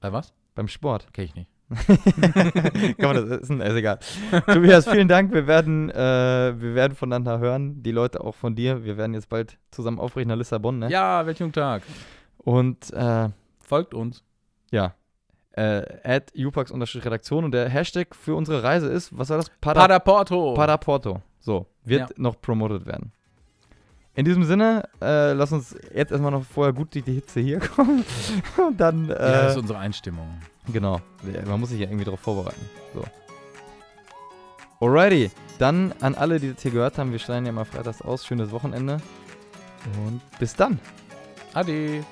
Bei 0.01 0.13
was? 0.13 0.33
Beim 0.57 0.67
Sport. 0.69 1.07
Kenn 1.13 1.25
ich 1.27 1.35
nicht. 1.37 1.49
Kann 2.99 3.15
man 3.15 3.29
das 3.29 3.41
ist, 3.41 3.51
ist 3.51 3.75
egal. 3.75 3.99
Tobias, 4.47 4.89
vielen 4.89 5.07
Dank. 5.09 5.33
Wir 5.33 5.47
werden, 5.47 5.89
äh, 5.91 6.55
wir 6.61 6.75
werden 6.75 6.95
voneinander 6.97 7.39
hören. 7.39 7.83
Die 7.83 7.93
Leute 7.93 8.21
auch 8.23 8.35
von 8.35 8.55
dir. 8.57 8.85
Wir 8.85 8.97
werden 8.97 9.15
jetzt 9.15 9.29
bald 9.29 9.57
zusammen 9.71 9.99
aufbrechen 10.01 10.29
nach 10.29 10.37
Lissabon, 10.37 10.81
ne? 10.81 10.91
Ja, 10.91 11.25
welchen 11.27 11.53
Tag. 11.53 11.83
Und 12.39 12.93
äh, 12.93 13.29
Folgt 13.61 13.95
uns. 13.95 14.25
ja. 14.71 14.95
Äh, 15.57 15.85
at 16.03 16.33
upax-redaktion 16.37 17.45
und 17.45 17.53
der 17.53 17.69
Hashtag 17.69 18.17
für 18.17 18.35
unsere 18.35 18.65
Reise 18.65 18.89
ist, 18.89 19.17
was 19.17 19.31
war 19.31 19.37
das? 19.37 19.51
Pada, 19.61 19.83
Padaporto. 19.83 20.55
Padaporto. 20.55 21.23
So, 21.39 21.67
wird 21.85 22.11
Ja. 22.11 22.17
noch 22.17 22.41
promotet 22.41 22.87
werden. 22.87 23.13
In 24.17 24.25
diesem 24.25 24.45
Sinne, 24.45 24.89
äh, 25.03 25.33
lass 25.33 25.51
uns 25.53 25.77
jetzt 25.93 26.13
erstmal 26.13 26.31
noch 26.31 26.45
vorher 26.45 26.73
gut 26.73 26.95
durch 26.95 27.05
die 27.05 27.15
Hitze 27.15 27.41
hier 27.41 27.59
kommen. 27.77 28.05
und 28.57 28.79
dann, 28.81 29.09
ja, 29.09 29.15
das 29.15 29.51
ist 29.53 29.57
äh, 29.57 29.61
unsere 29.61 29.79
Einstimmung. 29.81 30.29
genau. 30.73 31.01
Man 31.47 31.59
muss 31.61 31.71
sich 31.71 31.81
ja 31.81 31.87
irgendwie 31.87 32.05
darauf 32.05 32.21
vorbereiten. 32.21 32.61
So. 32.95 33.03
Alrighty. 34.81 35.31
Dann 35.59 35.93
an 36.01 36.15
alle, 36.15 36.41
die 36.41 36.53
das 36.53 36.63
hier 36.63 36.71
gehört 36.73 36.99
haben, 36.99 37.13
wir 37.13 37.19
schneiden 37.19 37.47
ja 37.47 37.53
mal 37.53 37.65
freitags 37.65 38.03
aus. 38.03 38.25
Schönes 38.27 38.51
Wochenende. 38.51 38.99
Und 40.07 40.21
bis 40.39 40.55
dann. 40.55 40.79
Ade. 41.53 42.05